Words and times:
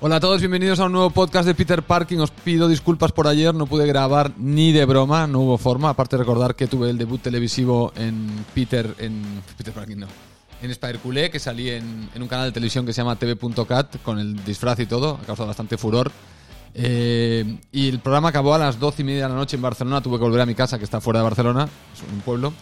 Hola 0.00 0.16
a 0.16 0.20
todos, 0.20 0.40
bienvenidos 0.40 0.78
a 0.78 0.84
un 0.84 0.92
nuevo 0.92 1.10
podcast 1.10 1.44
de 1.44 1.56
Peter 1.56 1.82
Parking. 1.82 2.18
Os 2.18 2.30
pido 2.30 2.68
disculpas 2.68 3.10
por 3.10 3.26
ayer, 3.26 3.52
no 3.52 3.66
pude 3.66 3.84
grabar 3.84 4.32
ni 4.38 4.70
de 4.70 4.84
broma, 4.84 5.26
no 5.26 5.40
hubo 5.40 5.58
forma. 5.58 5.90
Aparte 5.90 6.14
de 6.14 6.22
recordar 6.22 6.54
que 6.54 6.68
tuve 6.68 6.88
el 6.88 6.98
debut 6.98 7.20
televisivo 7.20 7.92
en 7.96 8.44
Peter, 8.54 8.94
en 8.98 9.42
Peter 9.56 9.74
Parking, 9.74 9.96
no, 9.96 10.06
en 10.62 10.70
Spider 10.70 11.00
Culé, 11.00 11.30
que 11.30 11.40
salí 11.40 11.70
en, 11.70 12.08
en 12.14 12.22
un 12.22 12.28
canal 12.28 12.46
de 12.46 12.52
televisión 12.52 12.86
que 12.86 12.92
se 12.92 13.00
llama 13.00 13.16
TV.cat 13.16 14.00
con 14.04 14.20
el 14.20 14.44
disfraz 14.44 14.78
y 14.78 14.86
todo, 14.86 15.18
ha 15.20 15.26
causado 15.26 15.48
bastante 15.48 15.76
furor. 15.76 16.12
Eh, 16.74 17.58
y 17.72 17.88
el 17.88 17.98
programa 17.98 18.28
acabó 18.28 18.54
a 18.54 18.58
las 18.58 18.78
12 18.78 19.02
y 19.02 19.04
media 19.04 19.24
de 19.24 19.30
la 19.30 19.34
noche 19.34 19.56
en 19.56 19.62
Barcelona. 19.62 20.00
Tuve 20.00 20.18
que 20.18 20.22
volver 20.22 20.42
a 20.42 20.46
mi 20.46 20.54
casa, 20.54 20.78
que 20.78 20.84
está 20.84 21.00
fuera 21.00 21.18
de 21.18 21.24
Barcelona, 21.24 21.64
es 21.64 22.12
un 22.12 22.20
pueblo. 22.20 22.52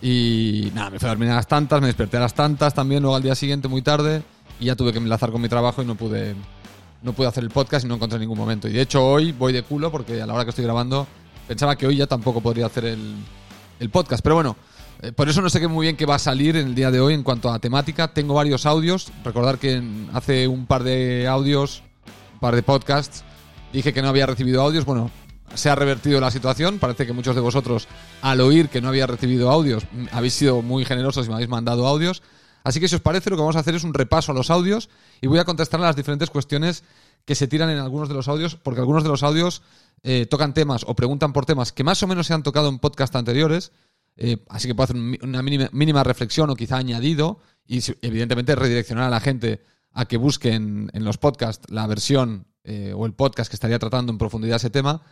Y 0.00 0.72
nada, 0.74 0.90
me 0.90 0.98
fui 0.98 1.06
a 1.06 1.10
dormir 1.10 1.30
a 1.30 1.36
las 1.36 1.46
tantas, 1.46 1.80
me 1.80 1.86
desperté 1.86 2.16
a 2.16 2.20
las 2.20 2.34
tantas 2.34 2.74
también, 2.74 3.02
luego 3.02 3.14
al 3.14 3.22
día 3.22 3.36
siguiente 3.36 3.68
muy 3.68 3.82
tarde. 3.82 4.24
Y 4.58 4.64
ya 4.66 4.74
tuve 4.74 4.92
que 4.92 4.98
enlazar 4.98 5.30
con 5.30 5.40
mi 5.40 5.48
trabajo 5.48 5.80
y 5.80 5.86
no 5.86 5.94
pude, 5.94 6.34
no 7.02 7.12
pude 7.12 7.26
hacer 7.26 7.42
el 7.44 7.50
podcast 7.50 7.84
y 7.84 7.88
no 7.88 7.94
encontré 7.96 8.18
ningún 8.18 8.38
momento. 8.38 8.68
Y 8.68 8.72
de 8.72 8.82
hecho 8.82 9.04
hoy 9.04 9.32
voy 9.32 9.52
de 9.52 9.62
culo 9.62 9.90
porque 9.90 10.20
a 10.20 10.26
la 10.26 10.34
hora 10.34 10.44
que 10.44 10.50
estoy 10.50 10.64
grabando 10.64 11.06
pensaba 11.48 11.76
que 11.76 11.86
hoy 11.86 11.96
ya 11.96 12.06
tampoco 12.06 12.40
podría 12.40 12.66
hacer 12.66 12.84
el, 12.84 13.14
el 13.80 13.90
podcast. 13.90 14.22
Pero 14.22 14.36
bueno, 14.36 14.56
eh, 15.02 15.12
por 15.12 15.28
eso 15.28 15.42
no 15.42 15.50
sé 15.50 15.60
qué 15.60 15.68
muy 15.68 15.86
bien 15.86 15.96
qué 15.96 16.06
va 16.06 16.14
a 16.14 16.18
salir 16.20 16.56
en 16.56 16.68
el 16.68 16.74
día 16.74 16.90
de 16.90 17.00
hoy 17.00 17.14
en 17.14 17.22
cuanto 17.22 17.50
a 17.52 17.58
temática. 17.58 18.12
Tengo 18.14 18.34
varios 18.34 18.66
audios. 18.66 19.10
Recordar 19.24 19.58
que 19.58 19.82
hace 20.12 20.46
un 20.46 20.66
par 20.66 20.84
de 20.84 21.26
audios, 21.28 21.82
un 22.34 22.40
par 22.40 22.54
de 22.54 22.62
podcasts, 22.62 23.24
dije 23.72 23.92
que 23.92 24.02
no 24.02 24.08
había 24.08 24.26
recibido 24.26 24.62
audios. 24.62 24.84
Bueno, 24.84 25.10
se 25.54 25.68
ha 25.68 25.74
revertido 25.74 26.20
la 26.20 26.30
situación. 26.30 26.78
Parece 26.78 27.06
que 27.06 27.12
muchos 27.12 27.34
de 27.34 27.40
vosotros, 27.40 27.88
al 28.22 28.40
oír 28.40 28.68
que 28.68 28.80
no 28.80 28.88
había 28.88 29.06
recibido 29.06 29.50
audios, 29.50 29.84
m- 29.92 30.08
habéis 30.12 30.34
sido 30.34 30.62
muy 30.62 30.84
generosos 30.84 31.26
y 31.26 31.28
me 31.28 31.34
habéis 31.34 31.50
mandado 31.50 31.86
audios. 31.86 32.22
Así 32.64 32.78
que 32.78 32.86
si 32.86 32.94
os 32.94 33.00
parece, 33.00 33.28
lo 33.28 33.34
que 33.36 33.40
vamos 33.40 33.56
a 33.56 33.58
hacer 33.58 33.74
es 33.74 33.82
un 33.82 33.92
repaso 33.92 34.30
a 34.30 34.34
los 34.36 34.48
audios 34.48 34.88
y 35.20 35.26
voy 35.26 35.40
a 35.40 35.44
contestar 35.44 35.80
a 35.80 35.84
las 35.84 35.96
diferentes 35.96 36.30
cuestiones 36.30 36.84
que 37.24 37.34
se 37.34 37.46
tiran 37.48 37.70
en 37.70 37.78
algunos 37.78 38.08
de 38.08 38.14
los 38.14 38.28
audios, 38.28 38.56
porque 38.56 38.80
algunos 38.80 39.02
de 39.02 39.08
los 39.08 39.22
audios 39.22 39.62
eh, 40.02 40.26
tocan 40.26 40.54
temas 40.54 40.84
o 40.86 40.94
preguntan 40.94 41.32
por 41.32 41.46
temas 41.46 41.72
que 41.72 41.84
más 41.84 42.02
o 42.02 42.06
menos 42.06 42.26
se 42.26 42.34
han 42.34 42.42
tocado 42.42 42.68
en 42.68 42.78
podcast 42.78 43.14
anteriores. 43.16 43.72
Eh, 44.16 44.44
así 44.48 44.68
que 44.68 44.74
puedo 44.74 44.84
hacer 44.84 44.96
una 45.22 45.42
mínima, 45.42 45.68
mínima 45.72 46.04
reflexión 46.04 46.50
o 46.50 46.54
quizá 46.56 46.76
añadido 46.76 47.38
y 47.66 47.80
evidentemente 48.02 48.54
redireccionar 48.54 49.04
a 49.04 49.10
la 49.10 49.20
gente 49.20 49.62
a 49.92 50.04
que 50.06 50.16
busquen 50.16 50.90
en 50.92 51.04
los 51.04 51.18
podcasts 51.18 51.70
la 51.70 51.86
versión 51.86 52.46
eh, 52.64 52.92
o 52.96 53.06
el 53.06 53.14
podcast 53.14 53.50
que 53.50 53.56
estaría 53.56 53.78
tratando 53.78 54.12
en 54.12 54.18
profundidad 54.18 54.56
ese 54.56 54.70
tema. 54.70 55.02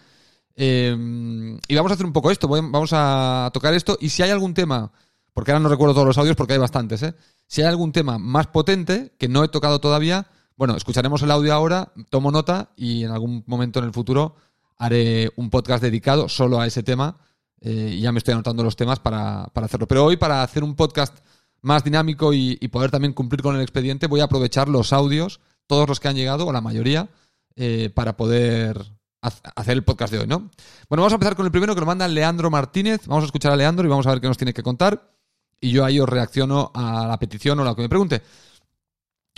Y 0.56 1.74
vamos 1.74 1.90
a 1.90 1.94
hacer 1.94 2.06
un 2.06 2.12
poco 2.12 2.30
esto, 2.30 2.48
voy- 2.48 2.60
vamos 2.60 2.90
a 2.92 3.50
tocar 3.54 3.72
esto 3.72 3.96
y 4.00 4.10
si 4.10 4.22
hay 4.22 4.30
algún 4.30 4.52
tema, 4.52 4.92
porque 5.32 5.52
ahora 5.52 5.62
no 5.62 5.68
recuerdo 5.68 5.94
todos 5.94 6.06
los 6.08 6.18
audios 6.18 6.36
porque 6.36 6.52
hay 6.54 6.58
bastantes, 6.58 7.04
si 7.46 7.62
hay 7.62 7.68
algún 7.68 7.92
tema 7.92 8.18
más 8.18 8.48
potente 8.48 9.14
que 9.18 9.28
no 9.28 9.42
he 9.44 9.48
tocado 9.48 9.80
todavía, 9.80 10.26
bueno, 10.56 10.76
escucharemos 10.76 11.22
el 11.22 11.30
audio 11.30 11.54
ahora, 11.54 11.92
tomo 12.10 12.30
nota 12.30 12.70
y 12.76 13.04
en 13.04 13.10
algún 13.10 13.44
momento 13.46 13.78
en 13.78 13.86
el 13.86 13.92
futuro 13.92 14.36
haré 14.76 15.30
un 15.36 15.50
podcast 15.50 15.82
dedicado 15.82 16.28
solo 16.28 16.60
a 16.60 16.66
ese 16.66 16.82
tema 16.82 17.18
eh, 17.60 17.94
y 17.94 18.00
ya 18.00 18.12
me 18.12 18.18
estoy 18.18 18.32
anotando 18.32 18.62
los 18.62 18.76
temas 18.76 18.98
para, 18.98 19.46
para 19.52 19.66
hacerlo. 19.66 19.86
Pero 19.86 20.04
hoy, 20.04 20.16
para 20.16 20.42
hacer 20.42 20.64
un 20.64 20.74
podcast 20.74 21.18
más 21.62 21.84
dinámico 21.84 22.32
y, 22.32 22.56
poder 22.68 22.90
también 22.90 23.12
cumplir 23.12 23.42
con 23.42 23.54
el 23.54 23.62
expediente, 23.62 24.06
voy 24.06 24.20
a 24.20 24.24
aprovechar 24.24 24.68
los 24.68 24.92
audios, 24.92 25.40
todos 25.66 25.88
los 25.88 26.00
que 26.00 26.08
han 26.08 26.16
llegado, 26.16 26.46
o 26.46 26.52
la 26.52 26.60
mayoría, 26.60 27.08
eh, 27.56 27.90
para 27.94 28.16
poder 28.16 28.82
hacer 29.20 29.74
el 29.74 29.84
podcast 29.84 30.12
de 30.12 30.20
hoy, 30.20 30.26
¿no? 30.26 30.50
Bueno, 30.88 31.02
vamos 31.02 31.12
a 31.12 31.16
empezar 31.16 31.36
con 31.36 31.44
el 31.44 31.52
primero 31.52 31.74
que 31.74 31.80
lo 31.80 31.86
manda 31.86 32.08
Leandro 32.08 32.50
Martínez. 32.50 33.06
Vamos 33.06 33.24
a 33.24 33.26
escuchar 33.26 33.52
a 33.52 33.56
Leandro 33.56 33.86
y 33.86 33.90
vamos 33.90 34.06
a 34.06 34.10
ver 34.10 34.20
qué 34.20 34.28
nos 34.28 34.38
tiene 34.38 34.54
que 34.54 34.62
contar. 34.62 35.12
Y 35.60 35.70
yo 35.70 35.84
ahí 35.84 36.00
os 36.00 36.08
reacciono 36.08 36.70
a 36.74 37.06
la 37.06 37.18
petición 37.18 37.58
o 37.58 37.62
a 37.62 37.66
lo 37.66 37.76
que 37.76 37.82
me 37.82 37.88
pregunte. 37.90 38.22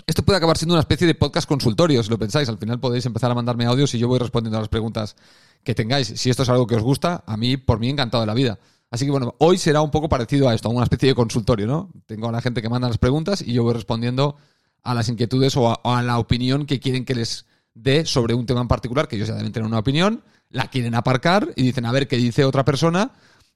Esto 0.05 0.23
puede 0.23 0.37
acabar 0.37 0.57
siendo 0.57 0.73
una 0.73 0.81
especie 0.81 1.07
de 1.07 1.15
podcast 1.15 1.47
consultorio, 1.47 2.03
si 2.03 2.09
lo 2.09 2.19
pensáis. 2.19 2.49
Al 2.49 2.57
final 2.57 2.79
podéis 2.79 3.05
empezar 3.05 3.31
a 3.31 3.35
mandarme 3.35 3.65
audios 3.65 3.93
y 3.93 3.99
yo 3.99 4.07
voy 4.07 4.19
respondiendo 4.19 4.57
a 4.57 4.61
las 4.61 4.69
preguntas 4.69 5.15
que 5.63 5.73
tengáis. 5.73 6.07
Si 6.07 6.29
esto 6.29 6.43
es 6.43 6.49
algo 6.49 6.67
que 6.67 6.75
os 6.75 6.81
gusta, 6.81 7.23
a 7.25 7.37
mí, 7.37 7.57
por 7.57 7.79
mí, 7.79 7.89
encantado 7.89 8.21
de 8.21 8.27
la 8.27 8.33
vida. 8.33 8.59
Así 8.91 9.05
que 9.05 9.11
bueno, 9.11 9.33
hoy 9.39 9.57
será 9.57 9.81
un 9.81 9.89
poco 9.89 10.07
parecido 10.07 10.49
a 10.49 10.53
esto, 10.53 10.69
a 10.69 10.71
una 10.71 10.83
especie 10.83 11.09
de 11.09 11.15
consultorio, 11.15 11.65
¿no? 11.65 11.89
Tengo 12.05 12.29
a 12.29 12.31
la 12.31 12.41
gente 12.41 12.61
que 12.61 12.69
manda 12.69 12.87
las 12.87 12.99
preguntas 12.99 13.41
y 13.41 13.53
yo 13.53 13.63
voy 13.63 13.73
respondiendo 13.73 14.37
a 14.83 14.93
las 14.93 15.09
inquietudes 15.09 15.55
o 15.57 15.79
a, 15.83 16.03
la 16.03 16.19
opinión 16.19 16.65
que 16.65 16.79
quieren 16.79 17.05
que 17.05 17.15
les 17.15 17.45
dé 17.73 18.05
sobre 18.05 18.35
un 18.35 18.45
tema 18.45 18.61
en 18.61 18.67
particular, 18.67 19.07
que 19.07 19.15
ellos 19.15 19.29
ya 19.29 19.35
deben 19.35 19.51
tener 19.51 19.65
una 19.65 19.79
opinión, 19.79 20.23
la 20.49 20.67
quieren 20.67 20.93
aparcar 20.93 21.53
y 21.55 21.63
dicen 21.63 21.85
a 21.85 21.91
ver 21.91 22.07
qué 22.07 22.17
dice 22.17 22.45
otra 22.45 22.63
persona 22.65 23.13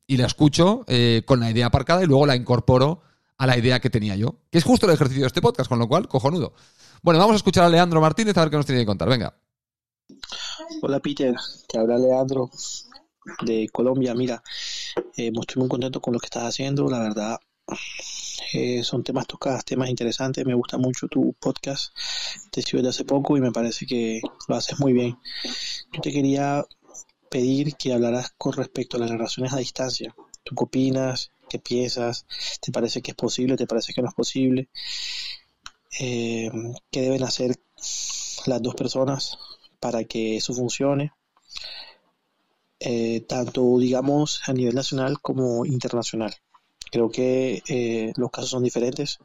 y 0.07 0.17
la 0.17 0.25
escucho 0.25 0.85
eh, 0.87 1.21
con 1.25 1.39
la 1.39 1.51
idea 1.51 1.67
aparcada 1.67 2.03
y 2.03 2.07
luego 2.07 2.25
la 2.25 2.35
incorporo 2.35 3.01
a 3.37 3.47
la 3.47 3.57
idea 3.57 3.79
que 3.79 3.89
tenía 3.89 4.15
yo. 4.15 4.35
Que 4.51 4.57
es 4.57 4.63
justo 4.63 4.85
el 4.85 4.93
ejercicio 4.93 5.23
de 5.23 5.27
este 5.27 5.41
podcast, 5.41 5.69
con 5.69 5.79
lo 5.79 5.87
cual, 5.87 6.07
cojonudo. 6.07 6.53
Bueno, 7.01 7.19
vamos 7.19 7.33
a 7.33 7.37
escuchar 7.37 7.65
a 7.65 7.69
Leandro 7.69 8.01
Martínez 8.01 8.35
a 8.37 8.41
ver 8.41 8.49
qué 8.49 8.57
nos 8.57 8.65
tiene 8.65 8.81
que 8.81 8.85
contar. 8.87 9.09
Venga. 9.09 9.37
Hola 10.81 10.99
Peter, 10.99 11.35
te 11.67 11.79
habla 11.79 11.97
Leandro 11.97 12.49
de 13.41 13.69
Colombia. 13.71 14.13
Mira, 14.15 14.41
eh, 15.15 15.31
estoy 15.33 15.59
muy 15.59 15.69
contento 15.69 16.01
con 16.01 16.13
lo 16.13 16.19
que 16.19 16.25
estás 16.27 16.43
haciendo, 16.43 16.89
la 16.89 16.99
verdad. 16.99 17.37
eh, 18.53 18.83
son 18.83 19.03
temas 19.03 19.27
tocados, 19.27 19.65
temas 19.65 19.89
interesantes. 19.89 20.45
Me 20.45 20.53
gusta 20.53 20.77
mucho 20.77 21.07
tu 21.07 21.33
podcast. 21.33 21.93
Te 22.51 22.61
sigo 22.61 22.77
desde 22.77 22.89
hace 22.89 23.05
poco 23.05 23.37
y 23.37 23.41
me 23.41 23.51
parece 23.51 23.85
que 23.85 24.21
lo 24.47 24.55
haces 24.55 24.79
muy 24.79 24.93
bien. 24.93 25.17
Yo 25.93 26.01
te 26.01 26.11
quería 26.11 26.65
pedir 27.29 27.75
que 27.75 27.93
hablaras 27.93 28.33
con 28.37 28.53
respecto 28.53 28.97
a 28.97 29.01
las 29.01 29.09
relaciones 29.09 29.53
a 29.53 29.57
distancia. 29.57 30.15
¿Tú 30.43 30.55
qué 30.55 30.63
opinas? 30.63 31.31
¿Qué 31.49 31.59
piensas? 31.59 32.25
¿Te 32.61 32.71
parece 32.71 33.01
que 33.01 33.11
es 33.11 33.17
posible? 33.17 33.55
¿Te 33.57 33.67
parece 33.67 33.93
que 33.93 34.01
no 34.01 34.09
es 34.09 34.15
posible? 34.15 34.69
Eh, 35.99 36.49
¿Qué 36.91 37.01
deben 37.01 37.23
hacer 37.23 37.57
las 38.45 38.61
dos 38.61 38.75
personas 38.75 39.37
para 39.79 40.03
que 40.03 40.37
eso 40.37 40.53
funcione? 40.53 41.11
eh, 42.79 43.21
tanto 43.27 43.77
digamos 43.79 44.41
a 44.47 44.53
nivel 44.53 44.75
nacional 44.75 45.19
como 45.21 45.65
internacional. 45.65 46.33
Creo 46.91 47.09
que 47.09 47.63
eh, 47.67 48.13
los 48.15 48.31
casos 48.31 48.51
son 48.51 48.63
diferentes, 48.63 49.19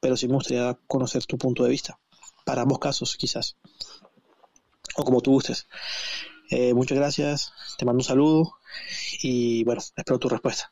pero 0.00 0.16
sí 0.16 0.28
me 0.28 0.34
gustaría 0.34 0.78
conocer 0.86 1.24
tu 1.26 1.38
punto 1.38 1.64
de 1.64 1.70
vista 1.70 1.98
para 2.44 2.62
ambos 2.62 2.78
casos 2.78 3.16
quizás, 3.16 3.56
o 4.96 5.04
como 5.04 5.20
tú 5.20 5.32
gustes. 5.32 5.66
Muchas 6.74 6.98
gracias, 6.98 7.52
te 7.78 7.86
mando 7.86 8.00
un 8.00 8.04
saludo 8.04 8.58
y 9.22 9.64
bueno, 9.64 9.80
espero 9.80 10.18
tu 10.18 10.28
respuesta. 10.28 10.70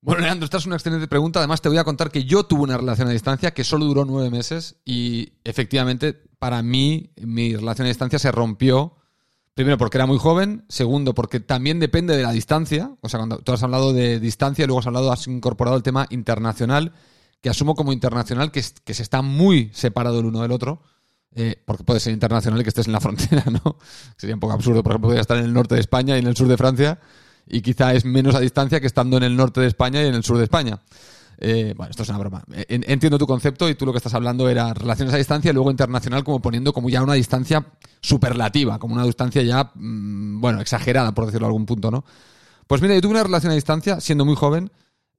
Bueno, 0.00 0.20
Leandro, 0.20 0.44
esta 0.44 0.58
es 0.58 0.66
una 0.66 0.76
excelente 0.76 1.08
pregunta. 1.08 1.40
Además, 1.40 1.60
te 1.60 1.68
voy 1.68 1.78
a 1.78 1.84
contar 1.84 2.12
que 2.12 2.24
yo 2.24 2.44
tuve 2.44 2.62
una 2.62 2.76
relación 2.76 3.08
a 3.08 3.10
distancia 3.10 3.52
que 3.52 3.64
solo 3.64 3.86
duró 3.86 4.04
nueve 4.04 4.30
meses 4.30 4.76
y 4.84 5.32
efectivamente, 5.42 6.12
para 6.38 6.62
mí, 6.62 7.10
mi 7.16 7.56
relación 7.56 7.86
a 7.86 7.88
distancia 7.88 8.18
se 8.18 8.30
rompió. 8.30 8.94
Primero, 9.54 9.78
porque 9.78 9.96
era 9.96 10.06
muy 10.06 10.18
joven. 10.18 10.64
Segundo, 10.68 11.14
porque 11.14 11.40
también 11.40 11.80
depende 11.80 12.16
de 12.16 12.22
la 12.22 12.30
distancia. 12.30 12.94
O 13.00 13.08
sea, 13.08 13.18
cuando 13.18 13.38
tú 13.38 13.52
has 13.52 13.62
hablado 13.62 13.92
de 13.92 14.20
distancia 14.20 14.62
y 14.62 14.66
luego 14.66 14.80
has 14.80 14.86
hablado, 14.86 15.10
has 15.10 15.26
incorporado 15.26 15.76
el 15.76 15.82
tema 15.82 16.06
internacional, 16.10 16.92
que 17.40 17.48
asumo 17.48 17.74
como 17.74 17.92
internacional, 17.92 18.52
que 18.52 18.62
se 18.62 19.02
está 19.02 19.22
muy 19.22 19.70
separado 19.72 20.20
el 20.20 20.26
uno 20.26 20.42
del 20.42 20.52
otro. 20.52 20.82
Eh, 21.34 21.62
porque 21.66 21.84
puede 21.84 22.00
ser 22.00 22.14
internacional 22.14 22.60
y 22.60 22.62
que 22.62 22.70
estés 22.70 22.86
en 22.86 22.92
la 22.92 23.00
frontera, 23.02 23.44
¿no? 23.50 23.76
Sería 24.16 24.36
un 24.36 24.40
poco 24.40 24.52
absurdo. 24.52 24.82
Por 24.82 24.92
ejemplo, 24.92 25.08
podría 25.08 25.22
estar 25.22 25.36
en 25.36 25.44
el 25.46 25.52
norte 25.52 25.74
de 25.74 25.80
España 25.80 26.16
y 26.16 26.20
en 26.20 26.28
el 26.28 26.36
sur 26.36 26.46
de 26.46 26.56
Francia 26.56 27.00
y 27.48 27.60
quizá 27.62 27.94
es 27.94 28.04
menos 28.04 28.34
a 28.34 28.40
distancia 28.40 28.80
que 28.80 28.86
estando 28.86 29.16
en 29.16 29.22
el 29.22 29.36
norte 29.36 29.60
de 29.60 29.66
España 29.68 30.02
y 30.02 30.06
en 30.06 30.14
el 30.14 30.24
sur 30.24 30.38
de 30.38 30.44
España. 30.44 30.80
Eh, 31.38 31.74
bueno, 31.76 31.90
esto 31.90 32.02
es 32.02 32.08
una 32.08 32.18
broma. 32.18 32.42
Eh, 32.52 32.64
en- 32.70 32.84
Entiendo 32.88 33.18
tu 33.18 33.26
concepto 33.26 33.68
y 33.68 33.74
tú 33.74 33.84
lo 33.84 33.92
que 33.92 33.98
estás 33.98 34.14
hablando 34.14 34.48
era 34.48 34.72
relaciones 34.72 35.12
a 35.14 35.18
distancia 35.18 35.50
y 35.50 35.54
luego 35.54 35.70
internacional 35.70 36.24
como 36.24 36.40
poniendo 36.40 36.72
como 36.72 36.88
ya 36.88 37.02
una 37.02 37.12
distancia 37.14 37.66
superlativa, 38.00 38.78
como 38.78 38.94
una 38.94 39.04
distancia 39.04 39.42
ya, 39.42 39.70
mm, 39.74 40.40
bueno, 40.40 40.60
exagerada, 40.60 41.12
por 41.12 41.26
decirlo 41.26 41.46
a 41.46 41.48
algún 41.48 41.66
punto, 41.66 41.90
¿no? 41.90 42.04
Pues 42.66 42.80
mira, 42.80 42.94
yo 42.94 43.00
tuve 43.02 43.12
una 43.12 43.22
relación 43.24 43.52
a 43.52 43.54
distancia 43.54 44.00
siendo 44.00 44.24
muy 44.24 44.34
joven, 44.34 44.70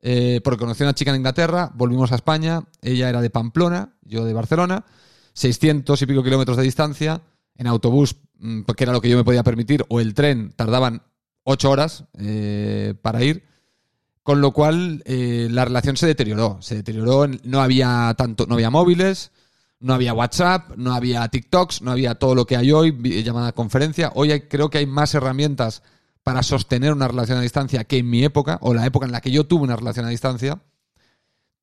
eh, 0.02 0.42
porque 0.44 0.60
conocí 0.60 0.84
a 0.84 0.88
una 0.88 0.96
chica 0.96 1.12
en 1.12 1.18
Inglaterra, 1.18 1.72
volvimos 1.76 2.12
a 2.12 2.16
España, 2.16 2.64
ella 2.82 3.10
era 3.10 3.22
de 3.22 3.30
Pamplona, 3.30 3.94
yo 4.04 4.26
de 4.26 4.34
Barcelona, 4.34 4.86
600 5.34 6.02
y 6.02 6.06
pico 6.08 6.24
kilómetros 6.24 6.58
de 6.58 6.64
distancia, 6.64 7.22
en 7.56 7.68
autobús, 7.68 8.16
mm, 8.40 8.62
porque 8.62 8.84
era 8.86 8.94
lo 8.94 9.02
que 9.02 9.10
yo 9.10 9.18
me 9.18 9.24
podía 9.24 9.44
permitir, 9.44 9.86
o 9.90 10.00
el 10.00 10.14
tren, 10.14 10.52
tardaban 10.56 11.04
8 11.50 11.72
horas 11.72 12.04
eh, 12.20 12.94
para 13.02 13.24
ir, 13.24 13.46
con 14.22 14.42
lo 14.42 14.52
cual 14.52 15.02
eh, 15.06 15.48
la 15.50 15.64
relación 15.64 15.96
se 15.96 16.06
deterioró, 16.06 16.58
se 16.62 16.76
deterioró, 16.76 17.26
no 17.44 17.62
había 17.62 18.14
tanto, 18.18 18.46
no 18.48 18.56
había 18.56 18.70
móviles, 18.70 19.32
no 19.80 19.94
había 19.94 20.14
WhatsApp, 20.14 20.72
no 20.76 20.94
había 20.94 21.26
TikToks, 21.30 21.82
no 21.82 21.92
había 21.92 22.16
todo 22.16 22.36
lo 22.36 22.46
que 22.46 22.58
hay 22.58 22.72
hoy, 22.74 22.92
llamada 23.24 23.54
conferencia. 23.54 24.12
Hoy 24.16 24.32
hay- 24.34 24.42
creo 24.42 24.70
que 24.70 24.80
hay 24.80 24.86
más 24.86 25.14
herramientas 25.14 25.84
para 26.24 26.44
sostener 26.44 26.92
una 26.92 27.08
relación 27.08 27.38
a 27.38 27.42
distancia 27.42 27.86
que 27.86 28.00
en 28.00 28.10
mi 28.10 28.26
época, 28.26 28.58
o 28.62 28.74
la 28.74 28.86
época 28.86 29.06
en 29.06 29.14
la 29.14 29.22
que 29.22 29.32
yo 29.32 29.46
tuve 29.46 29.64
una 29.64 29.78
relación 29.78 30.06
a 30.06 30.10
distancia. 30.10 30.60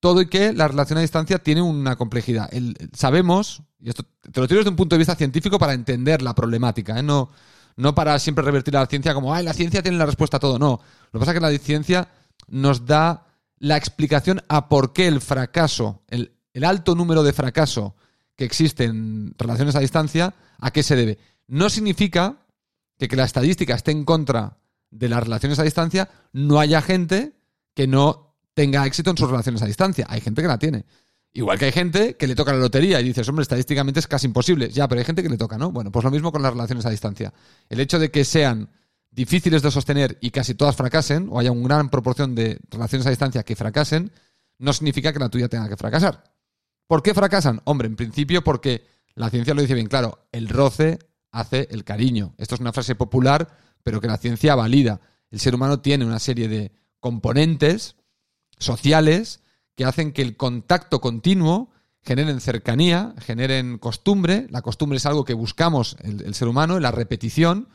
Todo 0.01 0.23
y 0.23 0.29
que 0.29 0.53
la 0.55 0.69
relación 0.69 0.99
a 0.99 1.03
distancia 1.03 1.39
tiene 1.39 1.61
una 1.61 1.97
complejidad. 1.97 2.49
El- 2.53 2.75
sabemos, 2.95 3.63
y 3.81 3.91
esto 3.91 4.05
te 4.33 4.41
lo 4.41 4.49
tiro 4.49 4.61
desde 4.61 4.71
un 4.71 4.77
punto 4.77 4.95
de 4.95 4.99
vista 4.99 5.15
científico 5.17 5.59
para 5.59 5.75
entender 5.75 6.23
la 6.23 6.35
problemática, 6.35 6.99
¿eh? 6.99 7.03
no, 7.03 7.29
no 7.76 7.94
para 7.94 8.19
siempre 8.19 8.44
revertir 8.44 8.75
la 8.75 8.87
ciencia 8.87 9.15
como, 9.15 9.35
ay, 9.35 9.44
la 9.44 9.53
ciencia 9.53 9.82
tiene 9.82 9.99
la 9.99 10.06
respuesta 10.06 10.37
a 10.37 10.41
todo. 10.41 10.59
No. 10.59 10.81
Lo 11.12 11.12
que 11.12 11.19
pasa 11.19 11.32
es 11.32 11.35
que 11.35 11.41
la 11.41 11.59
ciencia 11.59 12.09
nos 12.49 12.87
da 12.87 13.26
la 13.59 13.76
explicación 13.76 14.43
a 14.49 14.69
por 14.69 14.93
qué 14.93 15.06
el 15.06 15.21
fracaso, 15.21 16.03
el, 16.09 16.35
el 16.53 16.65
alto 16.65 16.94
número 16.94 17.23
de 17.23 17.32
fracaso 17.32 17.97
que 18.37 18.44
existen 18.44 19.35
relaciones 19.38 19.76
a 19.76 19.81
distancia, 19.81 20.35
¿a 20.59 20.71
qué 20.71 20.82
se 20.82 20.97
debe? 20.97 21.19
No 21.47 21.69
significa 21.69 22.38
que, 22.99 23.09
que 23.09 23.17
la 23.17 23.25
estadística 23.25 23.75
esté 23.75 23.93
en 23.93 24.05
contra 24.05 24.59
de 24.91 25.09
las 25.09 25.23
relaciones 25.23 25.59
a 25.59 25.65
distancia, 25.65 26.09
no 26.32 26.61
haya 26.61 26.81
gente 26.82 27.32
que 27.75 27.87
no 27.87 28.37
tenga 28.55 28.87
éxito 28.87 29.11
en 29.11 29.17
sus 29.17 29.29
relaciones 29.29 29.62
a 29.62 29.67
distancia. 29.67 30.06
Hay 30.09 30.21
gente 30.21 30.43
que 30.43 30.49
la 30.49 30.59
tiene. 30.59 30.85
Igual 31.37 31.59
que 31.59 31.65
hay 31.65 31.73
gente 31.73 32.17
que 32.17 32.29
le 32.29 32.37
toca 32.37 32.53
la 32.53 32.59
lotería 32.59 33.01
y 33.01 33.05
dices, 33.05 33.29
hombre, 33.29 33.43
estadísticamente 33.43 33.99
es 33.99 34.07
casi 34.07 34.27
imposible. 34.27 34.71
Ya, 34.71 34.87
pero 34.87 35.01
hay 35.01 35.05
gente 35.05 35.21
que 35.21 35.29
le 35.29 35.37
toca, 35.37 35.59
¿no? 35.59 35.73
Bueno, 35.73 35.91
pues 35.91 36.05
lo 36.05 36.13
mismo 36.13 36.31
con 36.31 36.43
las 36.43 36.53
relaciones 36.53 36.87
a 36.87 36.91
distancia. 36.91 37.35
El 37.69 37.81
hecho 37.81 37.99
de 37.99 38.13
que 38.13 38.25
sean 38.25 38.71
difíciles 39.11 39.61
de 39.61 39.73
sostener 39.73 40.17
y 40.21 40.31
casi 40.31 40.55
todas 40.55 40.77
fracasen, 40.77 41.29
o 41.31 41.41
haya 41.41 41.51
una 41.51 41.75
gran 41.75 41.91
proporción 41.91 42.37
de 42.37 42.61
relaciones 42.71 43.07
a 43.09 43.11
distancia 43.11 43.43
que 43.43 43.57
fracasen, 43.57 44.13
no 44.59 44.73
significa 44.73 45.13
que 45.13 45.19
la 45.19 45.29
tuya 45.29 45.49
tenga 45.49 45.69
que 45.69 45.77
fracasar. 45.77 46.23
¿Por 46.87 47.03
qué 47.03 47.15
fracasan? 47.15 47.61
Hombre, 47.65 47.89
en 47.89 47.97
principio 47.97 48.45
porque 48.45 48.87
la 49.17 49.29
ciencia 49.29 49.55
lo 49.55 49.63
dice 49.63 49.75
bien 49.75 49.89
claro, 49.89 50.29
el 50.31 50.49
roce 50.49 51.01
hace 51.33 51.67
el 51.73 51.83
cariño. 51.83 52.35
Esto 52.39 52.55
es 52.55 52.61
una 52.61 52.73
frase 52.73 52.95
popular, 52.95 53.59
pero 53.83 54.01
que 54.01 54.07
la 54.07 54.19
ciencia 54.19 54.55
valida. 54.55 55.01
El 55.33 55.41
ser 55.41 55.57
humano 55.57 55.81
tiene 55.81 56.05
una 56.05 56.21
serie 56.21 56.47
de 56.47 56.71
componentes 57.01 57.97
sociales 58.59 59.41
que 59.76 59.85
hacen 59.85 60.12
que 60.12 60.23
el 60.23 60.37
contacto 60.37 61.00
continuo 61.00 61.71
generen 62.05 62.41
cercanía, 62.41 63.15
generen 63.19 63.79
costumbre. 63.79 64.47
La 64.50 64.62
costumbre 64.62 64.99
es 64.99 65.06
algo 65.06 65.25
que 65.25 65.35
buscamos 65.35 65.97
el, 66.03 66.35
ser 66.35 66.49
humano, 66.49 66.79
la 66.79 66.91
repetición. 66.91 67.69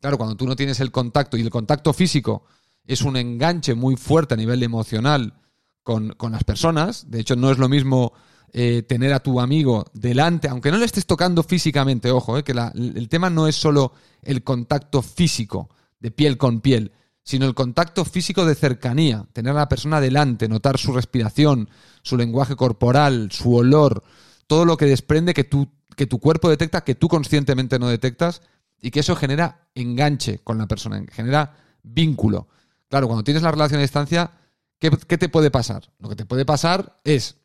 Claro, 0.00 0.18
cuando 0.18 0.36
tú 0.36 0.46
no 0.46 0.56
tienes 0.56 0.80
el 0.80 0.90
contacto 0.90 1.36
y 1.36 1.42
el 1.42 1.50
contacto 1.50 1.92
físico 1.92 2.44
es 2.86 3.02
un 3.02 3.16
enganche 3.16 3.74
muy 3.74 3.96
fuerte 3.96 4.34
a 4.34 4.36
nivel 4.36 4.62
emocional 4.62 5.34
con, 5.82 6.14
las 6.30 6.44
personas. 6.44 7.10
De 7.10 7.20
hecho, 7.20 7.36
no 7.36 7.50
es 7.50 7.58
lo 7.58 7.68
mismo 7.68 8.12
eh, 8.52 8.82
tener 8.82 9.12
a 9.12 9.20
tu 9.20 9.40
amigo 9.40 9.86
delante, 9.94 10.48
aunque 10.48 10.70
no 10.70 10.78
le 10.78 10.84
estés 10.84 11.06
tocando 11.06 11.42
físicamente, 11.42 12.10
ojo, 12.10 12.38
eh, 12.38 12.44
que 12.44 12.52
el 12.52 13.08
tema 13.08 13.30
no 13.30 13.46
es 13.46 13.56
solo 13.56 13.92
el 14.22 14.42
contacto 14.42 15.02
físico 15.02 15.70
de 16.00 16.10
piel 16.10 16.36
con 16.36 16.60
piel, 16.60 16.92
sino 17.30 17.46
el 17.46 17.54
contacto 17.54 18.04
físico 18.04 18.44
de 18.44 18.56
cercanía, 18.56 19.24
tener 19.32 19.52
a 19.52 19.60
la 19.60 19.68
persona 19.68 20.00
delante, 20.00 20.48
notar 20.48 20.78
su 20.78 20.92
respiración, 20.92 21.70
su 22.02 22.16
lenguaje 22.16 22.56
corporal, 22.56 23.30
su 23.30 23.54
olor, 23.54 24.02
todo 24.48 24.64
lo 24.64 24.76
que 24.76 24.86
desprende 24.86 25.32
que, 25.32 25.48
que 25.94 26.06
tu 26.08 26.18
cuerpo 26.18 26.50
detecta 26.50 26.82
que 26.82 26.96
tú 26.96 27.06
conscientemente 27.06 27.78
no 27.78 27.86
detectas 27.86 28.42
y 28.82 28.90
que 28.90 28.98
eso 28.98 29.14
genera 29.14 29.68
enganche 29.76 30.40
con 30.40 30.58
la 30.58 30.66
persona, 30.66 31.04
genera 31.12 31.56
vínculo. 31.84 32.48
Claro, 32.88 33.06
cuando 33.06 33.22
tienes 33.22 33.44
la 33.44 33.52
relación 33.52 33.78
a 33.78 33.82
distancia, 33.82 34.32
¿qué, 34.80 34.90
¿qué 34.90 35.16
te 35.16 35.28
puede 35.28 35.52
pasar? 35.52 35.88
Lo 36.00 36.08
que 36.08 36.16
te 36.16 36.26
puede 36.26 36.44
pasar 36.44 37.00
es 37.04 37.36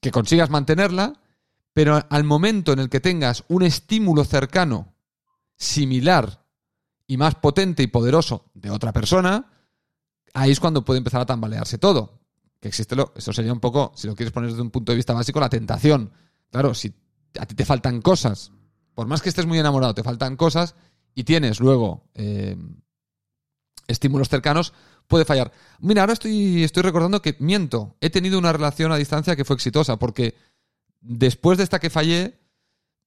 que 0.00 0.10
consigas 0.10 0.48
mantenerla, 0.48 1.20
pero 1.74 2.06
al 2.08 2.24
momento 2.24 2.72
en 2.72 2.78
el 2.78 2.88
que 2.88 3.00
tengas 3.00 3.44
un 3.48 3.64
estímulo 3.64 4.24
cercano 4.24 4.94
similar 5.58 6.47
y 7.08 7.16
más 7.16 7.34
potente 7.34 7.82
y 7.82 7.88
poderoso 7.88 8.44
de 8.54 8.70
otra 8.70 8.92
persona, 8.92 9.50
ahí 10.34 10.52
es 10.52 10.60
cuando 10.60 10.84
puede 10.84 10.98
empezar 10.98 11.22
a 11.22 11.26
tambalearse 11.26 11.78
todo. 11.78 12.20
Que 12.60 12.68
existe 12.68 12.94
lo, 12.94 13.12
eso 13.16 13.32
sería 13.32 13.52
un 13.52 13.60
poco, 13.60 13.92
si 13.96 14.06
lo 14.06 14.14
quieres 14.14 14.32
poner 14.32 14.50
desde 14.50 14.62
un 14.62 14.70
punto 14.70 14.92
de 14.92 14.96
vista 14.96 15.14
básico, 15.14 15.40
la 15.40 15.48
tentación. 15.48 16.12
Claro, 16.50 16.74
si 16.74 16.92
a 17.40 17.46
ti 17.46 17.54
te 17.54 17.64
faltan 17.64 18.02
cosas, 18.02 18.52
por 18.94 19.06
más 19.06 19.22
que 19.22 19.30
estés 19.30 19.46
muy 19.46 19.58
enamorado, 19.58 19.94
te 19.94 20.02
faltan 20.02 20.36
cosas 20.36 20.74
y 21.14 21.24
tienes 21.24 21.60
luego 21.60 22.10
eh, 22.14 22.56
estímulos 23.86 24.28
cercanos, 24.28 24.74
puede 25.06 25.24
fallar. 25.24 25.50
Mira, 25.80 26.02
ahora 26.02 26.12
estoy, 26.12 26.62
estoy 26.62 26.82
recordando 26.82 27.22
que 27.22 27.36
miento. 27.38 27.96
He 28.00 28.10
tenido 28.10 28.38
una 28.38 28.52
relación 28.52 28.92
a 28.92 28.96
distancia 28.96 29.34
que 29.34 29.46
fue 29.46 29.56
exitosa, 29.56 29.98
porque 29.98 30.34
después 31.00 31.56
de 31.56 31.64
esta 31.64 31.78
que 31.78 31.88
fallé, 31.88 32.38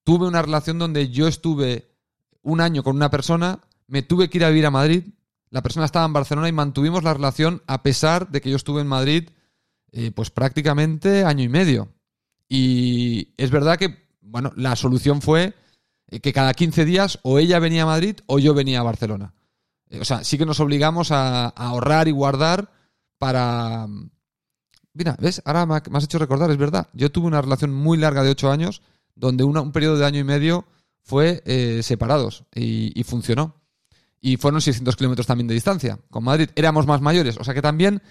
tuve 0.03 0.27
una 0.27 0.42
relación 0.42 0.80
donde 0.80 1.09
yo 1.09 1.27
estuve 1.27 1.92
un 2.42 2.62
año 2.62 2.81
con 2.81 2.95
una 2.95 3.12
persona 3.12 3.59
me 3.91 4.03
tuve 4.03 4.29
que 4.29 4.38
ir 4.38 4.45
a 4.45 4.49
vivir 4.49 4.65
a 4.65 4.71
Madrid. 4.71 5.03
La 5.49 5.61
persona 5.61 5.85
estaba 5.85 6.05
en 6.05 6.13
Barcelona 6.13 6.47
y 6.47 6.53
mantuvimos 6.53 7.03
la 7.03 7.13
relación 7.13 7.61
a 7.67 7.83
pesar 7.83 8.31
de 8.31 8.39
que 8.39 8.49
yo 8.49 8.55
estuve 8.55 8.79
en 8.79 8.88
Madrid 8.88 9.29
eh, 9.91 10.11
pues 10.11 10.31
prácticamente 10.31 11.25
año 11.25 11.43
y 11.43 11.49
medio. 11.49 11.89
Y 12.47 13.33
es 13.35 13.51
verdad 13.51 13.77
que, 13.77 14.07
bueno, 14.21 14.53
la 14.55 14.77
solución 14.77 15.21
fue 15.21 15.55
eh, 16.07 16.21
que 16.21 16.31
cada 16.31 16.53
15 16.53 16.85
días 16.85 17.19
o 17.23 17.38
ella 17.38 17.59
venía 17.59 17.83
a 17.83 17.88
Madrid 17.88 18.15
o 18.27 18.39
yo 18.39 18.53
venía 18.53 18.79
a 18.79 18.83
Barcelona. 18.83 19.33
Eh, 19.89 19.99
o 19.99 20.05
sea, 20.05 20.23
sí 20.23 20.38
que 20.38 20.45
nos 20.45 20.61
obligamos 20.61 21.11
a, 21.11 21.47
ahorrar 21.47 22.07
y 22.07 22.11
guardar 22.11 22.71
para... 23.17 23.88
Mira, 24.93 25.17
¿ves? 25.19 25.41
Ahora 25.43 25.65
me 25.65 25.97
has 25.97 26.05
hecho 26.05 26.17
recordar, 26.17 26.49
es 26.49 26.57
verdad. 26.57 26.88
Yo 26.93 27.11
tuve 27.11 27.27
una 27.27 27.41
relación 27.41 27.73
muy 27.73 27.97
larga 27.97 28.23
de 28.23 28.29
8 28.29 28.51
años 28.51 28.81
donde 29.15 29.43
un 29.43 29.71
periodo 29.73 29.97
de 29.97 30.05
año 30.05 30.19
y 30.19 30.23
medio 30.23 30.65
fue 31.03 31.43
separados 31.83 32.45
y 32.53 33.03
funcionó 33.03 33.61
y 34.21 34.38
fueron 34.38 34.62
600 34.62 34.95
kilómetros 34.95 35.25
también 35.25 35.47
de 35.47 35.56
distancia. 35.56 36.00
Con 36.09 36.23
Madrid 36.23 36.50
éramos 36.56 36.85
más 36.85 37.01
mayores, 37.01 37.38
o 37.38 37.44
sea 37.44 37.56
que 37.56 37.62
también 37.62 38.01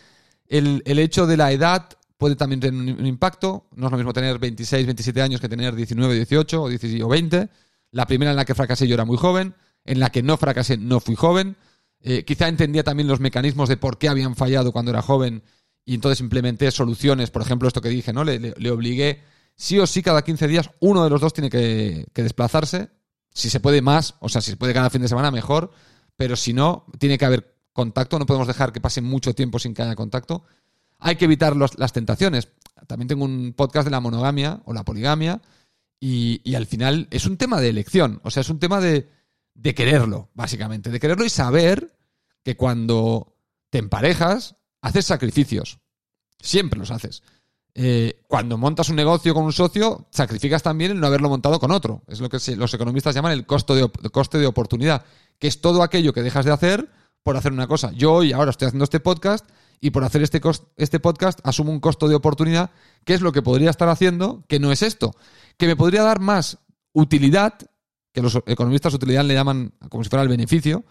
el, 0.48 0.82
hecho 0.84 1.26
de 1.26 1.36
la 1.36 1.52
edad 1.52 1.88
puede 2.18 2.34
también 2.34 2.60
tener 2.60 2.94
un, 2.98 3.06
impacto. 3.06 3.68
No 3.76 3.86
es 3.86 3.92
lo 3.92 3.96
mismo 3.96 4.12
tener 4.12 4.38
26, 4.38 4.86
27 4.86 5.22
años 5.22 5.40
que 5.40 5.48
tener 5.48 5.74
19, 5.74 6.14
18 6.16 6.62
o, 6.62 6.68
16, 6.68 7.02
o 7.02 7.08
20. 7.08 7.48
La 7.92 8.06
primera 8.06 8.32
en 8.32 8.36
la 8.36 8.44
que 8.44 8.54
fracasé 8.54 8.86
yo 8.88 8.94
era 8.94 9.04
muy 9.04 9.16
joven, 9.16 9.54
en 9.84 10.00
la 10.00 10.10
que 10.10 10.22
no 10.22 10.36
fracasé 10.36 10.76
no 10.76 10.98
fui 10.98 11.14
joven. 11.14 11.56
Eh, 12.00 12.24
quizá 12.24 12.48
entendía 12.48 12.82
también 12.82 13.08
los 13.08 13.20
mecanismos 13.20 13.68
de 13.68 13.76
por 13.76 13.98
qué 13.98 14.08
habían 14.08 14.34
fallado 14.34 14.72
cuando 14.72 14.90
era 14.90 15.02
joven 15.02 15.42
y 15.84 15.94
entonces 15.94 16.20
implementé 16.20 16.70
soluciones, 16.70 17.30
por 17.30 17.42
ejemplo, 17.42 17.68
esto 17.68 17.80
que 17.80 17.88
dije, 17.88 18.12
¿no? 18.12 18.24
Le, 18.24 18.70
obligué, 18.70 19.22
sí 19.54 19.78
o 19.78 19.86
sí, 19.86 20.02
cada 20.02 20.22
15 20.22 20.46
días, 20.48 20.70
uno 20.80 21.04
de 21.04 21.10
los 21.10 21.20
dos 21.20 21.32
tiene 21.32 21.50
que, 21.50 22.06
que 22.12 22.22
desplazarse. 22.22 22.90
Si 23.32 23.50
se 23.50 23.60
puede 23.60 23.82
más, 23.82 24.16
o 24.20 24.28
sea, 24.28 24.40
si 24.40 24.50
se 24.50 24.56
puede 24.56 24.74
cada 24.74 24.90
fin 24.90 25.02
de 25.02 25.08
semana, 25.08 25.30
mejor 25.30 25.70
pero 26.16 26.36
si 26.36 26.52
no, 26.52 26.86
tiene 26.98 27.18
que 27.18 27.24
haber 27.24 27.54
contacto, 27.72 28.18
no 28.18 28.26
podemos 28.26 28.48
dejar 28.48 28.72
que 28.72 28.80
pase 28.80 29.00
mucho 29.00 29.34
tiempo 29.34 29.58
sin 29.58 29.74
que 29.74 29.82
haya 29.82 29.94
contacto. 29.96 30.44
Hay 30.98 31.16
que 31.16 31.24
evitar 31.24 31.56
las 31.56 31.92
tentaciones. 31.92 32.48
También 32.86 33.08
tengo 33.08 33.24
un 33.24 33.54
podcast 33.56 33.86
de 33.86 33.90
la 33.90 34.00
monogamia 34.00 34.60
o 34.64 34.72
la 34.72 34.84
poligamia 34.84 35.40
y, 36.00 36.54
al 36.54 36.66
final 36.66 37.08
es 37.10 37.26
un 37.26 37.36
tema 37.36 37.60
de 37.60 37.68
elección, 37.68 38.20
o 38.24 38.30
sea, 38.30 38.40
es 38.40 38.48
un 38.48 38.58
tema 38.58 38.80
de, 38.80 39.08
de 39.54 39.74
quererlo, 39.74 40.30
básicamente, 40.34 40.90
de 40.90 40.98
quererlo 40.98 41.24
y 41.24 41.30
saber 41.30 41.94
que 42.42 42.56
cuando 42.56 43.36
te 43.68 43.78
emparejas, 43.78 44.56
haces 44.80 45.04
sacrificios. 45.04 45.78
Siempre 46.40 46.80
los 46.80 46.90
haces. 46.90 47.22
Eh, 47.82 48.20
cuando 48.26 48.58
montas 48.58 48.90
un 48.90 48.96
negocio 48.96 49.32
con 49.32 49.42
un 49.44 49.54
socio, 49.54 50.06
sacrificas 50.10 50.62
también 50.62 50.90
el 50.90 51.00
no 51.00 51.06
haberlo 51.06 51.30
montado 51.30 51.58
con 51.58 51.70
otro. 51.70 52.02
Es 52.08 52.20
lo 52.20 52.28
que 52.28 52.36
los 52.56 52.74
economistas 52.74 53.14
llaman 53.14 53.32
el 53.32 53.46
costo 53.46 53.74
de, 53.74 53.88
coste 54.10 54.36
de 54.36 54.46
oportunidad 54.46 55.02
que 55.38 55.48
es 55.48 55.62
todo 55.62 55.82
aquello 55.82 56.12
que 56.12 56.20
dejas 56.20 56.44
de 56.44 56.52
hacer 56.52 56.90
por 57.22 57.38
hacer 57.38 57.52
una 57.52 57.66
cosa. 57.66 57.90
Yo 57.92 58.12
hoy 58.12 58.32
ahora 58.32 58.50
estoy 58.50 58.66
haciendo 58.66 58.84
este 58.84 59.00
podcast 59.00 59.48
y 59.80 59.92
por 59.92 60.04
hacer 60.04 60.22
este, 60.22 60.42
este 60.76 61.00
podcast 61.00 61.40
asumo 61.42 61.72
un 61.72 61.80
costo 61.80 62.06
de 62.06 62.14
oportunidad, 62.14 62.70
que 63.06 63.14
es 63.14 63.22
lo 63.22 63.32
que 63.32 63.40
podría 63.40 63.70
estar 63.70 63.88
haciendo, 63.88 64.44
que 64.46 64.60
no 64.60 64.72
es 64.72 64.82
esto, 64.82 65.14
que 65.56 65.66
me 65.66 65.74
podría 65.74 66.02
dar 66.02 66.20
más 66.20 66.58
utilidad, 66.92 67.54
que 68.12 68.20
los 68.20 68.36
economistas 68.44 68.92
utilidad 68.92 69.24
le 69.24 69.32
llaman 69.32 69.72
como 69.88 70.04
si 70.04 70.10
fuera 70.10 70.22
el 70.22 70.28
beneficio, 70.28 70.84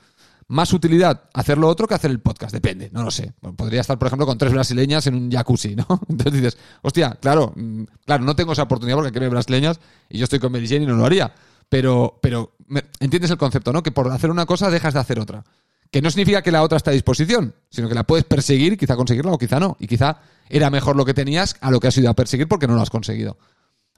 más 0.50 0.74
utilidad 0.74 1.30
hacer 1.34 1.58
lo 1.58 1.68
otro 1.68 1.88
que 1.88 1.94
hacer 1.94 2.12
el 2.12 2.20
podcast, 2.20 2.52
depende, 2.52 2.90
no 2.92 3.04
lo 3.04 3.12
sé. 3.12 3.34
Podría 3.56 3.82
estar, 3.82 3.98
por 3.98 4.08
ejemplo, 4.08 4.26
con 4.26 4.38
tres 4.38 4.52
brasileñas 4.52 5.06
en 5.08 5.16
un 5.16 5.32
jacuzzi, 5.32 5.76
¿no? 5.76 5.86
Entonces 6.10 6.34
dices, 6.34 6.58
hostia, 6.82 7.18
claro, 7.22 7.54
mm, 7.56 7.84
claro, 8.06 8.24
no 8.24 8.36
tengo 8.36 8.54
esa 8.54 8.64
oportunidad 8.64 8.98
porque 8.98 9.12
quiero 9.12 9.30
brasileñas 9.30 9.80
y 10.10 10.18
yo 10.18 10.24
estoy 10.24 10.40
con 10.40 10.52
Mary 10.52 10.68
y 10.76 10.86
no 10.86 10.96
lo 10.96 11.06
haría. 11.06 11.32
Pero, 11.70 12.20
pero 12.22 12.56
entiendes 13.00 13.30
el 13.30 13.38
concepto, 13.38 13.72
¿no? 13.72 13.84
Que 13.84 13.92
por 13.92 14.12
hacer 14.12 14.32
una 14.32 14.48
cosa 14.48 14.72
dejas 14.72 14.96
de 14.96 15.00
hacer 15.00 15.20
otra. 15.20 15.44
Que 15.92 16.02
no 16.02 16.10
significa 16.10 16.42
que 16.42 16.52
la 16.52 16.64
otra 16.64 16.78
esté 16.78 16.90
a 16.90 16.94
disposición, 16.94 17.54
sino 17.70 17.88
que 17.88 17.96
la 17.96 18.04
puedes 18.04 18.26
perseguir, 18.26 18.76
quizá 18.76 18.96
conseguirla 18.96 19.32
o 19.32 19.38
quizá 19.38 19.60
no. 19.60 19.78
Y 19.80 19.86
quizá 19.86 20.20
era 20.50 20.72
mejor 20.72 20.96
lo 20.96 21.06
que 21.06 21.14
tenías 21.14 21.58
a 21.62 21.70
lo 21.70 21.80
que 21.80 21.88
has 21.88 21.98
ido 21.98 22.10
a 22.10 22.16
perseguir 22.16 22.48
porque 22.48 22.68
no 22.68 22.74
lo 22.74 22.82
has 22.82 22.90
conseguido. 22.90 23.38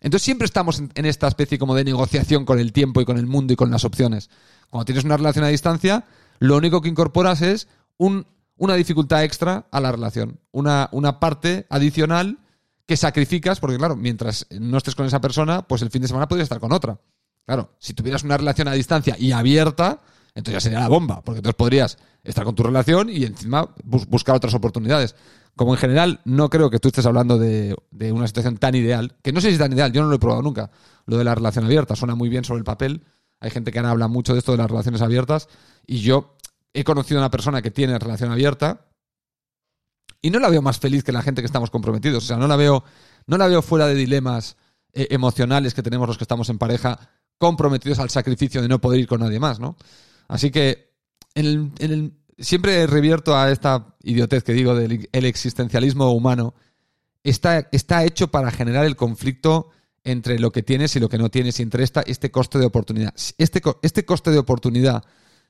Entonces 0.02 0.26
siempre 0.26 0.46
estamos 0.46 0.80
en, 0.80 1.06
esta 1.06 1.28
especie 1.28 1.60
como 1.60 1.76
de 1.76 1.84
negociación 1.84 2.44
con 2.44 2.60
el 2.60 2.74
tiempo 2.74 3.02
y 3.02 3.06
con 3.06 3.18
el 3.18 3.28
mundo 3.28 3.54
y 3.54 3.56
con 3.56 3.70
las 3.72 3.86
opciones. 3.86 4.30
Cuando 4.70 4.86
tienes 4.86 5.06
una 5.06 5.16
relación 5.16 5.46
a 5.46 5.50
distancia, 5.50 6.06
lo 6.42 6.58
único 6.58 6.82
que 6.82 6.90
incorporas 6.90 7.44
es 7.44 7.68
una 7.98 8.76
dificultad 8.76 9.24
extra 9.24 9.68
a 9.72 9.80
la 9.80 9.92
relación, 9.92 10.40
una, 10.52 10.90
una 10.92 11.20
parte 11.20 11.68
adicional 11.70 12.40
que 12.88 12.98
sacrificas, 12.98 13.60
porque 13.60 13.78
claro, 13.78 13.96
mientras 13.96 14.48
no 14.50 14.80
estés 14.80 14.96
con 14.96 15.06
esa 15.06 15.22
persona, 15.22 15.62
pues 15.68 15.84
el 15.84 15.92
fin 15.92 16.02
de 16.02 16.08
semana 16.08 16.28
podrías 16.28 16.46
estar 16.46 16.60
con 16.60 16.72
otra. 16.72 17.00
Claro, 17.46 17.76
si 17.78 17.94
tuvieras 17.94 18.24
una 18.24 18.38
relación 18.38 18.68
a 18.68 18.74
distancia 18.74 19.16
y 19.20 19.32
abierta, 19.34 20.02
entonces 20.34 20.54
ya 20.56 20.60
sería 20.62 20.80
la 20.80 20.88
bomba, 20.88 21.22
porque 21.22 21.40
entonces 21.40 21.56
podrías 21.56 21.98
estar 22.24 22.44
con 22.44 22.56
tu 22.56 22.64
relación 22.64 23.10
y 23.12 23.24
encima 23.24 23.70
buscar 23.84 24.36
otras 24.36 24.56
oportunidades. 24.56 25.16
Como 25.56 25.76
en 25.76 25.80
general 25.80 26.22
no 26.26 26.50
creo 26.50 26.72
que 26.72 26.80
tú 26.80 26.88
estés 26.88 27.06
hablando 27.06 27.38
de, 27.38 27.76
una 28.12 28.26
situación 28.26 28.58
tan 28.58 28.74
ideal, 28.74 29.16
que 29.22 29.32
no 29.32 29.42
sé 29.42 29.50
si 29.50 29.54
es 29.54 29.60
tan 29.60 29.74
ideal, 29.74 29.92
yo 29.92 30.02
no 30.02 30.10
lo 30.10 30.16
he 30.16 30.20
probado 30.20 30.42
nunca, 30.42 30.72
lo 31.06 31.18
de 31.18 31.24
la 31.24 31.36
relación 31.36 31.66
abierta, 31.66 31.96
suena 31.96 32.16
muy 32.16 32.30
bien 32.30 32.44
sobre 32.44 32.60
el 32.60 32.66
papel, 32.66 33.04
hay 33.42 33.50
gente 33.50 33.72
que 33.72 33.80
ahora 33.80 33.92
habla 33.92 34.08
mucho 34.08 34.34
de 34.34 34.40
esto 34.40 34.54
de 34.54 34.60
las 34.60 34.70
relaciones 34.70 35.02
abiertas 35.02 35.50
y 35.86 36.00
yo 36.00 36.38
he 36.74 36.84
conocido 36.86 37.20
a 37.20 37.24
una 37.24 37.32
persona 37.32 37.62
que 37.62 37.72
tiene 37.72 38.00
relación 38.00 38.32
abierta 38.32 38.86
y 40.22 40.30
no 40.30 40.40
la 40.40 40.50
veo 40.50 40.62
más 40.62 40.80
feliz 40.80 41.04
que 41.04 41.12
la 41.12 41.24
gente 41.24 41.42
que 41.42 41.48
estamos 41.48 41.72
comprometidos, 41.72 42.24
o 42.24 42.28
sea, 42.28 42.38
no 42.38 42.48
la 42.48 42.56
veo, 42.56 42.84
no 43.26 43.38
la 43.38 43.48
veo 43.48 43.62
fuera 43.62 43.88
de 43.88 43.96
dilemas 43.96 44.56
eh, 44.94 45.08
emocionales 45.10 45.74
que 45.74 45.84
tenemos 45.84 46.08
los 46.08 46.18
que 46.18 46.24
estamos 46.24 46.50
en 46.50 46.60
pareja, 46.60 47.00
comprometidos 47.38 47.98
al 48.00 48.12
sacrificio 48.12 48.62
de 48.62 48.68
no 48.68 48.80
poder 48.80 49.00
ir 49.00 49.08
con 49.08 49.22
nadie 49.22 49.40
más, 49.40 49.60
¿no? 49.60 49.76
Así 50.28 50.52
que 50.52 50.94
en 51.34 51.74
el, 51.80 52.14
siempre 52.38 52.86
revierto 52.86 53.36
a 53.36 53.52
esta 53.52 53.96
idiotez 54.04 54.44
que 54.44 54.54
digo 54.54 54.76
del 54.76 55.10
existencialismo 55.26 56.12
humano. 56.12 56.54
Está, 57.24 57.68
está 57.72 58.04
hecho 58.04 58.30
para 58.30 58.52
generar 58.52 58.86
el 58.86 58.96
conflicto 58.96 59.70
entre 60.04 60.40
lo 60.40 60.52
que 60.52 60.64
tienes 60.64 60.96
y 60.96 61.00
lo 61.00 61.10
que 61.10 61.18
no 61.18 61.30
tienes, 61.30 61.60
y 61.60 61.64
entre 61.64 61.84
esta, 61.84 62.02
este 62.02 62.32
coste 62.32 62.58
de 62.58 62.66
oportunidad. 62.66 63.14
Este, 63.38 63.62
este 63.82 64.06
coste 64.06 64.32
de 64.32 64.40
oportunidad, 64.40 65.04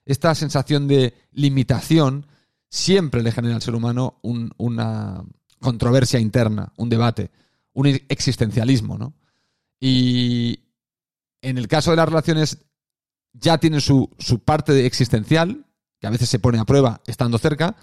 esta 0.05 0.35
sensación 0.35 0.87
de 0.87 1.13
limitación, 1.31 2.27
siempre 2.69 3.21
le 3.21 3.31
genera 3.31 3.55
al 3.55 3.61
ser 3.61 3.75
humano 3.75 4.19
una 4.21 5.23
controversia 5.59 6.19
interna, 6.19 6.73
un 6.77 6.89
debate, 6.89 7.31
un 7.73 7.87
existencialismo, 8.09 8.97
¿no? 8.97 9.13
Y 9.79 10.59
en 11.41 11.57
el 11.57 11.67
caso 11.67 11.91
de 11.91 11.97
las 11.97 12.07
relaciones 12.07 12.59
ya 13.33 13.57
tiene 13.57 13.81
su, 13.81 14.09
su 14.19 14.39
parte 14.39 14.73
de 14.73 14.85
existencial, 14.85 15.65
que 15.99 16.07
a 16.07 16.11
veces 16.11 16.29
se 16.29 16.39
pone 16.39 16.59
a 16.59 16.65
prueba 16.65 17.01
estando 17.05 17.37
cerca, 17.37 17.75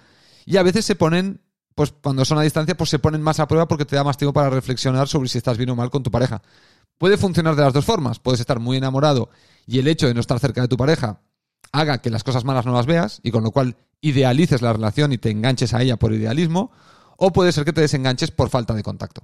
y 0.45 0.57
a 0.57 0.63
veces 0.63 0.85
se 0.85 0.95
ponen, 0.95 1.41
pues 1.79 1.93
cuando 2.01 2.25
son 2.25 2.37
a 2.37 2.41
distancia, 2.41 2.75
pues 2.75 2.89
se 2.89 2.99
ponen 2.99 3.21
más 3.21 3.39
a 3.39 3.47
prueba 3.47 3.65
porque 3.65 3.85
te 3.85 3.95
da 3.95 4.03
más 4.03 4.17
tiempo 4.17 4.33
para 4.33 4.49
reflexionar 4.49 5.07
sobre 5.07 5.29
si 5.29 5.37
estás 5.37 5.57
bien 5.57 5.69
o 5.69 5.77
mal 5.77 5.89
con 5.89 6.03
tu 6.03 6.11
pareja. 6.11 6.41
Puede 6.97 7.15
funcionar 7.15 7.55
de 7.55 7.61
las 7.61 7.71
dos 7.71 7.85
formas. 7.85 8.19
Puedes 8.19 8.41
estar 8.41 8.59
muy 8.59 8.75
enamorado 8.75 9.29
y 9.65 9.79
el 9.79 9.87
hecho 9.87 10.05
de 10.05 10.13
no 10.13 10.19
estar 10.19 10.37
cerca 10.41 10.59
de 10.59 10.67
tu 10.67 10.75
pareja 10.75 11.21
haga 11.71 11.99
que 11.99 12.09
las 12.09 12.25
cosas 12.25 12.43
malas 12.43 12.65
no 12.65 12.73
las 12.73 12.85
veas 12.85 13.21
y 13.23 13.31
con 13.31 13.45
lo 13.45 13.51
cual 13.51 13.77
idealices 14.01 14.61
la 14.61 14.73
relación 14.73 15.13
y 15.13 15.19
te 15.19 15.29
enganches 15.29 15.73
a 15.73 15.81
ella 15.81 15.95
por 15.95 16.11
idealismo, 16.11 16.69
o 17.15 17.31
puede 17.31 17.53
ser 17.53 17.63
que 17.63 17.71
te 17.71 17.79
desenganches 17.79 18.31
por 18.31 18.49
falta 18.49 18.73
de 18.73 18.83
contacto. 18.83 19.21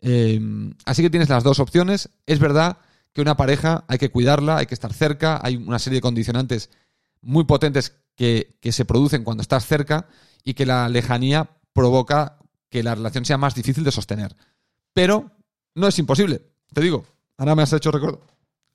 Eh, 0.00 0.40
así 0.86 1.00
que 1.00 1.10
tienes 1.10 1.28
las 1.28 1.44
dos 1.44 1.60
opciones. 1.60 2.08
Es 2.26 2.40
verdad 2.40 2.78
que 3.12 3.20
una 3.20 3.36
pareja 3.36 3.84
hay 3.86 3.98
que 3.98 4.10
cuidarla, 4.10 4.56
hay 4.56 4.66
que 4.66 4.74
estar 4.74 4.92
cerca, 4.92 5.38
hay 5.44 5.54
una 5.54 5.78
serie 5.78 5.98
de 5.98 6.02
condicionantes 6.02 6.70
muy 7.22 7.44
potentes 7.44 7.92
que, 8.16 8.56
se 8.62 8.84
producen 8.84 9.22
cuando 9.22 9.42
estás 9.42 9.64
cerca 9.64 10.08
y 10.42 10.54
que 10.54 10.66
la 10.66 10.88
lejanía 10.88 11.50
provoca 11.74 12.38
que 12.70 12.82
la 12.82 12.94
relación 12.94 13.26
sea 13.26 13.36
más 13.36 13.54
difícil 13.54 13.84
de 13.84 13.92
sostener. 13.92 14.34
Pero 14.94 15.30
no 15.74 15.88
es 15.88 15.98
imposible. 15.98 16.40
Te 16.72 16.80
digo, 16.80 17.04
ahora 17.36 17.54
me 17.54 17.62
has 17.62 17.72
hecho 17.72 17.90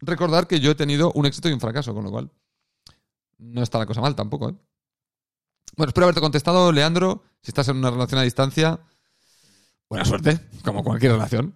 recordar 0.01 0.48
que 0.48 0.60
yo 0.60 0.72
he 0.72 0.75
tenido 0.75 1.12
un 1.13 1.25
éxito 1.25 1.50
y 1.50 1.53
un 1.53 1.60
fracaso, 1.60 1.94
con 1.94 2.03
lo 2.03 2.12
cual 2.12 2.29
no 3.39 3.63
está 3.63 3.79
la 3.79 3.86
cosa 3.86 4.01
mal 4.01 4.15
tampoco. 4.15 4.50
¿eh? 4.50 4.56
Bueno, 5.75 5.89
espero 5.89 6.06
haberte 6.06 6.22
contestado, 6.22 6.72
Leandro. 6.72 7.24
Si 7.41 7.50
estás 7.51 7.68
en 7.70 7.77
una 7.77 7.89
relación 7.89 8.20
a 8.20 8.24
distancia, 8.24 8.79
buena 9.89 10.06
suerte, 10.06 10.39
como 10.63 10.84
cualquier 10.84 11.13
relación. 11.13 11.56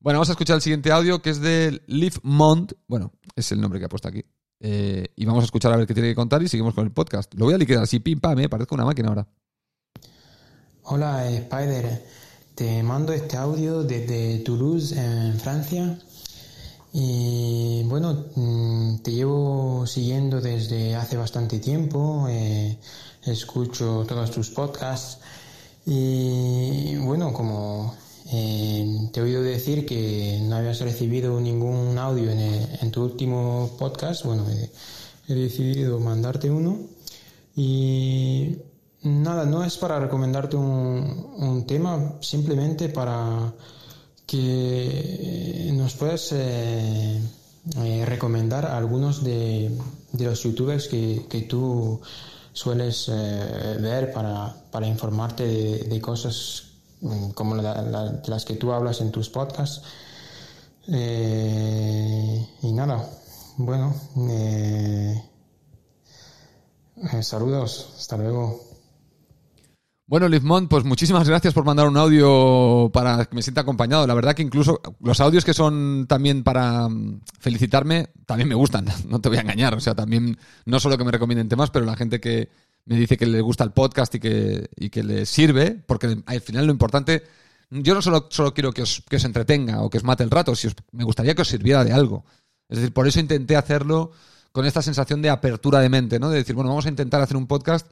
Bueno, 0.00 0.18
vamos 0.18 0.30
a 0.30 0.32
escuchar 0.32 0.56
el 0.56 0.62
siguiente 0.62 0.92
audio 0.92 1.22
que 1.22 1.30
es 1.30 1.40
de 1.40 1.82
Liv 1.86 2.18
Mond. 2.22 2.74
Bueno, 2.88 3.12
es 3.36 3.52
el 3.52 3.60
nombre 3.60 3.78
que 3.78 3.86
ha 3.86 3.88
puesto 3.88 4.08
aquí. 4.08 4.24
Eh, 4.60 5.08
y 5.16 5.24
vamos 5.26 5.42
a 5.42 5.46
escuchar 5.46 5.72
a 5.72 5.76
ver 5.76 5.86
qué 5.86 5.94
tiene 5.94 6.08
que 6.08 6.14
contar 6.14 6.42
y 6.42 6.48
seguimos 6.48 6.74
con 6.74 6.84
el 6.84 6.92
podcast. 6.92 7.32
Lo 7.34 7.46
voy 7.46 7.54
a 7.54 7.58
liquidar 7.58 7.82
así, 7.82 8.00
pim 8.00 8.20
pam, 8.20 8.36
me 8.36 8.44
eh, 8.44 8.48
parezco 8.48 8.74
una 8.74 8.84
máquina 8.84 9.08
ahora. 9.08 9.26
Hola 10.86 11.30
Spider, 11.30 12.04
te 12.54 12.82
mando 12.82 13.14
este 13.14 13.38
audio 13.38 13.84
desde 13.84 14.40
Toulouse, 14.40 14.92
en 14.92 15.40
Francia. 15.40 15.98
Y 16.92 17.82
bueno, 17.84 18.26
mm, 18.34 18.98
te 18.98 19.12
llevo 19.12 19.86
siguiendo 19.86 20.42
desde 20.42 20.94
hace 20.94 21.16
bastante 21.16 21.58
tiempo, 21.58 22.26
eh, 22.28 22.76
escucho 23.24 24.04
todos 24.06 24.30
tus 24.30 24.50
podcasts 24.50 25.20
y 25.86 26.96
bueno, 26.96 27.32
como 27.32 27.94
eh, 28.30 29.08
te 29.10 29.20
he 29.20 29.22
oído 29.22 29.42
decir 29.42 29.86
que 29.86 30.38
no 30.42 30.56
habías 30.56 30.80
recibido 30.80 31.40
ningún 31.40 31.96
audio 31.96 32.30
en, 32.30 32.90
tu 32.90 33.04
último 33.04 33.70
podcast. 33.78 34.22
Bueno, 34.26 34.44
he, 35.28 35.34
decidido 35.34 35.98
mandarte 35.98 36.50
uno. 36.50 36.78
Y 37.56 38.58
nada, 39.04 39.44
no 39.44 39.64
es 39.64 39.76
para 39.76 40.00
recomendarte 40.00 40.56
un, 40.56 41.64
tema, 41.66 42.16
simplemente 42.20 42.88
para 42.88 43.52
que 44.26 45.70
nos 45.74 45.94
puedas 45.94 46.32
eh, 46.32 47.20
eh, 47.76 48.04
recomendar 48.06 48.66
algunos 48.66 49.22
de, 49.22 49.70
los 50.18 50.42
youtubers 50.42 50.88
que, 50.88 51.46
tú 51.48 52.00
sueles 52.52 53.08
ver 53.08 54.12
para, 54.12 54.86
informarte 54.86 55.44
de 55.44 56.00
cosas 56.00 56.74
Mm, 57.04 57.32
como 57.32 57.54
las 57.56 58.44
que 58.46 58.54
tú 58.54 58.72
hablas 58.72 59.00
en 59.02 59.12
tus 59.12 59.28
podcasts. 59.28 59.82
Eh, 60.88 62.48
y 62.62 62.72
nada, 62.72 63.06
bueno, 63.58 63.94
eh, 64.30 65.22
eh, 67.12 67.22
saludos, 67.22 67.94
hasta 67.98 68.16
luego. 68.16 68.73
Bueno, 70.06 70.28
Lizmont, 70.28 70.68
pues 70.68 70.84
muchísimas 70.84 71.26
gracias 71.26 71.54
por 71.54 71.64
mandar 71.64 71.88
un 71.88 71.96
audio 71.96 72.90
para 72.92 73.24
que 73.24 73.34
me 73.34 73.42
sienta 73.42 73.62
acompañado. 73.62 74.06
La 74.06 74.12
verdad 74.12 74.34
que 74.34 74.42
incluso 74.42 74.80
los 75.00 75.18
audios 75.20 75.46
que 75.46 75.54
son 75.54 76.06
también 76.06 76.42
para 76.42 76.88
mm, 76.88 77.22
felicitarme, 77.40 78.10
también 78.26 78.48
me 78.48 78.54
gustan, 78.54 78.86
no 79.08 79.20
te 79.20 79.30
voy 79.30 79.38
a 79.38 79.40
engañar. 79.40 79.74
O 79.74 79.80
sea, 79.80 79.94
también, 79.94 80.38
no 80.66 80.78
solo 80.78 80.98
que 80.98 81.04
me 81.04 81.10
recomienden 81.10 81.48
temas, 81.48 81.70
pero 81.70 81.86
la 81.86 81.96
gente 81.96 82.20
que, 82.20 82.50
me 82.86 82.96
dice 82.96 83.16
que 83.16 83.26
le 83.26 83.40
gusta 83.40 83.64
el 83.64 83.72
podcast 83.72 84.14
y 84.14 84.20
que, 84.20 84.68
y 84.76 84.90
que 84.90 85.02
le 85.02 85.26
sirve, 85.26 85.70
porque 85.86 86.22
al 86.26 86.40
final 86.40 86.66
lo 86.66 86.72
importante, 86.72 87.22
yo 87.70 87.94
no 87.94 88.02
solo, 88.02 88.28
solo 88.30 88.52
quiero 88.52 88.72
que 88.72 88.82
os, 88.82 89.02
que 89.08 89.16
os 89.16 89.24
entretenga 89.24 89.80
o 89.82 89.90
que 89.90 89.98
os 89.98 90.04
mate 90.04 90.22
el 90.22 90.30
rato, 90.30 90.54
si 90.54 90.68
me 90.92 91.04
gustaría 91.04 91.34
que 91.34 91.42
os 91.42 91.48
sirviera 91.48 91.84
de 91.84 91.92
algo. 91.92 92.24
Es 92.68 92.78
decir, 92.78 92.92
por 92.92 93.06
eso 93.08 93.20
intenté 93.20 93.56
hacerlo 93.56 94.12
con 94.52 94.66
esta 94.66 94.82
sensación 94.82 95.22
de 95.22 95.30
apertura 95.30 95.80
de 95.80 95.88
mente, 95.88 96.18
¿no? 96.18 96.28
De 96.28 96.36
decir, 96.38 96.54
bueno, 96.54 96.70
vamos 96.70 96.86
a 96.86 96.90
intentar 96.90 97.20
hacer 97.20 97.36
un 97.36 97.46
podcast 97.46 97.86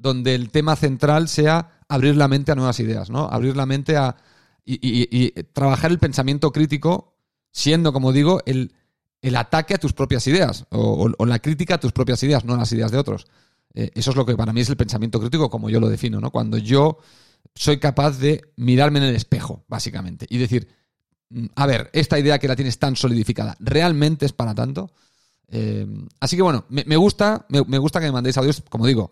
donde 0.00 0.34
el 0.34 0.50
tema 0.50 0.76
central 0.76 1.28
sea 1.28 1.80
abrir 1.88 2.16
la 2.16 2.28
mente 2.28 2.52
a 2.52 2.54
nuevas 2.54 2.80
ideas, 2.80 3.10
¿no? 3.10 3.26
Abrir 3.26 3.56
la 3.56 3.66
mente 3.66 3.96
a... 3.96 4.16
y, 4.64 5.30
trabajar 5.52 5.90
el 5.90 5.98
pensamiento 5.98 6.52
crítico 6.52 7.16
siendo, 7.52 7.92
como 7.92 8.12
digo, 8.12 8.40
el, 8.46 8.72
el 9.22 9.36
ataque 9.36 9.74
a 9.74 9.78
tus 9.78 9.92
propias 9.92 10.26
ideas 10.26 10.66
o, 10.70 11.08
la 11.26 11.38
crítica 11.38 11.74
a 11.74 11.80
tus 11.80 11.92
propias 11.92 12.22
ideas, 12.22 12.44
no 12.44 12.54
a 12.54 12.58
las 12.58 12.72
ideas 12.72 12.90
de 12.90 12.98
otros. 12.98 13.26
Eh, 13.74 13.90
eso 13.94 14.10
es 14.10 14.16
lo 14.16 14.26
que 14.26 14.36
para 14.36 14.52
mí 14.52 14.60
es 14.60 14.68
el 14.68 14.76
pensamiento 14.76 15.20
crítico, 15.20 15.50
como 15.50 15.70
yo 15.70 15.80
lo 15.80 15.88
defino, 15.88 16.20
¿no? 16.20 16.30
Cuando 16.30 16.58
yo 16.58 16.98
soy 17.54 17.78
capaz 17.78 18.18
de 18.18 18.52
mirarme 18.56 18.98
en 18.98 19.06
el 19.06 19.16
espejo, 19.16 19.64
básicamente, 19.68 20.26
y 20.28 20.38
decir, 20.38 20.68
mm, 21.30 21.46
a 21.54 21.66
ver, 21.66 21.90
esta 21.92 22.18
idea 22.18 22.38
que 22.38 22.48
la 22.48 22.56
tienes 22.56 22.78
tan 22.78 22.96
solidificada, 22.96 23.56
¿realmente 23.60 24.26
es 24.26 24.32
para 24.32 24.54
tanto? 24.54 24.90
Eh, 25.48 25.86
así 26.20 26.36
que 26.36 26.42
bueno, 26.42 26.64
me, 26.68 26.96
gusta, 26.96 27.46
me, 27.48 27.78
gusta 27.78 28.00
que 28.00 28.06
me 28.06 28.12
mandéis 28.12 28.38
audios, 28.38 28.62
como 28.68 28.86
digo, 28.86 29.10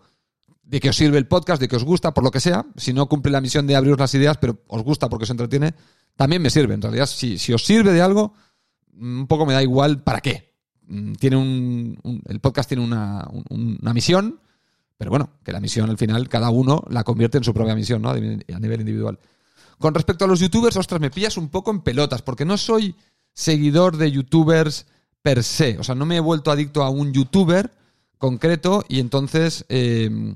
de 0.69 0.79
que 0.79 0.89
os 0.89 0.95
sirve 0.95 1.17
el 1.17 1.27
podcast, 1.27 1.59
de 1.59 1.67
que 1.67 1.75
os 1.75 1.83
gusta, 1.83 2.13
por 2.13 2.23
lo 2.23 2.31
que 2.31 2.39
sea. 2.39 2.65
Si 2.75 2.93
no 2.93 3.07
cumple 3.07 3.31
la 3.31 3.41
misión 3.41 3.65
de 3.65 3.75
abriros 3.75 3.99
las 3.99 4.13
ideas, 4.13 4.37
pero 4.37 4.61
os 4.67 4.83
gusta 4.83 5.09
porque 5.09 5.23
os 5.23 5.29
entretiene, 5.29 5.73
también 6.15 6.41
me 6.41 6.49
sirve. 6.49 6.75
En 6.75 6.81
realidad, 6.81 7.07
si, 7.07 7.37
si 7.37 7.53
os 7.53 7.65
sirve 7.65 7.91
de 7.91 8.01
algo, 8.01 8.33
un 8.93 9.27
poco 9.27 9.45
me 9.45 9.53
da 9.53 9.63
igual 9.63 10.03
para 10.03 10.21
qué. 10.21 10.53
Mm, 10.87 11.13
tiene 11.13 11.37
un, 11.37 12.21
el 12.27 12.39
podcast 12.39 12.69
tiene 12.69 12.83
una, 12.83 13.27
una 13.49 13.93
misión 13.93 14.39
pero 14.99 15.11
bueno, 15.11 15.29
que 15.45 15.53
la 15.53 15.61
misión 15.61 15.89
al 15.89 15.97
final 15.97 16.27
cada 16.27 16.49
uno 16.49 16.83
la 16.89 17.05
convierte 17.05 17.37
en 17.37 17.45
su 17.45 17.53
propia 17.53 17.73
misión, 17.73 18.01
¿no? 18.01 18.09
A 18.09 18.19
nivel 18.19 18.81
individual. 18.81 19.17
Con 19.77 19.93
respecto 19.93 20.25
a 20.25 20.27
los 20.27 20.41
youtubers, 20.41 20.75
ostras, 20.75 20.99
me 20.99 21.09
pillas 21.09 21.37
un 21.37 21.47
poco 21.47 21.71
en 21.71 21.79
pelotas, 21.79 22.21
porque 22.21 22.43
no 22.43 22.57
soy 22.57 22.97
seguidor 23.33 23.95
de 23.95 24.11
youtubers 24.11 24.87
per 25.21 25.45
se. 25.45 25.79
O 25.79 25.85
sea, 25.85 25.95
no 25.95 26.05
me 26.05 26.17
he 26.17 26.19
vuelto 26.19 26.51
adicto 26.51 26.83
a 26.83 26.89
un 26.89 27.13
youtuber 27.13 27.71
concreto 28.17 28.83
y 28.89 28.99
entonces 28.99 29.63
eh, 29.69 30.35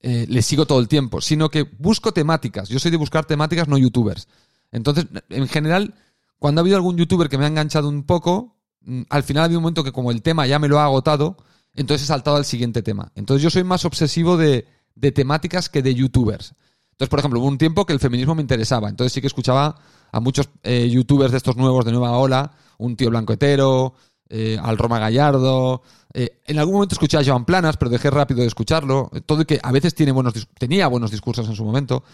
eh, 0.00 0.26
le 0.28 0.42
sigo 0.42 0.66
todo 0.66 0.78
el 0.78 0.88
tiempo, 0.88 1.20
sino 1.20 1.50
que 1.50 1.64
busco 1.64 2.12
temáticas. 2.12 2.68
Yo 2.68 2.78
soy 2.78 2.90
de 2.90 2.96
buscar 2.96 3.24
temáticas, 3.24 3.66
no 3.68 3.78
youtubers. 3.78 4.28
Entonces, 4.70 5.06
en 5.28 5.48
general, 5.48 5.94
cuando 6.38 6.60
ha 6.60 6.62
habido 6.62 6.76
algún 6.76 6.96
youtuber 6.96 7.28
que 7.28 7.38
me 7.38 7.44
ha 7.44 7.48
enganchado 7.48 7.88
un 7.88 8.04
poco, 8.04 8.56
mm, 8.82 9.02
al 9.10 9.22
final 9.22 9.42
ha 9.42 9.44
habido 9.46 9.58
un 9.58 9.64
momento 9.64 9.84
que 9.84 9.92
como 9.92 10.10
el 10.10 10.22
tema 10.22 10.46
ya 10.46 10.58
me 10.58 10.68
lo 10.68 10.78
ha 10.78 10.84
agotado, 10.84 11.36
entonces 11.74 12.04
he 12.04 12.06
saltado 12.06 12.36
al 12.36 12.44
siguiente 12.44 12.82
tema. 12.82 13.10
Entonces 13.14 13.42
yo 13.42 13.50
soy 13.50 13.64
más 13.64 13.84
obsesivo 13.84 14.36
de, 14.36 14.66
temáticas 15.14 15.68
que 15.68 15.82
de 15.82 15.94
youtubers. 15.94 16.54
Entonces, 16.92 17.08
por 17.08 17.18
ejemplo, 17.20 17.40
hubo 17.40 17.46
un 17.46 17.58
tiempo 17.58 17.86
que 17.86 17.92
el 17.92 18.00
feminismo 18.00 18.34
me 18.34 18.42
interesaba. 18.42 18.88
Entonces 18.88 19.12
sí 19.12 19.20
que 19.20 19.28
escuchaba 19.28 19.76
a 20.10 20.20
muchos 20.20 20.48
eh, 20.62 20.88
youtubers 20.88 21.30
de 21.30 21.36
estos 21.36 21.56
nuevos 21.56 21.84
de 21.84 21.92
nueva 21.92 22.12
ola, 22.18 22.52
un 22.78 22.96
tío 22.96 23.10
blanco 23.10 23.32
hetero, 23.32 23.94
eh, 24.28 24.58
al 24.60 24.78
Roma 24.78 24.98
Gallardo. 24.98 25.82
Eh, 26.12 26.40
en 26.46 26.58
algún 26.58 26.74
momento 26.74 26.94
escuché 26.94 27.18
a 27.18 27.24
Joan 27.24 27.44
Planas, 27.44 27.76
pero 27.76 27.90
dejé 27.90 28.10
rápido 28.10 28.40
de 28.40 28.46
escucharlo. 28.46 29.10
Todo 29.26 29.42
y 29.42 29.44
que 29.44 29.60
a 29.62 29.72
veces 29.72 29.94
tiene 29.94 30.12
buenos, 30.12 30.34
tenía 30.58 30.86
buenos 30.88 31.10
discursos 31.10 31.48
en 31.48 31.54
su 31.54 31.64
momento. 31.64 32.04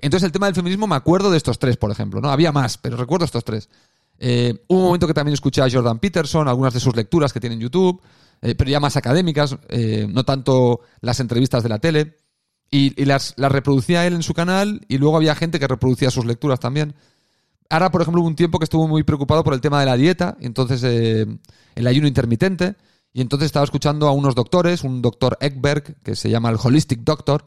Entonces 0.00 0.26
el 0.26 0.32
tema 0.32 0.46
del 0.46 0.54
feminismo 0.54 0.86
me 0.86 0.96
acuerdo 0.96 1.30
de 1.30 1.36
estos 1.36 1.58
tres, 1.58 1.76
por 1.76 1.90
ejemplo. 1.90 2.20
¿no? 2.20 2.30
Había 2.30 2.52
más, 2.52 2.78
pero 2.78 2.96
recuerdo 2.96 3.24
estos 3.24 3.44
tres. 3.44 3.68
hubo 4.18 4.78
un 4.78 4.84
momento 4.84 5.06
que 5.06 5.14
también 5.14 5.34
escuché 5.34 5.62
a 5.62 5.70
Jordan 5.70 5.98
Peterson, 5.98 6.48
algunas 6.48 6.74
de 6.74 6.80
sus 6.80 6.94
lecturas 6.96 7.32
que 7.32 7.40
tiene 7.40 7.54
en 7.54 7.60
YouTube. 7.60 8.00
Eh, 8.44 8.54
pero 8.54 8.70
ya 8.70 8.78
más 8.78 8.96
académicas, 8.98 9.56
eh, 9.70 10.06
no 10.06 10.24
tanto 10.24 10.80
las 11.00 11.18
entrevistas 11.18 11.62
de 11.62 11.68
la 11.70 11.78
tele. 11.78 12.18
Y, 12.70 13.04
las, 13.04 13.34
reproducía 13.36 14.04
él 14.04 14.14
en 14.14 14.24
su 14.24 14.34
canal 14.34 14.80
y 14.88 14.98
luego 14.98 15.16
había 15.16 15.36
gente 15.36 15.60
que 15.60 15.68
reproducía 15.68 16.10
sus 16.10 16.26
lecturas 16.26 16.58
también. 16.58 16.94
Ahora, 17.70 17.90
por 17.90 18.02
ejemplo, 18.02 18.20
hubo 18.20 18.28
un 18.28 18.36
tiempo 18.36 18.58
que 18.58 18.64
estuvo 18.64 18.86
muy 18.86 19.02
preocupado 19.02 19.42
por 19.42 19.54
el 19.54 19.60
tema 19.60 19.80
de 19.80 19.86
la 19.86 19.96
dieta, 19.96 20.36
entonces 20.40 20.82
eh, 20.84 21.26
el 21.74 21.86
ayuno 21.86 22.06
intermitente, 22.06 22.76
y 23.12 23.20
entonces 23.20 23.46
estaba 23.46 23.64
escuchando 23.64 24.08
a 24.08 24.12
unos 24.12 24.34
doctores, 24.34 24.84
un 24.84 25.00
doctor 25.00 25.38
Ekberg, 25.40 25.96
que 26.02 26.16
se 26.16 26.28
llama 26.28 26.50
el 26.50 26.58
Holistic 26.62 27.00
Doctor, 27.00 27.44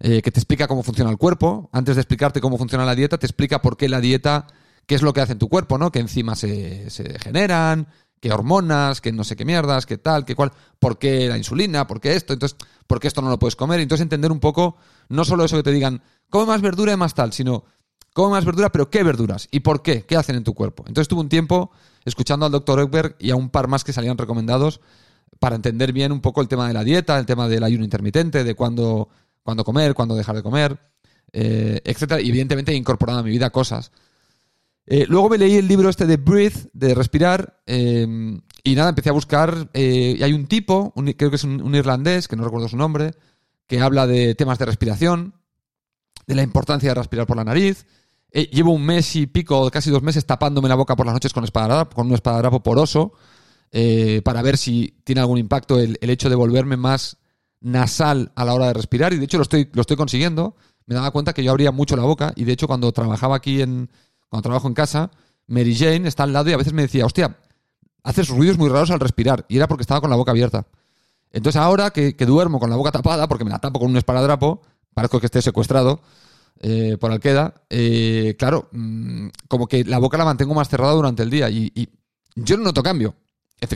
eh, 0.00 0.22
que 0.22 0.30
te 0.30 0.40
explica 0.40 0.66
cómo 0.66 0.82
funciona 0.82 1.10
el 1.10 1.18
cuerpo. 1.18 1.68
Antes 1.72 1.96
de 1.96 2.00
explicarte 2.00 2.40
cómo 2.40 2.56
funciona 2.56 2.86
la 2.86 2.94
dieta, 2.94 3.18
te 3.18 3.26
explica 3.26 3.60
por 3.60 3.76
qué 3.76 3.88
la 3.88 4.00
dieta, 4.00 4.46
qué 4.86 4.94
es 4.94 5.02
lo 5.02 5.12
que 5.12 5.20
hace 5.20 5.32
en 5.32 5.38
tu 5.38 5.48
cuerpo, 5.50 5.76
¿no? 5.76 5.92
Qué 5.92 5.98
enzimas 5.98 6.38
se, 6.38 6.88
se 6.88 7.18
generan, 7.18 7.86
qué 8.20 8.32
hormonas, 8.32 9.00
qué 9.00 9.12
no 9.12 9.24
sé 9.24 9.36
qué 9.36 9.44
mierdas, 9.44 9.86
qué 9.86 9.98
tal, 9.98 10.24
qué 10.24 10.34
cual, 10.34 10.52
por 10.78 10.98
qué 10.98 11.28
la 11.28 11.36
insulina, 11.36 11.86
por 11.86 12.00
qué 12.00 12.14
esto, 12.14 12.32
entonces, 12.32 12.56
por 12.86 12.98
qué 12.98 13.08
esto 13.08 13.20
no 13.20 13.28
lo 13.28 13.38
puedes 13.38 13.56
comer. 13.56 13.80
Entonces 13.80 14.02
entender 14.02 14.32
un 14.32 14.40
poco, 14.40 14.76
no 15.10 15.24
solo 15.26 15.44
eso 15.44 15.56
que 15.56 15.62
te 15.62 15.72
digan, 15.72 16.02
come 16.28 16.46
más 16.46 16.62
verdura 16.62 16.92
y 16.92 16.96
más 16.96 17.14
tal, 17.14 17.32
sino 17.32 17.64
come 18.12 18.32
más 18.32 18.44
verdura, 18.44 18.70
pero 18.70 18.90
qué 18.90 19.02
verduras 19.02 19.48
y 19.50 19.60
por 19.60 19.82
qué, 19.82 20.02
qué 20.02 20.16
hacen 20.16 20.36
en 20.36 20.44
tu 20.44 20.54
cuerpo. 20.54 20.84
Entonces 20.86 21.08
tuve 21.08 21.20
un 21.20 21.28
tiempo 21.28 21.70
escuchando 22.04 22.46
al 22.46 22.52
doctor 22.52 22.80
Ekberg 22.80 23.16
y 23.18 23.30
a 23.30 23.36
un 23.36 23.50
par 23.50 23.68
más 23.68 23.84
que 23.84 23.92
salían 23.92 24.18
recomendados 24.18 24.80
para 25.38 25.56
entender 25.56 25.92
bien 25.92 26.12
un 26.12 26.20
poco 26.20 26.40
el 26.40 26.48
tema 26.48 26.68
de 26.68 26.74
la 26.74 26.84
dieta, 26.84 27.18
el 27.18 27.26
tema 27.26 27.48
del 27.48 27.64
ayuno 27.64 27.84
intermitente, 27.84 28.44
de 28.44 28.54
cuándo, 28.54 29.08
cuándo 29.42 29.64
comer, 29.64 29.94
cuándo 29.94 30.14
dejar 30.14 30.36
de 30.36 30.42
comer, 30.42 30.78
eh, 31.32 31.80
etcétera. 31.84 32.20
Y 32.20 32.28
evidentemente 32.28 32.72
he 32.72 32.76
incorporado 32.76 33.20
a 33.20 33.22
mi 33.22 33.30
vida 33.30 33.50
cosas. 33.50 33.92
Eh, 34.86 35.06
luego 35.08 35.28
me 35.28 35.38
leí 35.38 35.56
el 35.56 35.68
libro 35.68 35.88
este 35.88 36.06
de 36.06 36.16
Breathe, 36.16 36.70
de 36.72 36.94
respirar, 36.94 37.62
eh, 37.66 38.06
y 38.64 38.74
nada, 38.74 38.88
empecé 38.88 39.08
a 39.08 39.12
buscar. 39.12 39.70
eh, 39.72 40.16
y 40.18 40.22
hay 40.22 40.32
un 40.32 40.46
tipo, 40.46 40.92
creo 41.16 41.30
que 41.30 41.36
es 41.36 41.44
un 41.44 41.74
irlandés, 41.74 42.28
que 42.28 42.36
no 42.36 42.44
recuerdo 42.44 42.68
su 42.68 42.76
nombre, 42.76 43.12
que 43.66 43.80
habla 43.80 44.06
de 44.06 44.34
temas 44.34 44.58
de 44.58 44.66
respiración, 44.66 45.34
de 46.26 46.34
la 46.34 46.42
importancia 46.42 46.90
de 46.90 46.94
respirar 46.94 47.26
por 47.26 47.36
la 47.36 47.44
nariz. 47.44 47.86
Eh, 48.32 48.48
llevo 48.52 48.72
un 48.72 48.84
mes 48.84 49.16
y 49.16 49.26
pico, 49.26 49.70
casi 49.70 49.90
dos 49.90 50.02
meses, 50.02 50.24
tapándome 50.24 50.68
la 50.68 50.76
boca 50.76 50.94
por 50.94 51.06
las 51.06 51.14
noches 51.14 51.32
con, 51.32 51.44
con 51.46 52.06
un 52.06 52.14
espadadrapo 52.14 52.62
poroso, 52.62 53.12
eh, 53.72 54.22
para 54.24 54.42
ver 54.42 54.56
si 54.56 55.00
tiene 55.04 55.20
algún 55.20 55.38
impacto 55.38 55.78
el, 55.78 55.98
hecho 56.00 56.28
de 56.28 56.36
volverme 56.36 56.76
más 56.76 57.18
nasal 57.60 58.32
a 58.36 58.44
la 58.44 58.54
hora 58.54 58.68
de 58.68 58.74
respirar. 58.74 59.12
Y 59.12 59.18
de 59.18 59.24
hecho 59.24 59.38
lo 59.38 59.42
estoy, 59.42 59.68
lo 59.72 59.80
estoy 59.80 59.96
consiguiendo. 59.96 60.56
Me 60.86 60.94
daba 60.94 61.10
cuenta 61.10 61.32
que 61.32 61.42
yo 61.42 61.50
abría 61.50 61.72
mucho 61.72 61.96
la 61.96 62.04
boca. 62.04 62.32
Y 62.36 62.44
de 62.44 62.52
hecho, 62.52 62.66
cuando 62.66 62.92
trabajaba 62.92 63.36
aquí 63.36 63.62
en. 63.62 63.90
Cuando 64.28 64.42
trabajo 64.42 64.68
en 64.68 64.74
casa, 64.74 65.10
Mary 65.48 65.74
Jane 65.74 66.06
está 66.06 66.22
al 66.22 66.32
lado 66.32 66.50
y 66.50 66.52
a 66.52 66.56
veces 66.56 66.72
me 66.72 66.82
decía, 66.82 67.04
hostia, 67.04 67.36
haces 68.04 68.28
ruidos 68.28 68.58
muy 68.58 68.68
raros 68.68 68.92
al 68.92 69.00
respirar. 69.00 69.44
Y 69.48 69.56
era 69.56 69.66
porque 69.66 69.82
estaba 69.82 70.00
con 70.00 70.08
la 70.08 70.14
boca 70.14 70.30
abierta. 70.30 70.68
Entonces 71.32 71.60
ahora 71.60 71.90
que, 71.90 72.14
que 72.14 72.26
duermo 72.26 72.60
con 72.60 72.70
la 72.70 72.76
boca 72.76 72.92
tapada, 72.92 73.26
porque 73.26 73.44
me 73.44 73.50
la 73.50 73.58
tapo 73.58 73.80
con 73.80 73.90
un 73.90 73.96
esparadrapo, 73.96 74.62
parezco 74.94 75.18
que 75.18 75.26
esté 75.26 75.42
secuestrado 75.42 76.00
eh, 76.62 76.98
por 77.00 77.10
Alqueda, 77.10 77.54
eh, 77.70 78.36
claro, 78.38 78.68
mm, 78.72 79.28
como 79.48 79.66
que 79.66 79.82
la 79.84 79.98
boca 79.98 80.18
la 80.18 80.26
mantengo 80.26 80.54
más 80.54 80.68
cerrada 80.68 80.92
durante 80.92 81.22
el 81.22 81.30
día 81.30 81.48
y, 81.48 81.88
yo 82.36 82.56
no 82.56 82.64
noto 82.64 82.82
cambio. 82.82 83.16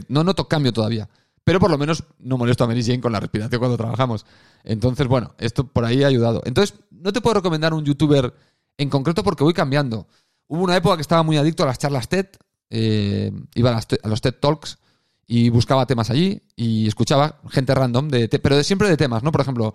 No 0.08 0.22
noto 0.22 0.48
cambio 0.48 0.72
todavía. 0.72 1.08
Pero 1.42 1.60
por 1.60 1.70
lo 1.70 1.76
menos 1.76 2.04
no 2.18 2.38
molesto 2.38 2.64
a 2.64 2.66
Mary 2.66 2.82
Jane 2.82 3.00
con 3.00 3.12
la 3.12 3.20
respiración 3.20 3.58
cuando 3.58 3.76
trabajamos. 3.76 4.24
Entonces, 4.62 5.06
bueno, 5.08 5.34
esto 5.38 5.66
por 5.66 5.84
ahí 5.84 6.02
ha 6.04 6.06
ayudado. 6.06 6.40
Entonces, 6.44 6.78
no 6.90 7.12
te 7.12 7.20
puedo 7.20 7.34
recomendar 7.34 7.74
un 7.74 7.84
youtuber 7.84 8.32
en 8.78 8.88
concreto 8.88 9.22
porque 9.22 9.44
voy 9.44 9.52
cambiando. 9.52 10.06
Hubo 10.46 10.62
una 10.62 10.76
época 10.76 10.96
que 10.96 11.02
estaba 11.02 11.22
muy 11.22 11.36
adicto 11.36 11.64
a 11.64 11.66
las 11.66 11.78
charlas 11.78 12.08
TED, 12.08 12.26
eh, 12.70 13.32
iba 13.54 13.70
a, 13.70 13.74
las 13.74 13.88
a 14.02 14.08
los 14.08 14.20
TED 14.20 14.34
Talks 14.40 14.78
y 15.26 15.48
buscaba 15.48 15.86
temas 15.86 16.10
allí 16.10 16.42
y 16.56 16.86
escuchaba 16.86 17.40
gente 17.50 17.74
random, 17.74 18.08
de 18.08 18.28
pero 18.28 18.56
de, 18.56 18.64
siempre 18.64 18.88
de 18.88 18.96
temas, 18.96 19.22
¿no? 19.22 19.32
Por 19.32 19.40
ejemplo, 19.40 19.74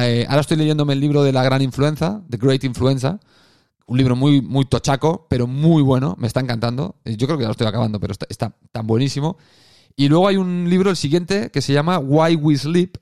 eh, 0.00 0.26
ahora 0.28 0.40
estoy 0.40 0.56
leyéndome 0.56 0.92
el 0.92 1.00
libro 1.00 1.22
de 1.22 1.32
la 1.32 1.42
gran 1.42 1.62
influenza, 1.62 2.22
The 2.28 2.36
Great 2.36 2.64
Influenza, 2.64 3.20
un 3.86 3.98
libro 3.98 4.16
muy, 4.16 4.40
muy 4.40 4.64
tochaco, 4.64 5.26
pero 5.28 5.46
muy 5.46 5.82
bueno, 5.82 6.14
me 6.18 6.26
está 6.26 6.40
encantando. 6.40 6.96
Eh, 7.04 7.16
Yo 7.16 7.26
creo 7.26 7.38
que 7.38 7.42
ya 7.42 7.48
lo 7.48 7.52
estoy 7.52 7.66
acabando, 7.66 8.00
pero 8.00 8.12
está, 8.12 8.26
está 8.28 8.56
tan 8.70 8.86
buenísimo. 8.86 9.36
Y 9.96 10.08
luego 10.08 10.28
hay 10.28 10.36
un 10.36 10.68
libro, 10.70 10.90
el 10.90 10.96
siguiente, 10.96 11.50
que 11.50 11.60
se 11.60 11.72
llama 11.72 11.98
Why 11.98 12.36
We 12.36 12.56
Sleep, 12.56 12.96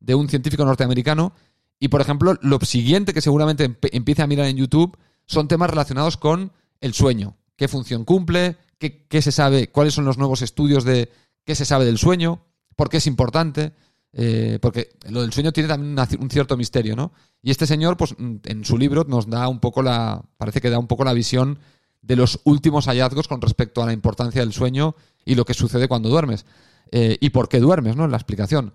de 0.00 0.14
un 0.14 0.28
científico 0.28 0.64
norteamericano. 0.64 1.32
Y, 1.80 1.88
por 1.88 2.00
ejemplo, 2.00 2.38
lo 2.42 2.60
siguiente 2.60 3.12
que 3.12 3.20
seguramente 3.20 3.76
empiece 3.92 4.22
a 4.22 4.26
mirar 4.26 4.46
en 4.46 4.56
YouTube 4.56 4.96
son 5.26 5.48
temas 5.48 5.70
relacionados 5.70 6.16
con 6.16 6.52
el 6.80 6.94
sueño. 6.94 7.36
¿Qué 7.56 7.68
función 7.68 8.04
cumple? 8.04 8.56
¿Qué, 8.78 9.06
qué 9.08 9.22
se 9.22 9.32
sabe? 9.32 9.68
¿Cuáles 9.68 9.94
son 9.94 10.04
los 10.04 10.18
nuevos 10.18 10.42
estudios 10.42 10.84
de 10.84 11.10
qué 11.44 11.54
se 11.54 11.64
sabe 11.64 11.84
del 11.84 11.98
sueño? 11.98 12.42
¿Por 12.76 12.88
qué 12.88 12.98
es 12.98 13.06
importante? 13.06 13.72
Eh, 14.12 14.58
porque 14.62 14.90
lo 15.10 15.22
del 15.22 15.32
sueño 15.32 15.52
tiene 15.52 15.68
también 15.68 15.96
un 16.20 16.30
cierto 16.30 16.56
misterio, 16.56 16.96
¿no? 16.96 17.12
Y 17.42 17.50
este 17.50 17.66
señor, 17.66 17.96
pues, 17.96 18.14
mm, 18.16 18.36
en 18.44 18.64
su 18.64 18.78
libro 18.78 19.04
nos 19.06 19.28
da 19.28 19.48
un 19.48 19.60
poco 19.60 19.82
la. 19.82 20.22
Parece 20.38 20.60
que 20.60 20.70
da 20.70 20.78
un 20.78 20.86
poco 20.86 21.04
la 21.04 21.12
visión 21.12 21.58
de 22.02 22.16
los 22.16 22.40
últimos 22.44 22.86
hallazgos 22.86 23.28
con 23.28 23.40
respecto 23.40 23.82
a 23.82 23.86
la 23.86 23.92
importancia 23.92 24.40
del 24.40 24.52
sueño 24.52 24.94
y 25.24 25.34
lo 25.34 25.44
que 25.44 25.54
sucede 25.54 25.88
cuando 25.88 26.08
duermes. 26.08 26.46
Eh, 26.92 27.18
y 27.20 27.30
por 27.30 27.48
qué 27.48 27.58
duermes, 27.58 27.96
¿no? 27.96 28.06
La 28.06 28.16
explicación. 28.16 28.72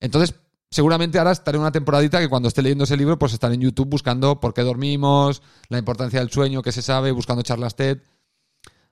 Entonces, 0.00 0.34
seguramente 0.68 1.18
ahora 1.18 1.32
estaré 1.32 1.58
una 1.58 1.70
temporadita 1.70 2.18
que 2.18 2.28
cuando 2.28 2.48
esté 2.48 2.60
leyendo 2.60 2.84
ese 2.84 2.96
libro, 2.96 3.18
pues 3.18 3.32
estaré 3.32 3.54
en 3.54 3.60
YouTube 3.60 3.88
buscando 3.88 4.40
por 4.40 4.52
qué 4.52 4.62
dormimos, 4.62 5.42
la 5.68 5.78
importancia 5.78 6.18
del 6.18 6.30
sueño, 6.30 6.60
qué 6.60 6.72
se 6.72 6.82
sabe, 6.82 7.12
buscando 7.12 7.42
charlas 7.42 7.76
TED. 7.76 7.98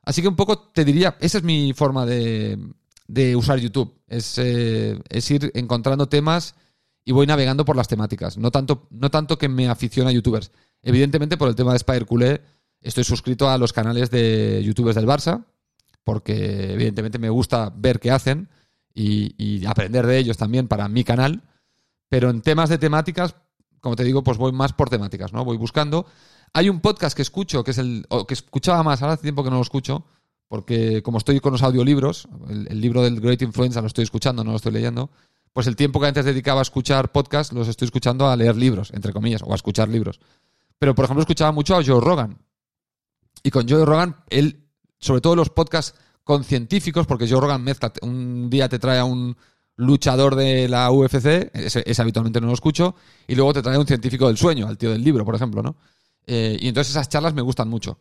Así 0.03 0.23
que 0.23 0.29
un 0.29 0.37
poco 0.37 0.59
te 0.59 0.85
diría, 0.85 1.17
esa 1.21 1.39
es 1.39 1.45
mi 1.45 1.73
forma 1.73 2.07
de, 2.07 2.59
de 3.13 3.35
usar 3.37 3.59
YouTube. 3.59 3.93
Es, 4.07 4.39
eh, 4.39 4.99
es 5.09 5.31
ir 5.31 5.51
encontrando 5.55 6.09
temas 6.09 6.55
y 7.05 7.13
voy 7.13 7.27
navegando 7.27 7.65
por 7.65 7.77
las 7.77 7.89
temáticas. 7.89 8.39
No 8.39 8.51
tanto, 8.51 8.87
no 8.91 9.11
tanto 9.11 9.37
que 9.37 9.49
me 9.49 9.69
aficiona 9.69 10.11
a 10.11 10.13
youtubers. 10.13 10.53
Evidentemente, 10.83 11.37
por 11.37 11.49
el 11.49 11.57
tema 11.57 11.73
de 11.73 11.79
Spider 11.79 12.07
Culé, 12.07 12.41
estoy 12.81 13.05
suscrito 13.05 13.51
a 13.51 13.59
los 13.59 13.73
canales 13.73 14.11
de 14.11 14.63
youtubers 14.65 14.95
del 14.95 15.07
Barça, 15.07 15.45
porque 16.05 16.73
evidentemente 16.73 17.19
me 17.19 17.31
gusta 17.31 17.73
ver 17.77 17.99
qué 17.99 18.11
hacen 18.11 18.49
y, 18.95 19.35
y 19.37 19.67
aprender 19.67 20.07
de 20.07 20.19
ellos 20.19 20.37
también 20.37 20.69
para 20.69 20.89
mi 20.89 21.03
canal. 21.03 21.43
Pero 22.09 22.31
en 22.31 22.43
temas 22.43 22.69
de 22.69 22.79
temáticas, 22.79 23.35
como 23.81 23.97
te 23.97 24.05
digo, 24.05 24.23
pues 24.23 24.39
voy 24.39 24.53
más 24.53 24.73
por 24.73 24.89
temáticas, 24.89 25.33
¿no? 25.33 25.45
Voy 25.45 25.57
buscando. 25.57 26.07
Hay 26.53 26.69
un 26.69 26.81
podcast 26.81 27.17
que 27.17 27.23
escucho, 27.23 27.65
que 27.65 27.73
es 27.73 27.79
el. 27.79 28.07
o 28.09 28.27
que 28.27 28.35
escuchaba 28.35 28.83
más, 28.83 29.03
ahora 29.03 29.15
hace 29.15 29.23
tiempo 29.23 29.43
que 29.43 29.51
no 29.51 29.57
lo 29.57 29.63
escucho, 29.63 30.05
porque 30.51 31.01
como 31.05 31.19
estoy 31.19 31.39
con 31.39 31.53
los 31.53 31.63
audiolibros, 31.63 32.27
el, 32.49 32.81
libro 32.81 33.05
del 33.05 33.21
Great 33.21 33.41
Influenza 33.41 33.81
lo 33.81 33.87
estoy 33.87 34.03
escuchando, 34.03 34.43
no 34.43 34.51
lo 34.51 34.57
estoy 34.57 34.73
leyendo, 34.73 35.09
pues 35.53 35.69
el 35.69 35.77
tiempo 35.77 36.01
que 36.01 36.09
antes 36.09 36.25
dedicaba 36.25 36.59
a 36.59 36.63
escuchar 36.63 37.13
podcast 37.13 37.53
los 37.53 37.69
estoy 37.69 37.87
escuchando 37.87 38.29
a 38.29 38.35
leer 38.35 38.57
libros, 38.57 38.91
entre 38.93 39.13
comillas, 39.13 39.43
o 39.45 39.53
a 39.53 39.55
escuchar 39.55 39.89
libros. 39.89 40.19
Pero, 40.77 40.93
por 40.97 41.05
ejemplo, 41.05 41.21
escuchaba 41.21 41.53
mucho 41.53 41.77
a 41.77 41.85
Joe 41.85 42.01
Rogan. 42.01 42.37
Y 43.45 43.51
con 43.53 43.69
Joe 43.69 43.85
Rogan, 43.85 44.17
él, 44.29 44.67
sobre 44.99 45.21
todo 45.21 45.37
los 45.37 45.51
podcasts 45.51 45.97
con 46.25 46.43
científicos, 46.43 47.07
porque 47.07 47.29
Joe 47.29 47.41
Rogan 47.41 47.63
mezcla, 47.63 47.93
un 48.03 48.51
día 48.51 48.69
te 48.69 48.81
trae 48.81 48.99
a 48.99 49.05
un 49.05 49.37
luchador 49.77 50.35
de 50.35 50.69
la 50.69 50.91
UFC, 50.91 51.55
ese, 51.55 51.85
ese 51.87 52.03
habitualmente 52.03 52.41
no 52.41 52.49
lo 52.49 52.55
escucho, 52.55 52.97
y 53.29 53.37
luego 53.37 53.53
te 53.53 53.63
trae 53.63 53.77
a 53.77 53.79
un 53.79 53.87
científico 53.87 54.27
del 54.27 54.37
sueño, 54.37 54.67
al 54.67 54.77
tío 54.77 54.91
del 54.91 55.05
libro, 55.05 55.25
por 55.25 55.37
ejemplo, 55.37 55.63
¿no? 55.63 55.77
Eh, 56.27 56.59
y 56.61 56.67
entonces 56.67 56.91
esas 56.91 57.09
charlas 57.09 57.35
me 57.35 57.43
gustan 57.43 57.69
mucho. 57.69 57.99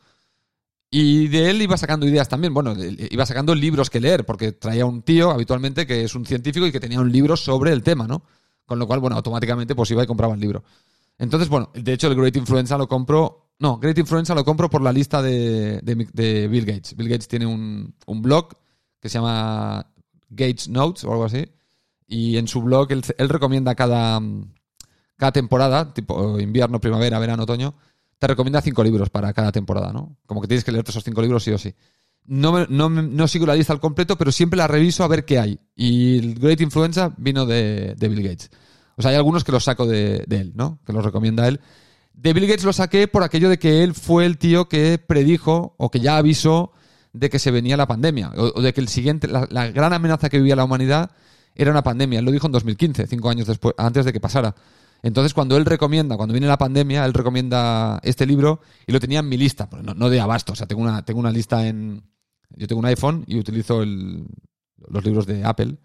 Y 0.91 1.28
de 1.28 1.52
él 1.52 1.62
iba 1.62 1.78
sacando 1.78 2.08
ideas 2.08 2.28
también, 2.28 2.54
bueno, 2.54 2.73
iba 2.78 3.25
sacando 3.25 3.54
libros 3.54 3.91
que 3.91 3.99
leer, 3.99 4.25
porque 4.25 4.54
traía 4.54 4.86
un 4.86 5.04
tío 5.04 5.30
habitualmente 5.30 5.86
que 5.86 6.04
es 6.04 6.15
un 6.15 6.25
científico 6.25 6.65
y 6.65 6.71
que 6.71 6.80
tenía 6.80 6.99
un 6.99 7.12
libro 7.12 7.38
sobre 7.38 7.71
el 7.71 7.84
tema, 7.84 8.08
¿no? 8.08 8.23
Con 8.65 8.80
lo 8.80 8.88
cual, 8.88 8.99
bueno, 8.99 9.15
automáticamente 9.15 9.75
pues 9.75 9.91
iba 9.91 10.04
y 10.04 10.08
compraba 10.08 10.34
el 10.34 10.39
libro. 10.39 10.63
Entonces, 11.19 11.47
bueno, 11.47 11.69
de 11.75 11.93
hecho 11.93 12.08
el 12.08 12.15
Great 12.15 12.38
Influenza 12.38 12.78
lo 12.78 12.88
compro, 12.88 13.52
no, 13.60 13.78
Great 13.78 13.99
Influenza 13.99 14.34
lo 14.34 14.43
compro 14.43 14.69
por 14.69 14.82
la 14.82 14.91
lista 14.91 15.21
de, 15.21 15.80
de, 15.82 16.08
de 16.12 16.47
Bill 16.47 16.65
Gates. 16.65 16.95
Bill 16.95 17.10
Gates 17.10 17.28
tiene 17.28 17.45
un, 17.45 17.93
un 18.08 18.21
blog 18.23 18.49
que 18.99 19.10
se 19.10 19.19
llama 19.19 19.91
Gates 20.30 20.69
Notes 20.69 21.04
o 21.04 21.12
algo 21.12 21.25
así, 21.25 21.45
y 22.08 22.38
en 22.38 22.47
su 22.47 22.62
blog 22.62 22.91
él, 22.91 23.04
él 23.17 23.30
recomienda 23.30 23.75
cada, 23.75 24.19
cada 25.17 25.32
temporada, 25.32 25.93
tipo 25.93 26.39
invierno, 26.39 26.80
primavera, 26.80 27.19
verano, 27.19 27.43
otoño, 27.43 27.75
te 28.19 28.27
recomienda 28.27 28.62
cinco 28.62 28.84
libros 28.84 29.10
para 29.10 29.34
cada 29.34 29.51
temporada, 29.51 29.91
¿no? 29.93 30.17
Como 30.25 30.41
que 30.41 30.47
tienes 30.47 30.63
que 30.63 30.71
leerte 30.71 30.91
esos 30.91 31.03
cinco 31.03 31.21
libros 31.21 31.43
sí 31.43 31.51
o 31.51 31.58
sí. 31.58 31.73
No, 32.25 32.51
me- 32.51 32.67
no, 32.69 32.89
no 32.89 33.27
sigo 33.27 33.45
la 33.45 33.55
lista 33.55 33.73
al 33.73 33.79
completo, 33.79 34.17
pero 34.17 34.32
siempre 34.32 34.58
la 34.58 34.67
reviso 34.67 35.03
a 35.03 35.08
ver 35.08 35.25
qué 35.25 35.39
hay. 35.39 35.60
Y 35.75 36.19
el 36.19 36.36
Great 36.36 36.62
Influenza 36.62 37.13
vino 37.17 37.45
de, 37.45 37.95
de 37.97 38.08
Bill 38.08 38.21
Gates. 38.21 38.51
O 38.97 39.01
sea, 39.01 39.12
hay 39.12 39.17
algunos 39.17 39.43
que 39.43 39.51
los 39.53 39.63
saco 39.63 39.88
de, 39.88 40.25
de 40.27 40.38
él, 40.38 40.51
¿no? 40.55 40.79
Que 40.86 40.93
los 40.93 41.03
recomienda 41.03 41.47
él. 41.47 41.60
De 42.13 42.34
Bill 42.34 42.45
Gates 42.47 42.65
lo 42.65 42.73
saqué 42.73 43.08
por 43.08 43.23
aquello 43.23 43.49
de 43.49 43.58
que 43.58 43.84
él 43.84 43.93
fue 43.93 44.25
el 44.25 44.38
tío 44.38 44.67
que 44.67 44.97
predijo 44.99 45.73
o 45.77 45.89
que 45.89 46.01
ya 46.01 46.17
avisó 46.17 46.73
de 47.13 47.29
que 47.29 47.39
se 47.39 47.49
venía 47.49 47.77
la 47.77 47.88
pandemia 47.88 48.32
o, 48.36 48.60
o 48.60 48.62
de 48.62 48.73
que 48.73 48.82
el 48.82 48.89
siguiente, 48.89 49.27
la, 49.27 49.47
la 49.49 49.71
gran 49.71 49.93
amenaza 49.93 50.29
que 50.29 50.38
vivía 50.38 50.55
la 50.58 50.65
humanidad 50.65 51.12
era 51.55 51.71
una 51.71 51.82
pandemia. 51.82 52.19
Él 52.19 52.25
lo 52.25 52.32
dijo 52.32 52.45
en 52.47 52.51
2015, 52.51 53.08
cinco 53.08 53.29
años 53.29 53.47
después, 53.47 53.73
antes 53.77 54.03
de 54.05 54.12
que 54.13 54.19
pasara. 54.19 54.53
Entonces, 55.01 55.33
cuando 55.33 55.55
él 55.57 55.65
recomienda, 55.65 56.17
cuando 56.17 56.33
viene 56.33 56.47
la 56.47 56.57
pandemia, 56.57 57.05
él 57.05 57.13
recomienda 57.13 57.99
este 58.03 58.25
libro 58.25 58.62
y 58.85 58.91
lo 58.91 58.99
tenía 58.99 59.19
en 59.19 59.29
mi 59.29 59.38
lista, 59.38 59.69
no, 59.95 60.09
de 60.09 60.19
abasto. 60.19 60.53
O 60.53 60.55
sea, 60.55 60.67
tengo 60.67 60.81
una, 60.81 61.03
tengo 61.05 61.19
una 61.19 61.31
lista 61.31 61.65
en. 61.67 62.03
Yo 62.55 62.67
tengo 62.67 62.79
un 62.79 62.85
iPhone 62.85 63.23
y 63.27 63.38
utilizo 63.38 63.81
el- 63.83 64.25
los 64.89 65.03
libros 65.05 65.25
de 65.25 65.45
Apple, 65.45 65.77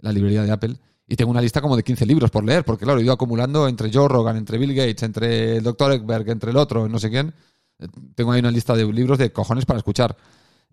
la 0.00 0.12
librería 0.12 0.42
de 0.42 0.50
Apple, 0.52 0.76
y 1.08 1.16
tengo 1.16 1.30
una 1.30 1.40
lista 1.40 1.60
como 1.60 1.76
de 1.76 1.82
15 1.82 2.06
libros 2.06 2.30
por 2.30 2.44
leer, 2.44 2.64
porque 2.64 2.84
claro, 2.84 3.00
he 3.00 3.02
ido 3.04 3.12
acumulando 3.12 3.66
entre 3.66 3.90
Joe 3.92 4.08
Rogan, 4.08 4.36
entre 4.36 4.58
Bill 4.58 4.74
Gates, 4.74 5.02
entre 5.02 5.56
el 5.56 5.62
Dr. 5.64 5.92
Ekberg, 5.92 6.28
entre 6.30 6.50
el 6.50 6.56
otro, 6.56 6.88
no 6.88 6.98
sé 6.98 7.10
quién. 7.10 7.34
Tengo 8.14 8.32
ahí 8.32 8.40
una 8.40 8.50
lista 8.50 8.74
de 8.76 8.84
libros 8.92 9.18
de 9.18 9.32
cojones 9.32 9.64
para 9.64 9.78
escuchar. 9.78 10.16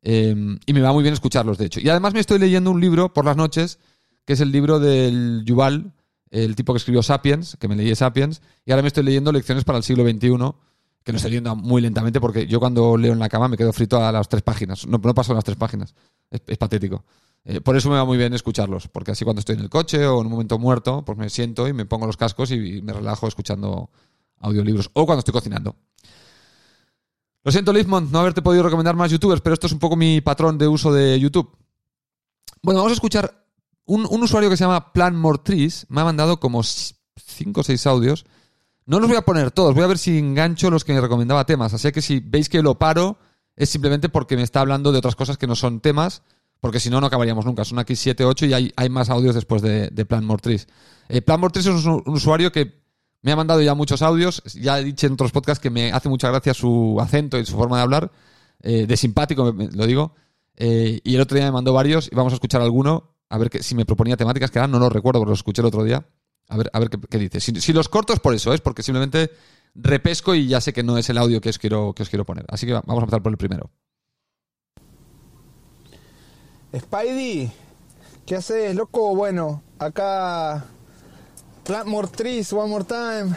Eh, 0.01 0.35
y 0.65 0.73
me 0.73 0.81
va 0.81 0.93
muy 0.93 1.01
bien 1.03 1.13
escucharlos, 1.13 1.57
de 1.57 1.65
hecho. 1.65 1.79
Y 1.79 1.89
además 1.89 2.13
me 2.13 2.19
estoy 2.19 2.37
leyendo 2.39 2.69
un 2.71 2.79
libro 2.81 3.13
por 3.13 3.25
las 3.25 3.35
noches, 3.35 3.79
que 4.25 4.33
es 4.33 4.41
el 4.41 4.51
libro 4.51 4.79
del 4.79 5.43
Yuval, 5.45 5.93
el 6.31 6.55
tipo 6.55 6.73
que 6.73 6.77
escribió 6.77 7.01
Sapiens, 7.01 7.57
que 7.59 7.67
me 7.67 7.75
leí 7.75 7.93
Sapiens, 7.95 8.41
y 8.65 8.71
ahora 8.71 8.81
me 8.81 8.87
estoy 8.87 9.03
leyendo 9.03 9.31
Lecciones 9.31 9.63
para 9.63 9.77
el 9.77 9.83
siglo 9.83 10.03
XXI, 10.03 10.29
que 11.03 11.11
lo 11.11 11.15
estoy 11.15 11.31
leyendo 11.31 11.55
muy 11.55 11.81
lentamente 11.81 12.19
porque 12.19 12.45
yo 12.45 12.59
cuando 12.59 12.97
leo 12.97 13.13
en 13.13 13.19
la 13.19 13.29
cama 13.29 13.47
me 13.47 13.57
quedo 13.57 13.73
frito 13.73 14.03
a 14.03 14.11
las 14.11 14.27
tres 14.29 14.43
páginas. 14.43 14.85
No, 14.85 15.01
paso 15.01 15.33
las 15.33 15.43
tres 15.43 15.57
páginas. 15.57 15.95
Es, 16.29 16.57
patético. 16.57 17.03
Eh, 17.45 17.61
por 17.61 17.75
eso 17.75 17.89
me 17.89 17.95
va 17.95 18.05
muy 18.05 18.17
bien 18.17 18.33
escucharlos, 18.33 18.87
porque 18.89 19.11
así 19.11 19.23
cuando 19.23 19.39
estoy 19.39 19.55
en 19.55 19.61
el 19.61 19.69
coche 19.69 20.05
o 20.05 20.19
en 20.19 20.27
un 20.27 20.31
momento 20.31 20.59
muerto, 20.59 21.03
pues 21.05 21.17
me 21.17 21.29
siento 21.29 21.67
y 21.67 21.73
me 21.73 21.85
pongo 21.85 22.05
los 22.05 22.17
cascos 22.17 22.51
y 22.51 22.81
me 22.81 22.93
relajo 22.93 23.27
escuchando 23.27 23.89
audiolibros 24.39 24.89
o 24.93 25.05
cuando 25.05 25.19
estoy 25.19 25.31
cocinando. 25.31 25.75
Lo 27.43 27.51
siento, 27.51 27.71
Lizmond, 27.71 28.11
no 28.11 28.19
haberte 28.19 28.41
podido 28.41 28.63
recomendar 28.63 28.95
más 28.95 29.09
youtubers, 29.09 29.41
pero 29.41 29.53
esto 29.53 29.67
es 29.67 29.73
un 29.73 29.79
poco 29.79 29.95
mi 29.95 30.19
patrón 30.21 30.57
de 30.57 30.67
uso 30.67 30.91
de 30.91 31.17
YouTube. 31.19 31.49
Bueno, 32.61 32.79
vamos 32.79 32.91
a 32.91 32.95
escuchar 32.95 33.38
un, 33.89 34.23
usuario 34.23 34.49
que 34.49 34.57
se 34.57 34.63
llama 34.63 34.93
Plan 34.93 35.15
Mortris. 35.15 35.85
Me 35.89 36.01
ha 36.01 36.05
mandado 36.05 36.39
como 36.39 36.63
5 36.63 37.59
o 37.59 37.63
6 37.63 37.87
audios. 37.87 38.25
No 38.85 38.99
los 38.99 39.07
voy 39.07 39.17
a 39.17 39.21
poner 39.21 39.51
todos, 39.51 39.75
voy 39.75 39.83
a 39.83 39.87
ver 39.87 39.99
si 39.99 40.17
engancho 40.17 40.71
los 40.71 40.83
que 40.83 40.93
me 40.93 41.01
recomendaba 41.01 41.45
temas. 41.45 41.73
Así 41.73 41.91
que 41.91 42.01
si 42.01 42.19
veis 42.19 42.49
que 42.49 42.63
lo 42.63 42.79
paro, 42.79 43.17
es 43.55 43.69
simplemente 43.69 44.09
porque 44.09 44.35
me 44.35 44.41
está 44.41 44.61
hablando 44.61 44.91
de 44.91 44.97
otras 44.97 45.15
cosas 45.15 45.37
que 45.37 45.45
no 45.45 45.55
son 45.55 45.79
temas, 45.79 46.23
porque 46.59 46.79
si 46.79 46.89
no, 46.89 46.99
no 46.99 47.07
acabaríamos 47.07 47.45
nunca. 47.45 47.65
Son 47.65 47.77
aquí 47.77 47.95
7, 47.95 48.25
8 48.25 48.45
y 48.47 48.53
hay, 48.53 48.73
hay 48.75 48.89
más 48.89 49.09
audios 49.09 49.35
después 49.35 49.61
de, 49.61 50.05
Plan 50.05 50.25
Mortris. 50.25 50.67
Eh, 51.07 51.21
Plan 51.21 51.39
Mortris 51.39 51.67
es 51.67 51.85
un 51.85 52.03
usuario 52.07 52.51
que 52.51 52.81
me 53.21 53.31
ha 53.31 53.35
mandado 53.35 53.61
ya 53.61 53.75
muchos 53.75 54.01
audios. 54.01 54.41
Ya 54.55 54.79
he 54.79 54.83
dicho 54.83 55.05
en 55.05 55.13
otros 55.13 55.31
podcasts 55.31 55.61
que 55.61 55.69
me 55.69 55.91
hace 55.91 56.09
mucha 56.09 56.29
gracia 56.29 56.53
su 56.53 56.97
acento 56.99 57.37
y 57.37 57.45
su 57.45 57.57
forma 57.57 57.77
de 57.77 57.83
hablar. 57.83 58.11
Eh, 58.61 58.87
de 58.87 58.97
simpático, 58.97 59.53
lo 59.53 59.85
digo. 59.85 60.15
Eh, 60.55 60.99
y 61.03 61.15
el 61.15 61.21
otro 61.21 61.35
día 61.35 61.45
me 61.45 61.51
mandó 61.51 61.73
varios 61.73 62.09
y 62.11 62.15
vamos 62.15 62.33
a 62.33 62.35
escuchar 62.35 62.61
alguno. 62.61 63.08
A 63.29 63.37
ver 63.37 63.49
que, 63.49 63.61
si 63.61 63.75
me 63.75 63.85
proponía 63.85 64.17
temáticas 64.17 64.49
que 64.49 64.59
ahora 64.59 64.71
no 64.71 64.79
lo 64.79 64.89
recuerdo 64.89 65.19
porque 65.19 65.29
lo 65.29 65.35
escuché 65.35 65.61
el 65.61 65.67
otro 65.67 65.83
día. 65.83 66.05
A 66.47 66.57
ver, 66.57 66.69
a 66.73 66.79
ver 66.79 66.89
qué, 66.89 67.17
dice. 67.19 67.39
Si, 67.39 67.73
los 67.73 67.89
corto 67.89 68.11
es 68.11 68.19
por 68.19 68.33
eso, 68.33 68.53
es 68.53 68.61
porque 68.61 68.81
simplemente 68.81 69.29
repesco 69.75 70.33
y 70.33 70.47
ya 70.47 70.59
sé 70.59 70.73
que 70.73 70.81
no 70.81 70.97
es 70.97 71.09
el 71.09 71.17
audio 71.19 71.39
que 71.39 71.49
os 71.49 71.59
quiero, 71.59 71.93
que 71.93 72.01
os 72.03 72.09
quiero 72.09 72.25
poner. 72.25 72.45
Así 72.49 72.65
que 72.65 72.73
vamos 72.73 72.97
a 72.97 73.01
empezar 73.01 73.21
por 73.21 73.31
el 73.31 73.37
primero. 73.37 73.69
Spidey, 76.75 77.51
¿qué 78.25 78.35
haces, 78.35 78.75
loco? 78.75 79.15
Bueno, 79.15 79.61
acá 79.77 80.65
Plant 81.63 81.87
More 81.87 82.07
Trees, 82.07 82.51
One 82.51 82.69
More 82.69 82.85
Time. 82.85 83.35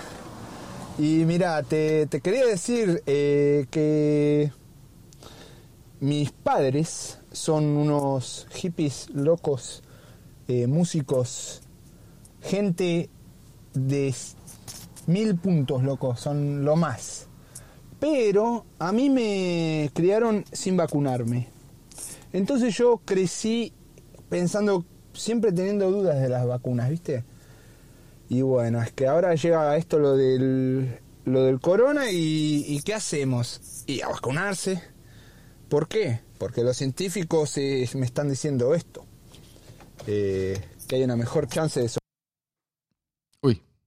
Y 0.99 1.25
mira, 1.27 1.63
te, 1.63 2.09
quería 2.23 2.47
decir 2.47 3.03
eh, 3.07 3.67
que 3.71 4.53
mis 6.01 6.31
padres 6.33 7.19
son 7.33 7.65
unos 7.65 8.47
hippies 8.51 9.09
locos, 9.11 9.83
eh, 10.49 10.67
músicos, 10.67 11.63
gente 12.41 13.11
de 13.75 14.15
mil 15.07 15.37
puntos 15.37 15.83
locos, 15.83 16.21
son 16.21 16.65
lo 16.65 16.77
más. 16.77 17.29
Pero 18.01 18.65
a 18.79 18.93
mí 18.93 19.11
me 19.11 19.91
criaron 19.95 20.45
sin 20.53 20.77
vacunarme. 20.77 21.49
Entonces 22.33 22.77
yo 22.77 23.01
crecí 23.05 23.73
pensando, 24.29 24.85
siempre 25.13 25.53
teniendo 25.53 25.91
dudas 25.91 26.21
de 26.21 26.29
las 26.29 26.47
vacunas, 26.47 26.91
¿viste? 26.91 27.25
Y 28.29 28.41
bueno, 28.41 28.81
es 28.83 28.93
que 28.93 29.07
ahora 29.07 29.35
llega 29.35 29.77
esto 29.77 29.99
lo 29.99 30.17
del, 30.17 30.99
lo 31.27 31.45
del 31.45 31.61
corona 31.61 32.11
y, 32.11 32.81
¿qué 32.83 32.95
hacemos? 32.95 33.85
Y 33.87 34.01
a 34.01 34.09
vacunarse. 34.09 34.83
¿Por 35.69 35.87
qué? 35.87 36.21
Porque 36.43 36.65
los 36.65 36.77
científicos 36.77 37.57
eh, 37.57 37.89
me 37.95 38.05
están 38.05 38.29
diciendo 38.29 38.75
esto. 38.75 39.05
Eh, 40.09 40.61
que 40.89 40.97
hay 40.97 41.05
una 41.05 41.15
mejor 41.15 41.47
chance 41.47 41.81
de 41.81 41.89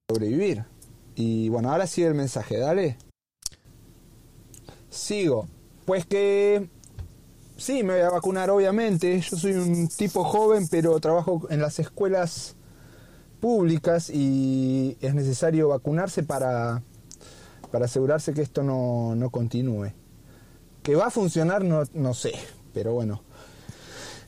sobrevivir. 0.08 0.63
Y 1.15 1.50
bueno, 1.50 1.70
ahora 1.70 1.86
sigue 1.86 2.08
el 2.08 2.13
mensaje, 2.13 2.58
dale. 2.58 2.98
Sigo. 4.89 5.50
Pues 5.84 6.06
que 6.06 6.70
sí, 7.58 7.84
me 7.84 7.96
voy 7.96 8.04
a 8.04 8.10
vacunar 8.12 8.50
obviamente. 8.50 9.20
Yo 9.20 9.36
soy 9.36 9.52
un 9.52 9.89
tipo 9.89 10.24
joven, 10.24 10.70
pero 10.70 10.98
trabajo 11.02 11.48
en 11.50 11.60
las 11.60 11.80
escuelas 11.80 12.56
públicas 13.41 14.10
y 14.10 14.98
es 15.02 15.13
necesario 15.13 15.68
vacunarse 15.68 16.24
para, 16.24 16.84
para 17.70 17.84
asegurarse 17.84 18.34
que 18.34 18.44
esto 18.44 18.63
no, 18.63 19.13
no 19.13 19.30
continúe. 19.30 19.91
Que 20.86 20.95
va 20.95 21.08
a 21.08 21.10
funcionar 21.10 21.65
no, 21.65 21.84
no 21.93 22.13
sé, 22.13 22.32
pero 22.74 22.93
bueno. 22.93 23.21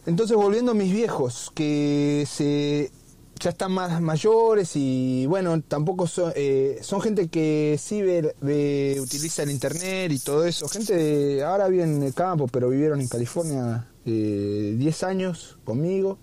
Entonces 0.08 0.36
volviendo 0.36 0.72
a 0.72 0.74
mis 0.74 0.92
viejos, 0.92 1.52
que 1.54 2.26
se 2.28 2.92
ya 3.40 3.52
están 3.52 3.72
más 3.72 4.02
mayores 4.02 4.72
y 4.76 5.28
bueno, 5.28 5.62
tampoco 5.62 6.08
son, 6.08 6.34
eh, 6.36 6.80
son 6.82 7.02
gente 7.02 7.28
que 7.28 7.78
sí 7.80 8.02
ve, 8.02 8.98
utiliza 9.00 9.44
el 9.44 9.52
internet 9.52 10.12
y 10.12 10.20
todo 10.20 10.46
eso. 10.46 10.68
Gente 10.68 10.96
de, 10.96 11.44
ahora 11.44 11.68
viven 11.68 11.98
en 11.98 12.04
el 12.04 12.14
campo, 12.16 12.48
pero 12.48 12.70
vivieron 12.70 13.02
en 13.02 13.08
California 13.08 13.88
eh, 14.06 14.74
10 14.78 15.04
años 15.04 15.58
conmigo. 15.64 16.18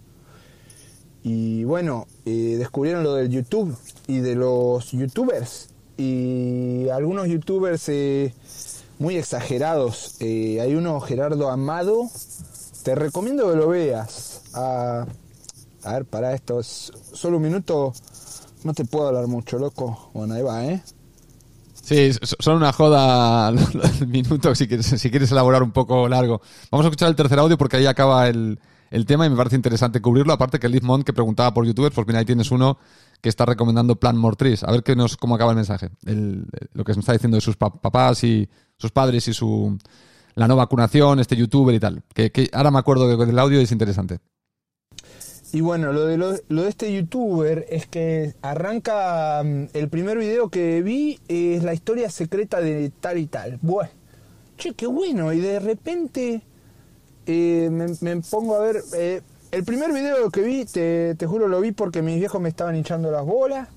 Y 1.23 1.64
bueno, 1.64 2.07
eh, 2.27 2.57
descubrieron 2.59 3.05
lo 3.05 3.14
del 3.14 3.31
YouTube 3.31 3.77
y 4.09 4.18
de 4.18 4.35
los 4.35 4.90
youtubers. 4.90 5.68
Y 5.97 6.88
algunos 6.88 7.29
youtubers 7.29 7.88
eh, 7.88 8.35
muy 8.98 9.16
exagerados. 9.16 10.16
Eh, 10.20 10.61
hay 10.61 10.74
uno, 10.74 11.00
Gerardo 11.00 11.50
Amado. 11.50 12.09
Te 12.83 12.94
recomiendo 12.94 13.50
que 13.50 13.57
lo 13.57 13.68
veas. 13.68 14.42
a 14.54 15.07
ver, 15.85 16.04
para 16.04 16.35
esto. 16.35 16.62
Solo 16.62 17.38
un 17.38 17.42
minuto. 17.42 17.92
No 18.62 18.72
te 18.72 18.85
puedo 18.85 19.09
hablar 19.09 19.26
mucho, 19.26 19.59
loco. 19.59 20.11
Bueno, 20.14 20.35
ahí 20.35 20.42
va, 20.42 20.64
¿eh? 20.64 20.83
Sí, 21.83 22.12
son 22.38 22.57
una 22.57 22.72
joda 22.72 23.50
el 24.00 24.07
minuto 24.07 24.54
si 24.54 24.66
quieres, 24.66 24.87
si 24.87 25.11
quieres 25.11 25.30
elaborar 25.33 25.62
un 25.62 25.70
poco 25.70 26.09
largo. 26.09 26.40
Vamos 26.70 26.87
a 26.87 26.88
escuchar 26.88 27.11
el 27.11 27.16
tercer 27.16 27.38
audio 27.38 27.59
porque 27.59 27.76
ahí 27.76 27.85
acaba 27.85 28.26
el, 28.26 28.59
el 28.90 29.04
tema 29.04 29.26
y 29.26 29.30
me 29.30 29.37
parece 29.37 29.57
interesante 29.57 30.00
cubrirlo. 30.00 30.33
Aparte 30.33 30.59
que 30.59 30.68
Liz 30.68 30.83
que 31.04 31.12
preguntaba 31.12 31.52
por 31.52 31.66
youtubers, 31.66 31.94
pues 31.94 32.07
mira, 32.07 32.20
ahí 32.20 32.24
tienes 32.24 32.50
uno 32.50 32.78
que 33.20 33.28
está 33.28 33.44
recomendando 33.44 33.96
Plan 33.96 34.16
Mortris. 34.16 34.64
A 34.64 34.70
ver 34.70 34.83
qué 34.83 34.96
nos, 34.96 35.18
cómo 35.18 35.35
acaba 35.35 35.50
el 35.50 35.57
mensaje. 35.57 35.90
lo 36.04 36.85
que 36.85 36.94
me 36.94 37.00
está 37.00 37.12
diciendo 37.12 37.37
de 37.37 37.42
sus 37.42 37.57
papás 37.57 38.24
y 38.24 38.48
sus 38.78 38.90
padres 38.90 39.28
y 39.28 39.34
su 39.34 39.78
la 40.34 40.48
no 40.48 40.56
vacunación, 40.56 41.20
este 41.20 41.37
youtuber 41.37 41.74
y 41.74 41.80
tal. 41.80 42.02
Que, 42.12 42.50
ahora 42.52 42.70
me 42.70 42.78
acuerdo 42.78 43.16
que 43.16 43.30
el 43.30 43.38
audio 43.38 43.60
es 43.60 43.70
interesante. 43.70 44.18
Y 45.52 45.60
bueno, 45.60 45.92
lo 45.92 46.06
de, 46.06 46.16
lo, 46.16 46.32
de 46.32 46.68
este 46.68 46.92
youtuber 46.92 47.64
es 47.68 47.87
que 47.87 48.34
arranca. 48.42 49.40
Mm, 49.44 49.66
el 49.72 49.88
primer 49.88 50.18
video 50.18 50.48
que 50.48 50.82
vi 50.82 51.20
es 51.28 51.62
la 51.62 51.74
historia 51.74 52.10
secreta 52.10 52.60
de 52.60 52.90
tal 52.90 53.18
y 53.18 53.26
tal. 53.26 53.60
Bueno, 53.62 53.90
che, 54.58 54.74
qué 54.74 54.87
bueno. 54.88 55.32
Y 55.32 55.38
de 55.38 55.60
repente 55.60 56.42
y 57.26 57.68
me, 57.70 58.16
pongo 58.22 58.56
a 58.56 58.60
ver. 58.60 58.82
Eh, 58.94 59.22
el 59.50 59.64
primer 59.64 59.92
video 59.92 60.30
que 60.30 60.42
vi, 60.42 60.64
te, 60.64 61.16
juro, 61.26 61.46
lo 61.46 61.60
vi 61.60 61.70
porque 61.70 62.02
mis 62.02 62.18
viejos 62.18 62.40
me 62.40 62.48
estaban 62.48 62.74
hinchando 62.74 63.10
las 63.10 63.24
bolas. 63.24 63.68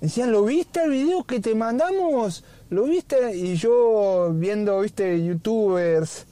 Decían, 0.00 0.30
¿lo 0.30 0.44
viste 0.44 0.84
el 0.84 0.90
video 0.90 1.24
que 1.24 1.40
te 1.40 1.54
mandamos? 1.54 2.44
¿Lo 2.74 2.84
viste? 2.84 3.36
Y 3.36 3.54
yo 3.54 4.32
viendo, 4.34 4.80
viste, 4.80 5.24
youtubers 5.24 6.26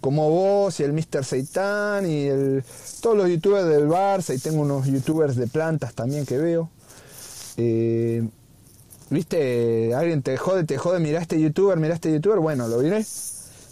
como 0.00 0.28
vos 0.30 0.78
y 0.80 0.84
el 0.84 0.92
Mr. 0.92 1.24
Seitan 1.24 2.08
y 2.08 2.26
el, 2.26 2.62
todos 3.00 3.16
los 3.16 3.28
youtubers 3.28 3.66
del 3.66 3.88
Barça 3.88 4.34
y 4.34 4.38
tengo 4.38 4.60
unos 4.60 4.86
youtubers 4.86 5.34
de 5.34 5.46
plantas 5.46 5.94
también 5.94 6.26
que 6.26 6.36
veo. 6.36 6.68
Eh, 7.56 8.22
¿Viste? 9.08 9.94
Alguien 9.94 10.22
te 10.22 10.36
jode, 10.36 10.64
te 10.64 10.76
jode, 10.76 11.00
mira 11.00 11.22
este 11.22 11.40
youtuber, 11.40 11.78
mira 11.78 11.94
este 11.94 12.12
youtuber. 12.12 12.38
Bueno, 12.38 12.68
lo 12.68 12.80
diré. 12.80 13.04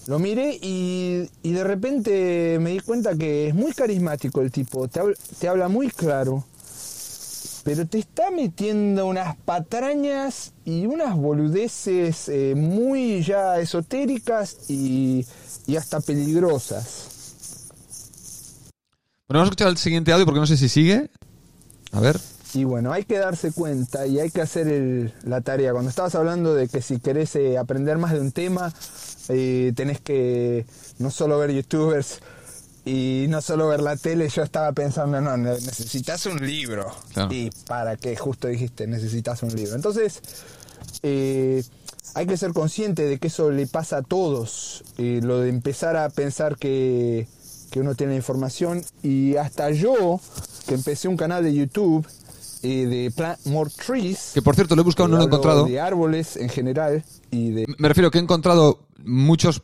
Lo 0.06 0.18
miré 0.18 0.58
y, 0.62 1.28
de 1.42 1.64
repente 1.64 2.58
me 2.60 2.70
di 2.70 2.80
cuenta 2.80 3.14
que 3.14 3.48
es 3.48 3.54
muy 3.54 3.72
carismático 3.72 4.40
el 4.40 4.52
tipo, 4.52 4.88
te 4.88 5.48
habla, 5.48 5.68
muy 5.68 5.88
claro, 5.88 6.44
pero 7.66 7.84
te 7.84 7.98
está 7.98 8.30
metiendo 8.30 9.06
unas 9.06 9.34
patrañas 9.38 10.52
y 10.64 10.86
unas 10.86 11.16
boludeces 11.16 12.28
eh, 12.28 12.54
muy 12.54 13.24
ya 13.24 13.58
esotéricas 13.58 14.70
y, 14.70 15.26
hasta 15.76 16.00
peligrosas. 16.00 17.08
Bueno, 19.26 19.40
vamos 19.40 19.46
a 19.46 19.50
escuchar 19.50 19.68
el 19.68 19.78
siguiente 19.78 20.12
audio 20.12 20.24
porque 20.26 20.38
no 20.38 20.46
sé 20.46 20.56
si 20.56 20.68
sigue. 20.68 21.10
A 21.90 21.98
ver. 21.98 22.20
Y 22.54 22.62
bueno, 22.62 22.92
hay 22.92 23.02
que 23.02 23.18
darse 23.18 23.50
cuenta 23.50 24.06
y 24.06 24.20
hay 24.20 24.30
que 24.30 24.42
hacer 24.42 25.12
la 25.24 25.40
tarea. 25.40 25.72
Cuando 25.72 25.90
estabas 25.90 26.14
hablando 26.14 26.54
de 26.54 26.68
que 26.68 26.80
si 26.80 27.00
querés 27.00 27.34
eh, 27.34 27.58
aprender 27.58 27.98
más 27.98 28.12
de 28.12 28.20
un 28.20 28.30
tema, 28.30 28.72
y 29.28 29.72
tenés 29.72 30.00
que 30.00 30.66
no 31.00 31.10
solo 31.10 31.36
ver 31.40 31.50
youtubers 31.50 32.20
y 32.86 33.26
no 33.28 33.42
solo 33.42 33.66
ver 33.66 33.80
la 33.80 33.96
tele, 33.96 34.28
yo 34.28 34.44
estaba 34.44 34.70
pensando, 34.70 35.20
no, 35.20 35.36
necesitas 35.36 36.24
un 36.26 36.38
libro. 36.38 36.86
Y 37.30 37.50
para 37.66 37.96
que 37.96 38.16
justo 38.16 38.46
dijiste, 38.46 38.86
necesitas 38.86 39.42
un 39.42 39.52
libro. 39.52 39.74
Entonces, 39.74 40.22
eh, 41.02 41.64
hay 42.14 42.26
que 42.26 42.36
ser 42.36 42.52
consciente 42.52 43.02
de 43.02 43.18
que 43.18 43.26
eso 43.26 43.50
le 43.50 43.66
pasa 43.66 43.98
a 43.98 44.02
todos, 44.02 44.84
eh, 44.98 45.18
lo 45.20 45.40
de 45.40 45.48
empezar 45.48 45.96
a 45.96 46.08
pensar 46.10 46.58
que, 46.58 47.26
que 47.72 47.80
uno 47.80 47.96
tiene 47.96 48.14
información 48.14 48.84
y 49.02 49.34
hasta 49.34 49.72
yo, 49.72 50.20
que 50.68 50.74
empecé 50.74 51.08
un 51.08 51.16
canal 51.16 51.42
de 51.42 51.54
YouTube 51.54 52.06
eh, 52.62 52.86
de 52.86 53.10
Plant 53.10 53.46
More 53.46 53.68
Trees. 53.84 54.30
Que 54.32 54.42
por 54.42 54.54
cierto, 54.54 54.76
lo 54.76 54.82
he 54.82 54.84
buscado, 54.84 55.08
no 55.08 55.16
lo 55.16 55.22
he 55.22 55.26
encontrado. 55.26 55.64
De 55.64 55.80
árboles 55.80 56.36
en 56.36 56.50
general 56.50 57.04
y 57.32 57.50
de... 57.50 57.66
Me 57.78 57.88
refiero 57.88 58.12
que 58.12 58.18
he 58.18 58.22
encontrado 58.22 58.86
muchos 59.04 59.60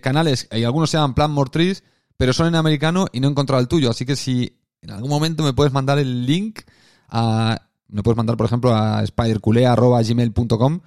canales, 0.00 0.48
y 0.52 0.64
algunos 0.64 0.88
se 0.90 0.96
llaman 0.96 1.14
Plan 1.14 1.30
More 1.30 1.50
Trees, 1.50 1.82
pero 2.16 2.32
son 2.32 2.46
en 2.48 2.54
americano 2.54 3.06
y 3.12 3.20
no 3.20 3.28
he 3.28 3.30
encontrado 3.30 3.60
el 3.60 3.68
tuyo. 3.68 3.90
Así 3.90 4.04
que 4.06 4.16
si 4.16 4.58
en 4.82 4.90
algún 4.90 5.10
momento 5.10 5.42
me 5.42 5.52
puedes 5.52 5.72
mandar 5.72 5.98
el 5.98 6.26
link 6.26 6.60
a. 7.08 7.60
Me 7.88 8.02
puedes 8.02 8.16
mandar, 8.16 8.36
por 8.36 8.46
ejemplo, 8.46 8.74
a 8.74 9.06
spiderculea.gmail.com, 9.06 10.80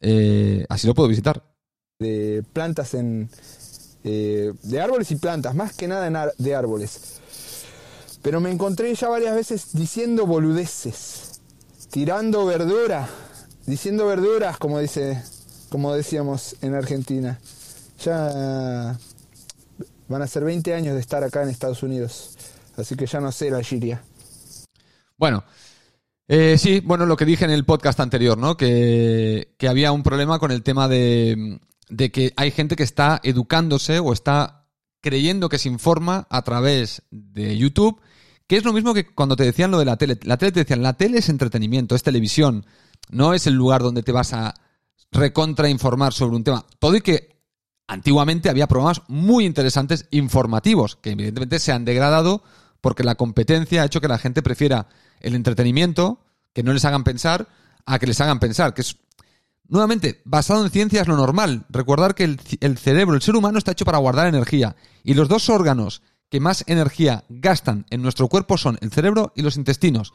eh, 0.00 0.64
así 0.68 0.86
lo 0.86 0.94
puedo 0.94 1.08
visitar. 1.08 1.42
de 1.98 2.44
plantas 2.52 2.94
en 2.94 3.28
eh, 4.04 4.52
de 4.62 4.80
árboles 4.80 5.10
y 5.10 5.16
plantas, 5.16 5.54
más 5.54 5.72
que 5.74 5.88
nada 5.88 6.06
en 6.06 6.16
ar- 6.16 6.34
de 6.38 6.54
árboles. 6.54 7.20
Pero 8.22 8.40
me 8.40 8.50
encontré 8.50 8.94
ya 8.94 9.08
varias 9.08 9.34
veces 9.34 9.68
diciendo 9.72 10.26
boludeces, 10.26 11.40
tirando 11.90 12.46
verdura, 12.46 13.08
diciendo 13.66 14.06
verduras, 14.06 14.56
como 14.58 14.78
dice, 14.78 15.22
como 15.70 15.92
decíamos 15.94 16.56
en 16.62 16.74
Argentina. 16.74 17.38
Ya 18.04 18.98
van 20.14 20.22
a 20.22 20.28
ser 20.28 20.44
20 20.44 20.72
años 20.74 20.94
de 20.94 21.00
estar 21.00 21.24
acá 21.24 21.42
en 21.42 21.48
Estados 21.48 21.82
Unidos, 21.82 22.36
así 22.76 22.94
que 22.94 23.04
ya 23.04 23.18
no 23.18 23.32
sé 23.32 23.50
la 23.50 23.60
giria. 23.64 24.00
Bueno, 25.16 25.42
eh, 26.28 26.56
sí, 26.56 26.78
bueno, 26.84 27.04
lo 27.04 27.16
que 27.16 27.24
dije 27.24 27.44
en 27.44 27.50
el 27.50 27.64
podcast 27.64 27.98
anterior, 27.98 28.38
¿no? 28.38 28.56
Que, 28.56 29.56
que 29.58 29.66
había 29.66 29.90
un 29.90 30.04
problema 30.04 30.38
con 30.38 30.52
el 30.52 30.62
tema 30.62 30.86
de, 30.86 31.58
de 31.88 32.12
que 32.12 32.32
hay 32.36 32.52
gente 32.52 32.76
que 32.76 32.84
está 32.84 33.20
educándose 33.24 33.98
o 33.98 34.12
está 34.12 34.68
creyendo 35.00 35.48
que 35.48 35.58
se 35.58 35.68
informa 35.68 36.28
a 36.30 36.42
través 36.42 37.02
de 37.10 37.58
YouTube, 37.58 38.00
que 38.46 38.56
es 38.56 38.64
lo 38.64 38.72
mismo 38.72 38.94
que 38.94 39.12
cuando 39.16 39.34
te 39.34 39.42
decían 39.42 39.72
lo 39.72 39.80
de 39.80 39.84
la 39.84 39.96
tele. 39.96 40.16
La 40.22 40.36
tele 40.36 40.52
te 40.52 40.60
decían, 40.60 40.84
la 40.84 40.92
tele 40.92 41.18
es 41.18 41.28
entretenimiento, 41.28 41.96
es 41.96 42.04
televisión, 42.04 42.66
no 43.10 43.34
es 43.34 43.48
el 43.48 43.54
lugar 43.54 43.82
donde 43.82 44.04
te 44.04 44.12
vas 44.12 44.32
a 44.32 44.54
recontra 45.10 45.68
informar 45.68 46.12
sobre 46.12 46.36
un 46.36 46.44
tema. 46.44 46.64
Todo 46.78 46.94
y 46.94 47.00
que 47.00 47.33
antiguamente 47.86 48.48
había 48.48 48.66
programas 48.66 49.02
muy 49.08 49.44
interesantes 49.44 50.06
informativos, 50.10 50.96
que 50.96 51.10
evidentemente 51.10 51.58
se 51.58 51.72
han 51.72 51.84
degradado 51.84 52.42
porque 52.80 53.04
la 53.04 53.14
competencia 53.14 53.82
ha 53.82 53.86
hecho 53.86 54.00
que 54.00 54.08
la 54.08 54.18
gente 54.18 54.42
prefiera 54.42 54.88
el 55.20 55.34
entretenimiento, 55.34 56.20
que 56.52 56.62
no 56.62 56.72
les 56.72 56.84
hagan 56.84 57.04
pensar, 57.04 57.48
a 57.86 57.98
que 57.98 58.06
les 58.06 58.20
hagan 58.20 58.40
pensar, 58.40 58.74
que 58.74 58.82
es 58.82 58.96
nuevamente 59.68 60.20
basado 60.24 60.64
en 60.64 60.70
ciencia 60.70 61.02
es 61.02 61.08
lo 61.08 61.16
normal. 61.16 61.64
Recordar 61.68 62.14
que 62.14 62.24
el, 62.24 62.78
cerebro, 62.78 63.14
el 63.14 63.22
ser 63.22 63.36
humano 63.36 63.58
está 63.58 63.72
hecho 63.72 63.84
para 63.84 63.98
guardar 63.98 64.26
energía 64.26 64.76
y 65.02 65.14
los 65.14 65.28
dos 65.28 65.48
órganos 65.48 66.02
que 66.28 66.40
más 66.40 66.64
energía 66.66 67.24
gastan 67.28 67.86
en 67.90 68.02
nuestro 68.02 68.28
cuerpo 68.28 68.58
son 68.58 68.78
el 68.80 68.90
cerebro 68.90 69.32
y 69.34 69.42
los 69.42 69.56
intestinos. 69.56 70.14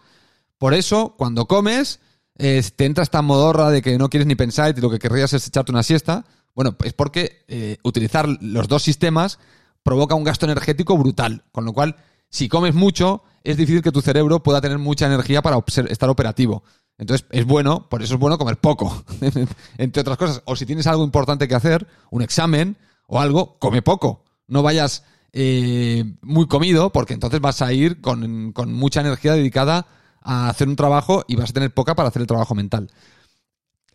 Por 0.57 0.73
eso, 0.73 1.15
cuando 1.17 1.45
comes, 1.45 1.99
eh, 2.37 2.63
te 2.75 2.85
entra 2.85 3.03
esta 3.03 3.21
modorra 3.21 3.69
de 3.69 3.81
que 3.81 3.97
no 3.97 4.09
quieres 4.09 4.27
ni 4.27 4.35
pensar 4.35 4.75
y 4.77 4.81
lo 4.81 4.89
que 4.89 4.99
querrías 4.99 5.33
es 5.33 5.47
echarte 5.47 5.71
una 5.71 5.83
siesta. 5.83 6.25
Bueno, 6.59 6.75
es 6.83 6.91
porque 6.91 7.45
eh, 7.47 7.77
utilizar 7.83 8.27
los 8.41 8.67
dos 8.67 8.83
sistemas 8.83 9.39
provoca 9.81 10.15
un 10.15 10.25
gasto 10.25 10.45
energético 10.45 10.97
brutal. 10.97 11.45
Con 11.53 11.63
lo 11.63 11.71
cual, 11.71 11.95
si 12.29 12.49
comes 12.49 12.75
mucho, 12.75 13.23
es 13.45 13.55
difícil 13.55 13.81
que 13.81 13.93
tu 13.93 14.01
cerebro 14.01 14.43
pueda 14.43 14.59
tener 14.59 14.77
mucha 14.77 15.05
energía 15.05 15.41
para 15.41 15.57
estar 15.87 16.09
operativo. 16.09 16.65
Entonces, 16.97 17.25
es 17.31 17.45
bueno, 17.45 17.87
por 17.87 18.03
eso 18.03 18.15
es 18.15 18.19
bueno 18.19 18.37
comer 18.37 18.57
poco, 18.57 19.05
entre 19.77 20.01
otras 20.01 20.17
cosas. 20.17 20.41
O 20.43 20.57
si 20.57 20.65
tienes 20.65 20.85
algo 20.85 21.05
importante 21.05 21.47
que 21.47 21.55
hacer, 21.55 21.87
un 22.11 22.23
examen 22.23 22.75
o 23.07 23.21
algo, 23.21 23.57
come 23.57 23.81
poco. 23.81 24.25
No 24.47 24.61
vayas 24.61 25.05
eh, 25.31 26.03
muy 26.21 26.49
comido, 26.49 26.91
porque 26.91 27.13
entonces 27.13 27.39
vas 27.39 27.61
a 27.61 27.71
ir 27.71 28.01
con 28.01 28.53
mucha 28.73 28.99
energía 28.99 29.31
dedicada 29.31 29.87
a 30.21 30.49
hacer 30.49 30.67
un 30.67 30.75
trabajo 30.75 31.23
y 31.25 31.37
vas 31.37 31.51
a 31.51 31.53
tener 31.53 31.73
poca 31.73 31.95
para 31.95 32.09
hacer 32.09 32.21
el 32.21 32.27
trabajo 32.27 32.53
mental. 32.53 32.89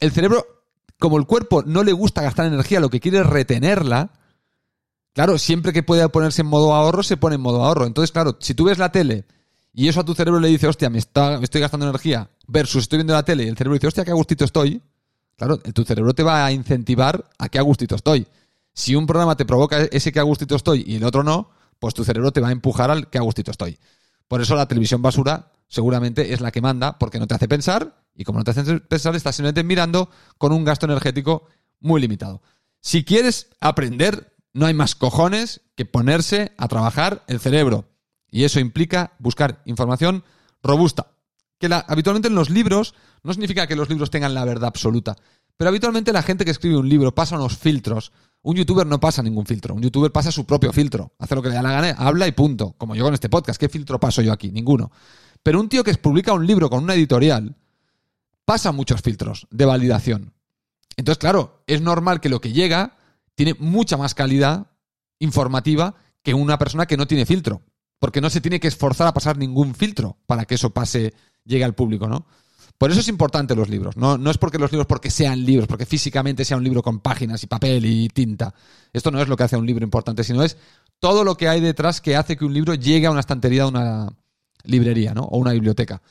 El 0.00 0.12
cerebro, 0.12 0.46
como 0.98 1.18
el 1.18 1.26
cuerpo 1.26 1.62
no 1.64 1.83
le 1.83 1.92
gusta 1.92 2.22
gastar 2.22 2.46
energía, 2.46 2.80
lo 2.80 2.90
que 2.90 3.00
quiere 3.00 3.20
es 3.20 3.26
retenerla, 3.26 4.12
claro, 5.12 5.38
siempre 5.38 5.72
que 5.72 5.83
puede 5.83 6.09
ponerse 6.09 6.42
en 6.42 6.48
modo 6.48 6.74
ahorro, 6.74 7.02
se 7.02 7.16
pone 7.16 7.37
en 7.37 7.40
modo 7.40 7.64
ahorro. 7.64 7.87
Entonces, 7.87 8.12
claro, 8.12 8.37
si 8.40 8.54
tú 8.54 8.64
ves 8.64 8.78
la 8.78 8.92
tele 8.92 9.24
y 9.72 9.88
eso 9.88 10.00
a 10.00 10.04
tu 10.04 10.14
cerebro 10.14 10.40
le 10.40 10.48
dice, 10.48 10.68
hostia, 10.68 10.90
me, 10.90 10.98
estoy 10.98 11.61
gastando 11.61 11.87
energía, 11.87 12.30
versus 12.46 12.83
estoy 12.83 12.98
viendo 12.98 13.12
la 13.12 13.24
tele 13.24 13.44
y 13.44 13.48
el 13.48 13.57
cerebro 13.57 13.74
dice, 13.74 13.88
hostia, 13.88 14.04
qué 14.04 14.12
a 14.12 14.14
gustito 14.14 14.44
estoy, 14.44 14.80
claro, 15.37 15.59
tu 15.59 15.85
cerebro 15.85 16.14
te 16.14 16.22
va 16.22 16.46
a 16.46 16.52
incentivar 16.52 17.28
a 17.38 17.48
que 17.48 17.59
a 17.59 17.62
gustito 17.62 17.96
estoy. 17.96 18.26
Si 18.72 18.94
un 18.94 19.07
programa 19.07 19.37
te 19.37 19.44
provoca 19.44 19.83
ese 19.83 20.12
que 20.12 20.20
a 20.20 20.22
gustito 20.22 20.57
estoy 20.57 20.85
y 20.87 20.96
el 20.96 21.04
otro 21.04 21.22
no, 21.22 21.50
pues 21.78 21.94
tu 21.94 22.04
cerebro 22.04 22.33
te 22.33 22.40
va 22.40 22.48
a 22.48 22.52
empujar 22.52 22.90
al 22.90 23.09
que 23.09 23.18
a 23.18 23.22
gustito 23.22 23.50
estoy. 23.50 23.78
Por 24.26 24.40
eso 24.40 24.57
la 24.57 24.66
televisión 24.66 25.02
basura 25.02 25.52
seguramente 25.68 26.33
es 26.33 26.40
la 26.40 26.50
que 26.50 26.61
manda, 26.61 26.98
porque 26.98 27.18
no 27.18 27.26
te 27.26 27.35
hace 27.35 27.48
pensar, 27.48 28.03
y 28.14 28.24
como 28.24 28.38
no 28.38 28.44
te 28.44 28.53
hace 28.53 28.81
pensar, 28.81 29.14
estás 29.16 29.37
simplemente 29.37 29.64
mirando 29.64 30.09
con 30.38 30.53
un 30.53 30.64
gasto 30.64 30.87
energético 30.87 31.46
muy 31.81 32.00
limitado. 32.00 32.42
Si 32.81 33.05
quieres 33.05 33.48
aprender, 33.61 34.35
no 34.53 34.66
hay 34.66 34.74
más 34.74 34.94
cojones 34.94 35.62
que 35.74 35.85
ponerse 35.85 36.53
a 36.59 36.68
trabajar 36.68 37.24
el 37.27 37.40
cerebro. 37.40 37.87
Y 38.31 38.44
eso 38.44 38.61
implica 38.61 39.12
buscar 39.18 39.62
información 39.64 40.24
robusta. 40.62 41.09
Que 41.59 41.68
la- 41.68 41.85
habitualmente 41.88 42.29
en 42.29 42.35
los 42.35 42.50
libros 42.50 42.94
no 43.22 43.33
significa 43.33 43.66
que 43.66 43.77
los 43.77 43.88
libros 43.88 44.11
tengan 44.11 44.35
la 44.35 44.44
verdad 44.44 44.68
absoluta. 44.68 45.16
Pero 45.57 45.68
habitualmente 45.68 46.12
la 46.12 46.22
gente 46.22 46.44
que 46.44 46.50
escribe 46.50 46.77
un 46.77 46.88
libro 46.88 47.14
pasa 47.14 47.37
unos 47.37 47.57
filtros. 47.57 48.12
Un 48.42 48.57
youtuber 48.57 48.87
no 48.87 49.00
pasa 49.00 49.22
ningún 49.22 49.46
filtro. 49.46 49.74
Un 49.74 49.83
youtuber 49.83 50.11
pasa 50.12 50.31
su 50.33 50.44
propio 50.44 50.72
filtro. 50.72 51.14
Hace 51.18 51.35
lo 51.35 51.42
que 51.42 51.48
le 51.48 51.55
da 51.55 51.62
la 51.62 51.72
gana, 51.72 51.90
habla 51.96 52.27
y 52.27 52.33
punto. 52.33 52.74
Como 52.77 52.94
yo 52.94 53.05
con 53.05 53.14
este 53.14 53.29
podcast. 53.29 53.59
¿Qué 53.59 53.68
filtro 53.68 53.98
paso 53.98 54.20
yo 54.20 54.33
aquí? 54.33 54.50
Ninguno. 54.50 54.90
Pero 55.42 55.61
un 55.61 55.68
tío 55.68 55.83
que 55.85 55.94
publica 55.94 56.33
un 56.33 56.46
libro 56.46 56.68
con 56.68 56.83
una 56.83 56.94
editorial 56.94 57.57
pasa 58.44 58.72
muchos 58.72 59.02
filtros 59.02 59.46
de 59.50 59.64
validación. 59.64 60.35
Entonces, 60.96 61.18
claro, 61.18 61.62
es 61.66 61.80
normal 61.80 62.20
que 62.20 62.28
lo 62.28 62.40
que 62.40 62.52
llega 62.52 62.96
tiene 63.35 63.54
mucha 63.59 63.96
más 63.96 64.14
calidad 64.14 64.68
informativa 65.18 65.96
que 66.22 66.35
una 66.35 66.59
persona 66.59 66.87
que 66.87 66.96
no 66.96 67.07
tiene 67.07 67.26
filtro. 67.26 67.62
Porque 67.98 68.20
no 68.20 68.30
se 68.30 68.40
tiene 68.40 68.61
que 68.61 68.68
esforzar 68.68 69.07
a 69.07 69.14
pasar 69.14 69.38
ningún 69.38 69.74
filtro 69.74 70.18
para 70.26 70.44
que 70.44 70.57
eso 70.57 70.70
pase, 70.70 71.14
llegue 71.44 71.64
al 71.64 71.74
público, 71.74 72.07
¿no? 72.07 72.26
Por 72.76 72.90
eso 72.90 73.00
es 73.00 73.09
importante 73.09 73.54
los 73.54 73.68
libros. 73.68 73.96
No, 73.96 74.18
no 74.18 74.30
es 74.30 74.38
porque 74.38 74.59
los 74.59 74.72
libros, 74.72 74.87
porque 74.87 75.11
sean 75.11 75.44
libros, 75.44 75.68
porque 75.68 75.87
físicamente 75.87 76.44
sea 76.44 76.57
un 76.57 76.64
libro 76.64 76.83
con 76.83 77.00
páginas 77.00 77.42
y 77.42 77.46
papel 77.46 77.85
y 77.87 78.09
tinta. 78.09 78.52
Esto 78.92 79.11
no 79.11 79.22
es 79.22 79.28
lo 79.28 79.37
que 79.37 79.44
hace 79.44 79.57
un 79.57 79.64
libro 79.64 79.85
importante, 79.85 80.24
sino 80.24 80.42
es 80.42 80.57
todo 80.98 81.24
lo 81.24 81.37
que 81.37 81.48
hay 81.48 81.61
detrás 81.61 82.00
que 82.00 82.16
hace 82.16 82.37
que 82.37 82.44
un 82.44 82.52
libro 82.52 82.74
llegue 82.74 83.07
a 83.07 83.11
una 83.11 83.20
estantería 83.20 83.62
de 83.62 83.68
una 83.68 84.09
librería, 84.64 85.14
¿no? 85.14 85.22
O 85.22 85.38
una 85.38 85.52
biblioteca. 85.52 86.02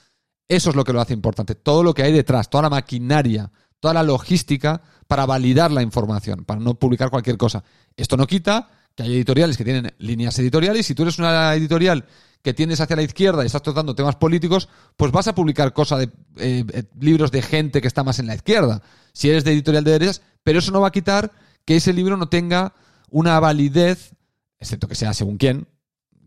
Eso 0.47 0.69
es 0.69 0.75
lo 0.75 0.83
que 0.83 0.93
lo 0.93 1.01
hace 1.01 1.13
importante. 1.13 1.55
Todo 1.55 1.83
lo 1.83 1.93
que 1.93 2.03
hay 2.03 2.11
detrás, 2.11 2.49
toda 2.49 2.63
la 2.63 2.69
maquinaria, 2.69 3.51
toda 3.79 3.93
la 3.93 4.03
logística 4.03 4.81
para 5.07 5.25
validar 5.25 5.71
la 5.71 5.81
información, 5.81 6.45
para 6.45 6.59
no 6.59 6.75
publicar 6.75 7.09
cualquier 7.09 7.37
cosa. 7.37 7.63
Esto 7.95 8.17
no 8.17 8.27
quita 8.27 8.69
que 8.95 9.03
hay 9.03 9.13
editoriales 9.15 9.57
que 9.57 9.63
tienen 9.63 9.93
líneas 9.97 10.37
editoriales. 10.39 10.85
Si 10.85 10.93
tú 10.95 11.03
eres 11.03 11.17
una 11.17 11.53
editorial 11.55 12.05
que 12.41 12.53
tienes 12.53 12.81
hacia 12.81 12.95
la 12.97 13.01
izquierda 13.03 13.43
y 13.43 13.45
estás 13.47 13.63
tratando 13.63 13.95
temas 13.95 14.15
políticos, 14.17 14.67
pues 14.97 15.11
vas 15.11 15.27
a 15.27 15.33
publicar 15.35 15.73
cosas 15.73 15.99
de 15.99 16.05
eh, 16.37 16.65
eh, 16.73 16.83
libros 16.99 17.31
de 17.31 17.41
gente 17.41 17.81
que 17.81 17.87
está 17.87 18.03
más 18.03 18.19
en 18.19 18.27
la 18.27 18.35
izquierda. 18.35 18.81
Si 19.13 19.29
eres 19.29 19.43
de 19.45 19.53
editorial 19.53 19.83
de 19.83 19.91
derechas, 19.91 20.21
pero 20.43 20.59
eso 20.59 20.71
no 20.71 20.81
va 20.81 20.89
a 20.89 20.91
quitar 20.91 21.31
que 21.65 21.77
ese 21.77 21.93
libro 21.93 22.17
no 22.17 22.27
tenga 22.27 22.73
una 23.09 23.39
validez, 23.39 24.13
excepto 24.59 24.87
que 24.87 24.95
sea 24.95 25.13
según 25.13 25.37
quién, 25.37 25.67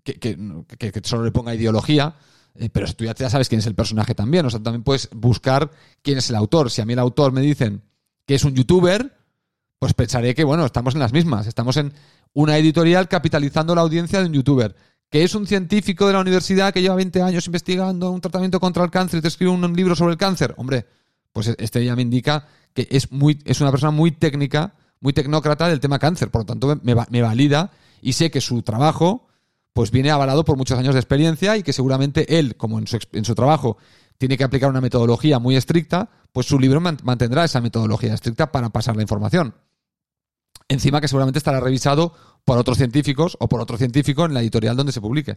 que, 0.02 0.14
que, 0.14 0.38
que- 0.78 0.92
que 0.92 1.00
solo 1.04 1.24
le 1.24 1.32
ponga 1.32 1.54
ideología, 1.54 2.14
eh, 2.58 2.70
pero 2.70 2.92
tú 2.92 3.04
ya, 3.04 3.14
ya 3.14 3.30
sabes 3.30 3.48
quién 3.48 3.58
es 3.58 3.66
el 3.66 3.74
personaje 3.74 4.14
también. 4.14 4.46
O 4.46 4.50
sea, 4.50 4.62
también 4.62 4.82
puedes 4.82 5.08
buscar 5.14 5.70
quién 6.02 6.18
es 6.18 6.30
el 6.30 6.36
autor. 6.36 6.70
Si 6.70 6.80
a 6.80 6.86
mí 6.86 6.92
el 6.92 6.98
autor 6.98 7.32
me 7.32 7.40
dicen 7.40 7.82
que 8.26 8.34
es 8.34 8.44
un 8.44 8.54
youtuber, 8.54 9.16
pues 9.78 9.94
pensaré 9.94 10.34
que, 10.34 10.44
bueno, 10.44 10.64
estamos 10.64 10.94
en 10.94 11.00
las 11.00 11.12
mismas. 11.12 11.46
Estamos 11.46 11.76
en 11.76 11.92
una 12.32 12.56
editorial 12.58 13.08
capitalizando 13.08 13.74
la 13.74 13.82
audiencia 13.82 14.20
de 14.20 14.26
un 14.26 14.32
youtuber. 14.32 14.74
Que 15.10 15.22
es 15.22 15.34
un 15.34 15.46
científico 15.46 16.06
de 16.06 16.14
la 16.14 16.20
universidad 16.20 16.74
que 16.74 16.82
lleva 16.82 16.96
20 16.96 17.22
años 17.22 17.46
investigando 17.46 18.10
un 18.10 18.20
tratamiento 18.20 18.58
contra 18.58 18.84
el 18.84 18.90
cáncer 18.90 19.18
y 19.18 19.22
te 19.22 19.28
escribe 19.28 19.52
un 19.52 19.72
libro 19.74 19.94
sobre 19.94 20.12
el 20.12 20.18
cáncer. 20.18 20.54
Hombre, 20.56 20.86
pues 21.32 21.54
este 21.58 21.84
ya 21.84 21.94
me 21.94 22.02
indica 22.02 22.48
que 22.74 22.88
es, 22.90 23.12
muy, 23.12 23.38
es 23.44 23.60
una 23.60 23.70
persona 23.70 23.92
muy 23.92 24.10
técnica, 24.10 24.74
muy 25.00 25.12
tecnócrata 25.12 25.68
del 25.68 25.80
tema 25.80 25.98
cáncer. 25.98 26.30
Por 26.30 26.42
lo 26.42 26.46
tanto, 26.46 26.80
me, 26.82 26.94
me 27.08 27.22
valida 27.22 27.70
y 28.02 28.14
sé 28.14 28.30
que 28.30 28.40
su 28.40 28.62
trabajo 28.62 29.25
pues 29.76 29.90
viene 29.90 30.10
avalado 30.10 30.42
por 30.42 30.56
muchos 30.56 30.78
años 30.78 30.94
de 30.94 31.00
experiencia 31.00 31.54
y 31.58 31.62
que 31.62 31.74
seguramente 31.74 32.38
él, 32.38 32.56
como 32.56 32.78
en 32.78 32.86
su, 32.86 32.98
en 33.12 33.26
su 33.26 33.34
trabajo, 33.34 33.76
tiene 34.16 34.38
que 34.38 34.44
aplicar 34.44 34.70
una 34.70 34.80
metodología 34.80 35.38
muy 35.38 35.54
estricta, 35.54 36.08
pues 36.32 36.46
su 36.46 36.58
libro 36.58 36.80
man- 36.80 36.96
mantendrá 37.02 37.44
esa 37.44 37.60
metodología 37.60 38.14
estricta 38.14 38.50
para 38.50 38.70
pasar 38.70 38.96
la 38.96 39.02
información. 39.02 39.54
Encima 40.66 41.02
que 41.02 41.08
seguramente 41.08 41.36
estará 41.36 41.60
revisado 41.60 42.14
por 42.46 42.56
otros 42.56 42.78
científicos 42.78 43.36
o 43.38 43.50
por 43.50 43.60
otro 43.60 43.76
científico 43.76 44.24
en 44.24 44.32
la 44.32 44.40
editorial 44.40 44.76
donde 44.76 44.92
se 44.92 45.02
publique. 45.02 45.36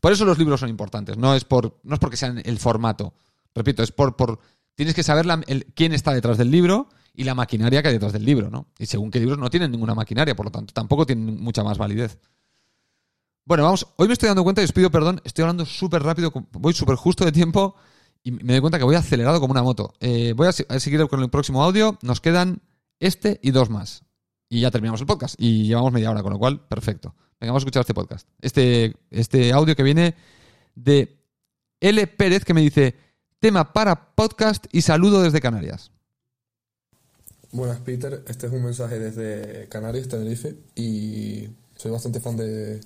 Por 0.00 0.12
eso 0.12 0.24
los 0.24 0.38
libros 0.38 0.60
son 0.60 0.70
importantes, 0.70 1.18
no 1.18 1.34
es, 1.34 1.44
por, 1.44 1.78
no 1.82 1.92
es 1.92 2.00
porque 2.00 2.16
sean 2.16 2.40
el 2.46 2.58
formato. 2.58 3.12
Repito, 3.54 3.82
es 3.82 3.92
por, 3.92 4.16
por 4.16 4.38
tienes 4.76 4.94
que 4.94 5.02
saber 5.02 5.26
quién 5.74 5.92
está 5.92 6.14
detrás 6.14 6.38
del 6.38 6.50
libro 6.50 6.88
y 7.12 7.24
la 7.24 7.34
maquinaria 7.34 7.82
que 7.82 7.88
hay 7.88 7.94
detrás 7.94 8.14
del 8.14 8.24
libro, 8.24 8.48
¿no? 8.48 8.68
Y 8.78 8.86
según 8.86 9.10
qué 9.10 9.20
libros 9.20 9.36
no 9.36 9.50
tienen 9.50 9.70
ninguna 9.72 9.94
maquinaria, 9.94 10.34
por 10.34 10.46
lo 10.46 10.52
tanto 10.52 10.72
tampoco 10.72 11.04
tienen 11.04 11.38
mucha 11.38 11.62
más 11.62 11.76
validez. 11.76 12.18
Bueno, 13.48 13.62
vamos, 13.62 13.86
hoy 13.96 14.08
me 14.08 14.12
estoy 14.12 14.26
dando 14.26 14.44
cuenta 14.44 14.60
y 14.60 14.66
os 14.66 14.72
pido 14.72 14.90
perdón, 14.90 15.22
estoy 15.24 15.40
hablando 15.40 15.64
súper 15.64 16.02
rápido, 16.02 16.30
voy 16.52 16.74
súper 16.74 16.96
justo 16.96 17.24
de 17.24 17.32
tiempo 17.32 17.76
y 18.22 18.30
me 18.30 18.52
doy 18.52 18.60
cuenta 18.60 18.76
que 18.76 18.84
voy 18.84 18.94
acelerado 18.94 19.40
como 19.40 19.52
una 19.52 19.62
moto. 19.62 19.94
Eh, 20.00 20.34
voy 20.36 20.48
a, 20.48 20.52
seguir 20.52 21.08
con 21.08 21.22
el 21.22 21.30
próximo 21.30 21.64
audio, 21.64 21.96
nos 22.02 22.20
quedan 22.20 22.60
este 23.00 23.40
y 23.42 23.52
dos 23.52 23.70
más. 23.70 24.02
Y 24.50 24.60
ya 24.60 24.70
terminamos 24.70 25.00
el 25.00 25.06
podcast 25.06 25.34
y 25.38 25.66
llevamos 25.66 25.94
media 25.94 26.10
hora, 26.10 26.22
con 26.22 26.34
lo 26.34 26.38
cual, 26.38 26.60
perfecto. 26.68 27.14
Venga, 27.40 27.52
vamos 27.52 27.62
a 27.62 27.64
escuchar 27.64 27.80
este 27.80 27.94
podcast. 27.94 28.28
Este, 28.42 28.94
este 29.10 29.50
audio 29.54 29.74
que 29.74 29.82
viene 29.82 30.14
de 30.74 31.18
L. 31.80 32.06
Pérez 32.06 32.44
que 32.44 32.52
me 32.52 32.60
dice, 32.60 32.96
tema 33.38 33.72
para 33.72 34.14
podcast 34.14 34.66
y 34.72 34.82
saludo 34.82 35.22
desde 35.22 35.40
Canarias. 35.40 35.90
Buenas, 37.52 37.80
Peter. 37.80 38.22
Este 38.28 38.46
es 38.46 38.52
un 38.52 38.62
mensaje 38.62 38.98
desde 38.98 39.70
Canarias, 39.70 40.06
Tenerife, 40.06 40.54
y 40.74 41.48
soy 41.76 41.92
bastante 41.92 42.20
fan 42.20 42.36
de, 42.36 42.80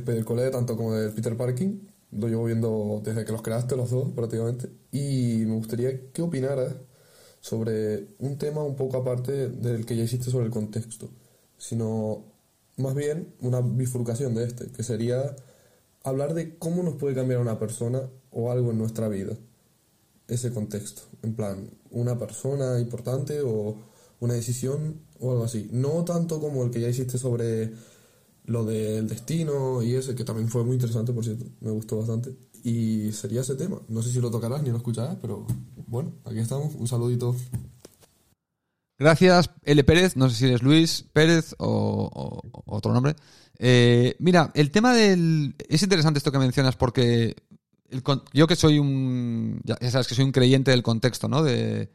de 0.00 0.24
Cole, 0.24 0.50
tanto 0.50 0.76
como 0.76 0.94
del 0.94 1.12
Peter 1.12 1.36
Parking. 1.36 1.80
Lo 2.12 2.28
llevo 2.28 2.44
viendo 2.44 3.00
desde 3.04 3.24
que 3.24 3.32
los 3.32 3.42
creaste, 3.42 3.76
los 3.76 3.90
dos, 3.90 4.10
prácticamente. 4.12 4.68
Y 4.90 5.44
me 5.46 5.54
gustaría 5.54 6.10
que 6.12 6.22
opinaras 6.22 6.74
sobre 7.40 8.08
un 8.18 8.38
tema 8.38 8.62
un 8.62 8.76
poco 8.76 8.98
aparte 8.98 9.48
del 9.48 9.84
que 9.86 9.96
ya 9.96 10.04
hiciste 10.04 10.30
sobre 10.30 10.46
el 10.46 10.52
contexto, 10.52 11.10
sino 11.58 12.24
más 12.76 12.94
bien 12.94 13.34
una 13.40 13.60
bifurcación 13.60 14.34
de 14.34 14.44
este, 14.44 14.66
que 14.68 14.82
sería 14.82 15.34
hablar 16.04 16.34
de 16.34 16.56
cómo 16.58 16.82
nos 16.82 16.96
puede 16.96 17.14
cambiar 17.14 17.40
una 17.40 17.58
persona 17.58 18.02
o 18.30 18.50
algo 18.50 18.70
en 18.70 18.78
nuestra 18.78 19.08
vida 19.08 19.36
ese 20.28 20.52
contexto. 20.52 21.02
En 21.22 21.34
plan, 21.34 21.70
una 21.90 22.18
persona 22.18 22.78
importante 22.80 23.40
o 23.42 23.76
una 24.20 24.34
decisión 24.34 25.00
o 25.20 25.32
algo 25.32 25.44
así. 25.44 25.68
No 25.72 26.04
tanto 26.04 26.40
como 26.40 26.64
el 26.64 26.70
que 26.70 26.80
ya 26.80 26.88
hiciste 26.88 27.18
sobre 27.18 27.72
lo 28.44 28.64
del 28.64 29.08
destino 29.08 29.82
y 29.82 29.94
ese, 29.94 30.14
que 30.14 30.24
también 30.24 30.48
fue 30.48 30.64
muy 30.64 30.74
interesante, 30.74 31.12
por 31.12 31.24
cierto, 31.24 31.44
me 31.60 31.70
gustó 31.70 31.98
bastante. 31.98 32.34
Y 32.64 33.12
sería 33.12 33.40
ese 33.40 33.56
tema. 33.56 33.80
No 33.88 34.02
sé 34.02 34.10
si 34.10 34.20
lo 34.20 34.30
tocarás 34.30 34.62
ni 34.62 34.70
lo 34.70 34.76
escucharás, 34.76 35.16
pero 35.20 35.46
bueno, 35.86 36.12
aquí 36.24 36.38
estamos. 36.38 36.74
Un 36.74 36.86
saludito. 36.86 37.34
Gracias, 38.98 39.50
L. 39.64 39.82
Pérez. 39.84 40.16
No 40.16 40.28
sé 40.28 40.36
si 40.36 40.44
eres 40.46 40.62
Luis 40.62 41.04
Pérez 41.12 41.54
o, 41.58 42.40
otro 42.66 42.92
nombre. 42.92 43.16
Eh, 43.58 44.14
mira, 44.18 44.50
el 44.54 44.70
tema 44.70 44.94
del... 44.94 45.54
Es 45.68 45.82
interesante 45.82 46.18
esto 46.18 46.30
que 46.30 46.38
mencionas 46.38 46.76
porque 46.76 47.36
yo 48.32 48.46
que 48.46 48.56
soy 48.56 48.78
un, 48.78 49.60
ya 49.64 49.76
sabes 49.90 50.06
que 50.06 50.14
soy 50.14 50.24
un 50.24 50.32
creyente 50.32 50.70
del 50.70 50.82
contexto, 50.82 51.28
¿no? 51.28 51.42
De, 51.42 51.90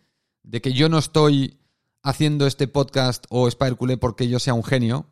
que 0.62 0.74
yo 0.74 0.90
no 0.90 0.98
estoy 0.98 1.60
haciendo 2.04 2.46
este 2.46 2.68
podcast 2.68 3.26
o 3.30 3.48
Spider 3.48 4.00
porque 4.00 4.28
yo 4.28 4.40
sea 4.40 4.54
un 4.54 4.64
genio 4.64 5.08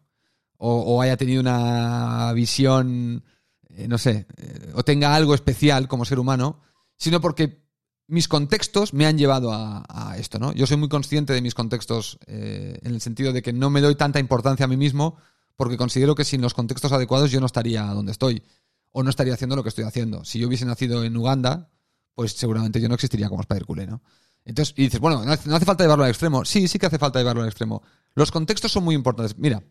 o, 0.58 1.02
haya 1.02 1.18
tenido 1.18 1.42
una 1.42 2.32
visión, 2.34 3.24
eh, 3.70 3.88
no 3.88 3.98
sé, 3.98 4.26
eh, 4.38 4.72
o 4.74 4.84
tenga 4.84 5.16
algo 5.16 5.34
especial 5.34 5.88
como 5.88 6.06
ser 6.06 6.20
humano, 6.20 6.62
sino 6.98 7.22
porque 7.22 7.66
mis 8.08 8.28
contextos 8.28 8.94
me 8.94 9.06
han 9.06 9.18
llevado 9.18 9.52
a, 9.52 10.16
esto, 10.18 10.40
¿no? 10.40 10.54
Yo 10.54 10.68
soy 10.68 10.78
muy 10.78 10.90
consciente 10.90 11.34
de 11.34 11.42
mis 11.42 11.56
contextos 11.56 12.20
eh, 12.28 12.80
en 12.84 12.94
el 12.94 13.02
sentido 13.02 13.34
de 13.34 13.42
que 13.42 13.52
no 13.52 13.70
me 13.70 13.82
doy 13.82 13.96
tanta 13.96 14.20
importancia 14.20 14.66
a 14.66 14.68
mí 14.68 14.78
mismo 14.78 15.18
porque 15.56 15.78
considero 15.78 16.16
que 16.16 16.24
sin 16.24 16.42
los 16.42 16.54
contextos 16.54 16.92
adecuados 16.92 17.32
yo 17.32 17.40
no 17.40 17.46
estaría 17.46 17.84
donde 17.86 18.12
estoy 18.12 18.44
o 18.92 19.04
no 19.04 19.10
estaría 19.10 19.34
haciendo 19.34 19.56
lo 19.56 19.64
que 19.64 19.70
estoy 19.70 19.86
haciendo. 19.86 20.24
Si 20.24 20.40
yo 20.40 20.48
hubiese 20.48 20.66
nacido 20.66 21.04
en 21.04 21.18
Uganda, 21.18 21.70
pues 22.14 22.34
seguramente 22.34 22.80
yo 22.80 22.88
no 22.88 22.96
existiría 22.96 23.28
como 23.28 23.42
spider 23.42 23.66
¿no? 23.90 24.02
Entonces, 24.46 24.76
y 24.78 24.84
dices, 24.84 25.00
bueno, 25.00 25.26
no 25.26 25.32
hace 25.32 25.66
falta 25.66 25.84
llevarlo 25.84 26.06
al 26.06 26.12
extremo. 26.12 26.46
Sí, 26.46 26.68
sí 26.68 26.78
que 26.78 26.86
hace 26.86 27.00
falta 27.00 27.20
llevarlo 27.20 27.42
al 27.42 27.50
extremo. 27.50 27.82
Los 28.14 28.32
contextos 28.32 28.72
son 28.72 28.84
muy 28.84 28.94
importantes. 28.94 29.38
Mira, 29.38 29.64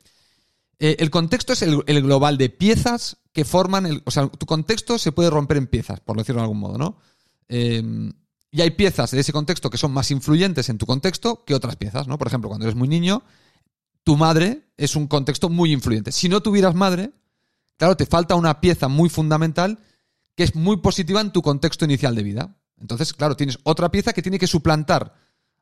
eh, 0.79 0.97
el 0.99 1.11
contexto 1.11 1.53
es 1.53 1.63
el, 1.63 2.03
global 2.03 2.39
de 2.39 2.49
piezas 2.51 3.19
que 3.33 3.45
forman 3.45 3.87
el. 3.87 4.03
O 4.05 4.11
sea, 4.11 4.29
tu 4.29 4.47
contexto 4.47 4.99
se 4.99 5.13
puede 5.13 5.31
romper 5.31 5.57
en 5.57 5.67
piezas, 5.67 6.01
por 6.01 6.17
decirlo 6.17 6.41
de 6.41 6.45
algún 6.45 6.61
modo, 6.61 6.79
¿no? 6.79 6.99
Em, 7.49 8.13
y 8.51 8.61
hay 8.61 8.71
piezas 8.71 9.11
de 9.11 9.21
ese 9.21 9.33
contexto 9.33 9.71
que 9.71 9.79
son 9.79 9.93
más 9.93 10.11
influyentes 10.11 10.69
en 10.69 10.79
tu 10.79 10.87
contexto 10.87 11.45
que 11.45 11.55
otras 11.55 11.77
piezas, 11.77 12.07
¿no? 12.07 12.19
Por 12.19 12.29
ejemplo, 12.29 12.49
cuando 12.49 12.67
eres 12.67 12.77
muy 12.77 12.89
niño, 12.89 13.23
tu 14.05 14.17
madre 14.17 14.69
es 14.77 14.97
un 14.97 15.07
contexto 15.07 15.49
muy 15.49 15.73
influyente. 15.73 16.13
Si 16.13 16.29
no 16.29 16.41
tuvieras 16.41 16.75
madre, 16.75 17.13
Claro, 17.77 17.97
te 17.97 18.07
falta 18.07 18.35
una 18.35 18.61
pieza 18.61 18.89
muy 18.89 19.09
fundamental 19.09 19.79
que 20.37 20.45
es 20.45 20.55
muy 20.55 20.79
positiva 20.79 21.21
en 21.21 21.33
tu 21.33 21.43
contexto 21.43 21.85
inicial 21.85 22.15
de 22.15 22.23
vida. 22.23 22.57
Entonces, 22.79 23.13
claro, 23.13 23.37
tienes 23.37 23.59
otra 23.63 23.91
pieza 23.91 24.13
que 24.13 24.23
tiene 24.23 24.39
que 24.39 24.47
suplantar 24.47 25.15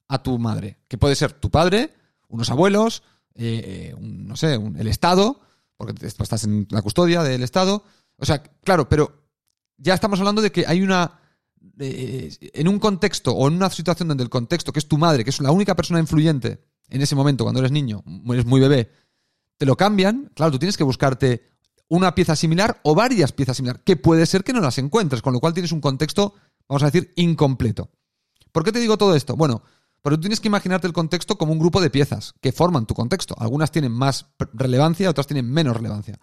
a 0.09 0.23
tu 0.23 0.39
madre, 0.39 0.79
que 0.89 0.99
puede 0.99 1.15
ser 1.15 1.33
tu 1.33 1.51
padre, 1.51 1.95
unos 2.29 2.51
abuelos, 2.51 3.03
eh, 3.35 3.95
no 3.99 4.37
sé, 4.37 4.55
el 4.55 4.87
Estado, 4.89 5.41
porque 5.77 6.07
estás 6.07 6.45
en 6.45 6.67
la 6.71 6.83
custodia 6.83 7.23
del 7.23 7.43
Estado. 7.43 7.85
O 8.17 8.25
sea, 8.25 8.43
claro, 8.43 8.89
pero 8.89 9.23
ya 9.77 9.95
estamos 9.95 10.19
hablando 10.21 10.43
de 10.43 10.53
que 10.53 10.65
hay 10.67 10.83
una... 10.83 11.19
Eh, 11.79 12.31
en 12.55 12.69
un 12.69 12.79
contexto 12.79 13.33
o 13.33 13.49
en 13.49 13.55
una 13.55 13.71
situación 13.71 14.09
donde 14.09 14.25
el 14.25 14.31
contexto, 14.31 14.73
que 14.73 14.79
es 14.81 14.89
tu 14.89 14.99
madre, 14.99 15.25
que 15.25 15.31
es 15.31 15.41
la 15.41 15.53
única 15.53 15.75
persona 15.75 16.01
influyente 16.01 16.65
en 16.89 17.01
ese 17.01 17.15
momento, 17.15 17.45
cuando 17.45 17.61
eres 17.61 17.73
niño, 17.73 18.05
eres 18.31 18.45
muy 18.45 18.61
bebé, 18.61 18.91
te 19.57 19.65
lo 19.65 19.77
cambian, 19.77 20.31
claro, 20.35 20.53
tú 20.53 20.59
tienes 20.59 20.77
que 20.77 20.85
buscarte 20.85 21.51
una 21.89 22.15
pieza 22.15 22.37
similar 22.37 22.81
o 22.83 22.95
varias 22.95 23.33
piezas 23.33 23.57
similares, 23.57 23.83
que 23.85 23.97
puede 23.97 24.27
ser 24.27 24.45
que 24.45 24.53
no 24.53 24.61
las 24.61 24.79
encuentres, 24.79 25.23
con 25.23 25.33
lo 25.33 25.41
cual 25.41 25.55
tienes 25.55 25.73
un 25.73 25.81
contexto, 25.81 26.35
vamos 26.69 26.83
a 26.83 26.87
decir, 26.87 27.13
incompleto. 27.17 27.91
¿Por 28.51 28.65
qué 28.65 28.73
te 28.73 28.81
digo 28.81 28.99
todo 28.99 29.15
esto? 29.15 29.37
Bueno, 29.37 29.63
porque 30.03 30.17
tú 30.17 30.23
tienes 30.23 30.41
que 30.41 30.49
imaginarte 30.49 30.87
el 30.87 30.93
contexto 30.93 31.39
como 31.39 31.53
un 31.53 31.59
grupo 31.59 31.81
de 31.81 31.91
piezas 31.91 32.35
que 32.41 32.53
forman 32.53 32.87
tu 32.87 32.95
contexto. 32.95 33.35
Algunas 33.39 33.71
tienen 33.71 33.93
más 33.93 34.27
relevancia, 34.53 35.09
otras 35.09 35.29
tienen 35.29 35.51
menos 35.51 35.77
relevancia. 35.77 36.19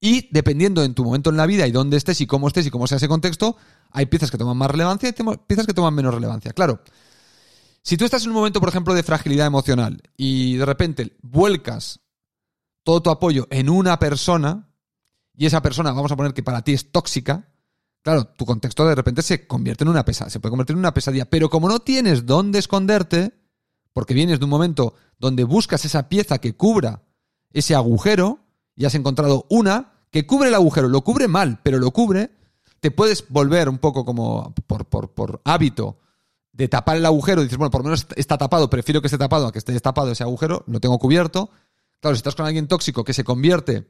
Y 0.00 0.28
dependiendo 0.32 0.82
en 0.82 0.94
tu 0.94 1.04
momento 1.04 1.30
en 1.30 1.36
la 1.36 1.46
vida 1.46 1.66
y 1.66 1.72
dónde 1.72 1.96
estés 1.96 2.20
y 2.20 2.26
cómo 2.26 2.48
estés 2.48 2.66
y 2.66 2.70
cómo 2.70 2.86
sea 2.86 2.96
ese 2.96 3.08
contexto, 3.08 3.56
hay 3.90 4.06
piezas 4.06 4.30
que 4.30 4.36
toman 4.36 4.56
más 4.56 4.70
relevancia 4.70 5.08
y 5.08 5.12
piezas 5.46 5.66
que 5.66 5.72
toman 5.72 5.94
menos 5.94 6.12
relevancia. 6.12 6.52
Claro, 6.52 6.82
si 7.82 7.96
tú 7.96 8.04
estás 8.04 8.24
en 8.24 8.30
un 8.30 8.34
momento, 8.34 8.60
por 8.60 8.68
ejemplo, 8.68 8.94
de 8.94 9.02
fragilidad 9.02 9.46
emocional 9.46 10.02
y 10.16 10.56
de 10.56 10.66
repente 10.66 11.16
vuelcas 11.22 12.00
todo 12.82 13.00
tu 13.00 13.10
apoyo 13.10 13.46
en 13.50 13.70
una 13.70 13.98
persona, 13.98 14.68
y 15.36 15.46
esa 15.46 15.62
persona, 15.62 15.92
vamos 15.92 16.12
a 16.12 16.16
poner 16.16 16.34
que 16.34 16.42
para 16.42 16.62
ti 16.62 16.72
es 16.72 16.90
tóxica, 16.92 17.53
claro, 18.04 18.26
tu 18.26 18.44
contexto 18.44 18.86
de 18.86 18.94
repente 18.94 19.22
se 19.22 19.46
convierte 19.46 19.82
en 19.82 19.88
una 19.88 20.04
pesadilla, 20.04 20.30
se 20.30 20.38
puede 20.38 20.50
convertir 20.50 20.74
en 20.74 20.80
una 20.80 20.94
pesadilla. 20.94 21.24
Pero 21.24 21.48
como 21.48 21.68
no 21.68 21.80
tienes 21.80 22.26
dónde 22.26 22.58
esconderte, 22.58 23.32
porque 23.94 24.12
vienes 24.12 24.38
de 24.38 24.44
un 24.44 24.50
momento 24.50 24.94
donde 25.18 25.42
buscas 25.42 25.84
esa 25.86 26.08
pieza 26.08 26.38
que 26.38 26.54
cubra 26.54 27.02
ese 27.50 27.74
agujero, 27.74 28.40
y 28.76 28.84
has 28.84 28.94
encontrado 28.94 29.46
una 29.48 29.92
que 30.10 30.26
cubre 30.26 30.48
el 30.48 30.54
agujero, 30.54 30.88
lo 30.88 31.00
cubre 31.00 31.28
mal, 31.28 31.60
pero 31.62 31.78
lo 31.78 31.92
cubre, 31.92 32.30
te 32.80 32.90
puedes 32.90 33.26
volver 33.28 33.68
un 33.68 33.78
poco 33.78 34.04
como 34.04 34.54
por, 34.66 34.84
por, 34.84 35.14
por 35.14 35.40
hábito 35.44 35.98
de 36.52 36.68
tapar 36.68 36.98
el 36.98 37.06
agujero, 37.06 37.42
dices, 37.42 37.56
bueno, 37.56 37.70
por 37.70 37.80
lo 37.80 37.84
menos 37.86 38.06
está 38.16 38.36
tapado, 38.36 38.68
prefiero 38.68 39.00
que 39.00 39.06
esté 39.06 39.18
tapado 39.18 39.46
a 39.46 39.52
que 39.52 39.58
esté 39.58 39.72
destapado 39.72 40.10
ese 40.12 40.24
agujero, 40.24 40.62
lo 40.66 40.78
tengo 40.78 40.98
cubierto. 40.98 41.50
Claro, 42.00 42.14
si 42.14 42.18
estás 42.18 42.34
con 42.34 42.44
alguien 42.44 42.68
tóxico 42.68 43.02
que 43.02 43.14
se 43.14 43.24
convierte 43.24 43.88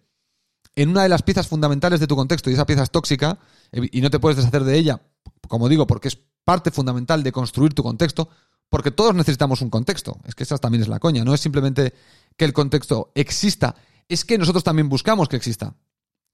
en 0.77 0.89
una 0.89 1.03
de 1.03 1.09
las 1.09 1.23
piezas 1.23 1.49
fundamentales 1.49 2.01
de 2.01 2.07
tu 2.07 2.17
contexto 2.17 2.51
y 2.51 2.55
esa 2.55 2.67
pieza 2.67 2.83
es 2.83 2.91
tóxica 2.91 3.39
y 3.73 4.01
no 4.01 4.11
te 4.11 4.19
puedes 4.19 4.37
deshacer 4.37 4.65
de 4.65 4.77
ella, 4.77 5.01
como 5.49 5.69
digo, 5.69 5.87
porque 5.87 6.09
es 6.09 6.19
parte 6.45 6.71
fundamental 6.71 7.23
de 7.23 7.33
construir 7.33 7.75
tu 7.75 7.83
contexto, 7.83 8.29
porque 8.69 8.91
todos 8.91 9.15
necesitamos 9.15 9.61
un 9.63 9.71
contexto. 9.71 10.19
Es 10.25 10.35
que 10.35 10.43
esa 10.43 10.59
también 10.59 10.83
es 10.83 10.89
la 10.89 10.99
coña, 10.99 11.25
no 11.25 11.35
es 11.35 11.41
simplemente 11.41 11.95
que 12.37 12.45
el 12.45 12.53
contexto 12.53 13.13
exista, 13.15 13.75
es 14.09 14.25
que 14.25 14.39
nosotros 14.39 14.65
también 14.65 14.89
buscamos 14.89 15.29
que 15.29 15.37
exista. 15.37 15.75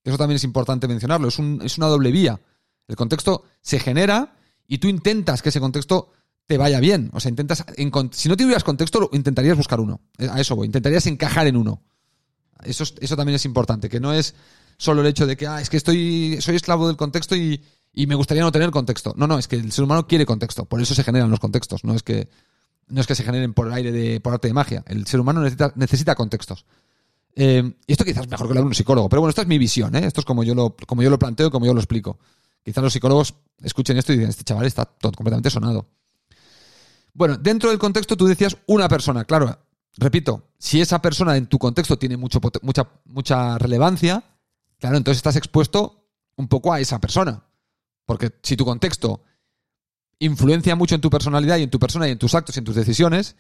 Eso 0.03 0.17
también 0.17 0.37
es 0.37 0.45
importante 0.45 0.89
mencionarlo, 0.89 1.29
es, 1.29 1.39
una 1.39 1.87
doble 1.87 2.11
vía. 2.11 2.41
El 2.89 2.97
contexto 2.97 3.45
se 3.61 3.79
genera 3.79 4.35
y 4.67 4.79
tú 4.79 4.89
intentas 4.89 5.43
que 5.43 5.51
ese 5.51 5.61
contexto 5.61 6.13
te 6.47 6.57
vaya 6.57 6.81
bien. 6.81 7.11
O 7.13 7.21
sea, 7.21 7.29
intentas. 7.29 7.65
Si 8.13 8.29
no 8.29 8.37
tuvieras 8.37 8.65
contexto, 8.65 9.11
intentarías 9.13 9.57
buscar 9.57 9.79
uno. 9.79 10.01
A 10.19 10.41
eso 10.41 10.57
voy. 10.57 10.67
Intentarías 10.67 11.07
encajar 11.07 11.47
en 11.47 11.57
uno. 11.57 11.83
Eso, 12.65 12.85
eso 13.01 13.17
también 13.17 13.37
es 13.37 13.45
importante, 13.45 13.89
que 13.89 14.01
no 14.01 14.13
es 14.13 14.35
solo 14.77 15.03
el 15.03 15.07
hecho 15.09 15.27
de 15.27 15.37
que, 15.37 15.47
ah, 15.47 15.61
es 15.61 15.69
que 15.69 15.77
estoy, 15.77 16.39
soy 16.41 16.57
esclavo 16.57 16.87
del 16.87 16.97
contexto 16.97 17.37
y, 17.37 17.61
me 17.93 18.15
gustaría 18.15 18.43
no 18.43 18.53
tener 18.53 18.71
contexto. 18.71 19.15
No, 19.17 19.27
no, 19.27 19.39
es 19.39 19.47
que 19.47 19.57
el 19.57 19.73
ser 19.73 19.85
humano 19.85 20.07
quiere 20.07 20.25
contexto, 20.25 20.65
por 20.65 20.81
eso 20.81 20.95
se 20.95 21.05
generan 21.05 21.31
los 21.31 21.41
contextos, 21.41 21.85
no 21.85 21.95
es 21.95 22.03
que, 22.03 22.29
no 22.89 23.01
es 23.01 23.07
que 23.07 23.15
se 23.15 23.23
generen 23.23 23.53
por 23.53 23.71
aire 23.73 23.93
de, 23.93 24.21
por 24.21 24.33
arte 24.33 24.49
de 24.49 24.55
magia. 24.55 24.83
El 24.87 25.07
ser 25.07 25.21
humano 25.21 25.41
necesita, 25.41 25.73
necesita 25.77 26.15
contextos. 26.15 26.65
Eh, 27.37 27.75
y 27.87 27.93
esto 27.93 28.05
quizás 28.05 28.25
es 28.25 28.31
mejor 28.31 28.49
que 28.49 28.55
lo 28.55 28.61
de 28.61 28.67
un 28.67 28.75
psicólogo, 28.75 29.09
pero 29.09 29.21
bueno, 29.21 29.31
esta 29.31 29.43
es 29.43 29.49
mi 29.49 29.59
visión, 29.59 29.95
¿eh? 29.95 30.07
esto 30.07 30.21
es 30.21 30.25
como 30.25 30.43
yo 30.45 30.55
lo, 30.55 30.75
como 30.87 31.03
yo 31.03 31.11
lo 31.11 31.19
planteo, 31.19 31.51
como 31.51 31.67
yo 31.67 31.75
lo 31.75 31.81
explico. 31.81 32.19
Quizás 32.65 32.83
los 32.83 32.93
psicólogos 32.93 33.35
escuchen 33.63 33.97
esto 33.99 34.13
y 34.13 34.17
digan, 34.17 34.31
este 34.31 34.45
chaval 34.45 34.67
está 34.67 34.87
completamente 35.01 35.51
sonado. 35.51 35.87
Bueno, 37.13 37.37
dentro 37.37 37.71
del 37.71 37.79
contexto 37.79 38.17
tú 38.17 38.27
decías 38.27 38.57
una 38.67 38.89
persona, 38.89 39.25
claro, 39.25 39.59
repito, 39.97 40.49
si 40.59 40.81
esa 40.81 41.01
persona 41.03 41.37
en 41.37 41.47
tu 41.47 41.59
contexto 41.59 41.99
tiene 41.99 42.17
mucho, 42.17 42.41
mucha, 42.63 42.89
mucha 43.05 43.59
relevancia, 43.59 44.25
claro, 44.79 44.97
entonces 44.97 45.19
estás 45.19 45.37
expuesto 45.37 46.07
un 46.37 46.49
poco 46.49 46.73
a 46.73 46.81
esa 46.81 47.01
persona. 47.01 47.45
Porque 48.07 48.33
si 48.43 48.57
tu 48.57 48.65
contexto 48.65 49.23
influencia 50.19 50.77
mucho 50.77 50.95
en 50.95 51.01
tu 51.01 51.11
personalidad 51.11 51.57
y 51.59 51.63
en 51.63 51.71
tu 51.71 51.79
persona 51.79 52.09
y 52.09 52.13
en 52.13 52.19
tus 52.19 52.35
actos 52.35 52.57
y 52.57 52.59
en 52.59 52.65
tus 52.65 52.75
decisiones, 52.75 53.37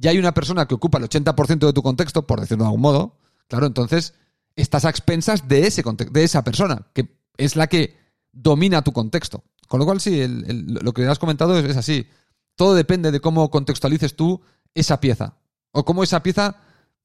y 0.00 0.08
hay 0.08 0.18
una 0.18 0.32
persona 0.32 0.66
que 0.66 0.74
ocupa 0.74 0.98
el 0.98 1.04
80% 1.04 1.66
de 1.66 1.72
tu 1.72 1.82
contexto, 1.82 2.26
por 2.26 2.40
decirlo 2.40 2.64
de 2.64 2.68
algún 2.68 2.80
modo, 2.80 3.18
claro, 3.48 3.66
entonces 3.66 4.14
estás 4.56 4.84
a 4.84 4.90
expensas 4.90 5.48
de 5.48 5.66
ese 5.66 5.82
de 6.10 6.24
esa 6.24 6.44
persona, 6.44 6.86
que 6.94 7.18
es 7.36 7.56
la 7.56 7.66
que 7.66 7.96
domina 8.32 8.82
tu 8.82 8.92
contexto. 8.92 9.44
Con 9.68 9.80
lo 9.80 9.86
cual, 9.86 10.00
sí, 10.00 10.20
el- 10.20 10.78
lo 10.82 10.92
que 10.92 11.06
has 11.06 11.18
comentado 11.18 11.58
es, 11.58 11.64
es 11.64 11.76
así. 11.76 12.06
Todo 12.56 12.74
depende 12.74 13.10
de 13.10 13.20
cómo 13.20 13.50
contextualices 13.50 14.16
tú 14.16 14.40
esa 14.74 15.00
pieza. 15.00 15.36
O 15.72 15.84
cómo 15.84 16.02
esa 16.02 16.22
pieza 16.22 16.56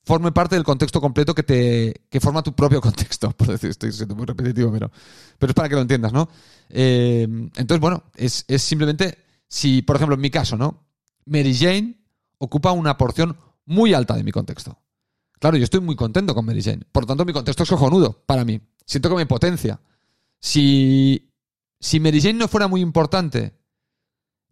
forme 0.03 0.31
parte 0.31 0.55
del 0.55 0.63
contexto 0.63 1.01
completo 1.01 1.35
que 1.35 1.43
te 1.43 2.05
que 2.09 2.21
forma 2.21 2.43
tu 2.43 2.53
propio 2.53 2.79
contexto. 2.87 3.31
Por 3.31 3.47
decir, 3.47 3.69
estoy 3.69 3.91
siendo 3.91 4.15
muy 4.15 4.25
repetitivo, 4.25 4.71
pero, 4.71 4.91
pero 5.37 5.51
es 5.51 5.55
para 5.55 5.67
que 5.67 5.75
lo 5.75 5.81
entiendas, 5.81 6.13
¿no? 6.13 6.29
Eh, 6.69 7.23
entonces, 7.55 7.79
bueno, 7.79 8.03
es, 8.15 8.45
es 8.47 8.61
simplemente 8.61 9.17
si, 9.47 9.81
por 9.81 9.95
ejemplo, 9.95 10.15
en 10.15 10.21
mi 10.21 10.29
caso, 10.29 10.57
¿no? 10.57 10.87
Mary 11.25 11.55
Jane 11.55 11.97
ocupa 12.37 12.71
una 12.71 12.97
porción 12.97 13.37
muy 13.65 13.93
alta 13.93 14.15
de 14.15 14.23
mi 14.23 14.31
contexto. 14.31 14.79
Claro, 15.39 15.57
yo 15.57 15.63
estoy 15.63 15.81
muy 15.81 15.95
contento 15.95 16.33
con 16.33 16.45
Mary 16.45 16.63
Jane. 16.63 16.83
Por 16.91 17.03
lo 17.03 17.07
tanto, 17.07 17.25
mi 17.25 17.33
contexto 17.33 17.63
es 17.63 17.69
cojonudo 17.69 18.23
para 18.25 18.45
mí. 18.45 18.59
Siento 18.85 19.09
que 19.09 19.15
me 19.15 19.25
potencia. 19.25 19.79
Si, 20.39 21.31
si 21.79 21.99
Mary 21.99 22.21
Jane 22.21 22.33
no 22.39 22.47
fuera 22.47 22.67
muy 22.67 22.81
importante, 22.81 23.53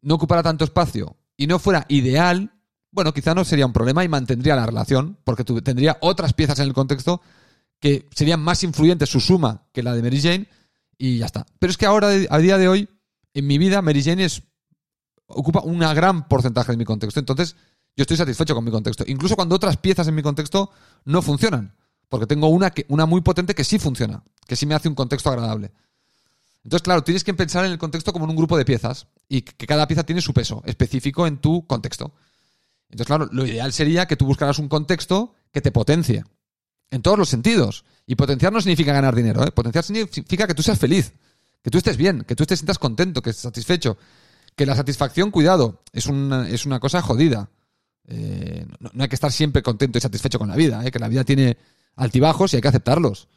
no 0.02 0.16
ocupara 0.16 0.44
tanto 0.44 0.64
espacio 0.66 1.18
y 1.38 1.48
no 1.48 1.60
fuera 1.60 1.86
ideal, 1.90 2.55
bueno, 2.96 3.14
quizá 3.14 3.36
no 3.36 3.44
sería 3.44 3.66
un 3.66 3.74
problema 3.74 4.04
y 4.04 4.08
mantendría 4.08 4.56
la 4.56 4.66
relación, 4.66 5.18
porque 5.24 5.44
tendría 5.44 5.98
otras 6.00 6.34
piezas 6.34 6.60
en 6.60 6.68
el 6.68 6.74
contexto 6.74 7.22
que 7.80 8.08
serían 8.16 8.40
más 8.40 8.64
influyentes 8.64 9.10
su 9.10 9.20
suma 9.20 9.68
que 9.74 9.84
la 9.84 9.94
de 9.94 10.02
Mary 10.02 10.22
Jane 10.22 10.48
y 10.98 11.18
ya 11.18 11.26
está. 11.26 11.46
Pero 11.60 11.72
es 11.72 11.78
que 11.78 11.86
ahora, 11.86 12.08
a 12.08 12.38
día 12.40 12.58
de 12.58 12.68
hoy, 12.70 12.90
en 13.34 13.46
mi 13.46 13.58
vida, 13.58 13.82
Mary 13.82 14.02
Jane 14.02 14.24
es, 14.24 14.44
ocupa 15.28 15.60
un 15.60 15.80
gran 15.80 16.28
porcentaje 16.28 16.72
de 16.72 16.78
mi 16.78 16.86
contexto. 16.86 17.20
Entonces, 17.20 17.58
yo 17.98 18.04
estoy 18.04 18.16
satisfecho 18.16 18.56
con 18.56 18.64
mi 18.64 18.72
contexto. 18.72 19.04
Incluso 19.08 19.36
cuando 19.36 19.56
otras 19.56 19.76
piezas 19.78 20.08
en 20.08 20.16
mi 20.16 20.22
contexto 20.22 20.72
no 21.04 21.22
funcionan. 21.22 21.76
Porque 22.08 22.28
tengo 22.28 22.48
una, 22.48 22.72
que, 22.72 22.86
una 22.88 23.06
muy 23.06 23.22
potente 23.22 23.54
que 23.54 23.64
sí 23.64 23.78
funciona, 23.78 24.24
que 24.48 24.56
sí 24.56 24.66
me 24.66 24.76
hace 24.76 24.88
un 24.88 24.96
contexto 24.96 25.30
agradable. 25.30 25.72
Entonces, 26.64 26.84
claro, 26.84 27.04
tienes 27.04 27.24
que 27.24 27.34
pensar 27.34 27.66
en 27.66 27.72
el 27.72 27.78
contexto 27.78 28.14
como 28.14 28.26
en 28.26 28.32
un 28.32 28.38
grupo 28.38 28.58
de 28.58 28.66
piezas 28.66 29.08
y 29.28 29.42
que 29.42 29.68
cada 29.68 29.88
pieza 29.88 30.04
tiene 30.04 30.22
su 30.22 30.34
peso 30.34 30.64
específico 30.66 31.28
en 31.28 31.38
tu 31.38 31.68
contexto. 31.68 32.14
Entonces, 32.96 33.08
claro, 33.08 33.30
lo 33.34 33.46
ideal 33.46 33.74
sería 33.74 34.06
que 34.06 34.16
tú 34.16 34.26
buscaras 34.26 34.58
un 34.58 34.70
contexto 34.70 35.36
que 35.52 35.60
te 35.60 35.70
potencie 35.70 36.24
en 36.92 37.02
todos 37.02 37.20
los 37.20 37.28
sentidos. 37.28 37.84
Y 38.08 38.16
potenciar 38.16 38.54
no 38.54 38.62
significa 38.62 38.94
ganar 38.94 39.14
dinero, 39.14 39.46
¿eh? 39.46 39.52
potenciar 39.52 39.84
significa 39.84 40.48
que 40.48 40.54
tú 40.54 40.64
seas 40.64 40.80
feliz, 40.80 41.12
que 41.62 41.70
tú 41.70 41.78
estés 41.78 41.98
bien, 41.98 42.24
que 42.24 42.38
tú 42.38 42.46
te 42.46 42.56
sientas 42.56 42.80
contento, 42.80 43.22
que 43.22 43.32
estés 43.32 43.44
satisfecho. 43.44 43.98
Que 44.56 44.66
la 44.66 44.78
satisfacción, 44.78 45.30
cuidado, 45.30 45.84
es 45.92 46.06
una, 46.06 46.48
es 46.48 46.66
una 46.66 46.80
cosa 46.80 47.02
jodida. 47.02 47.50
Eh, 48.08 48.66
no, 48.80 49.04
hay 49.04 49.10
que 49.10 49.16
estar 49.16 49.34
siempre 49.34 49.62
contento 49.62 49.98
y 49.98 50.02
satisfecho 50.02 50.40
con 50.40 50.48
la 50.48 50.56
vida, 50.56 50.86
¿eh? 50.86 50.90
que 50.90 51.00
la 51.00 51.10
vida 51.10 51.26
tiene 51.26 51.58
altibajos 51.98 52.54
y 52.54 52.56
hay 52.56 52.62
que 52.62 52.70
aceptarlos. 52.70 53.28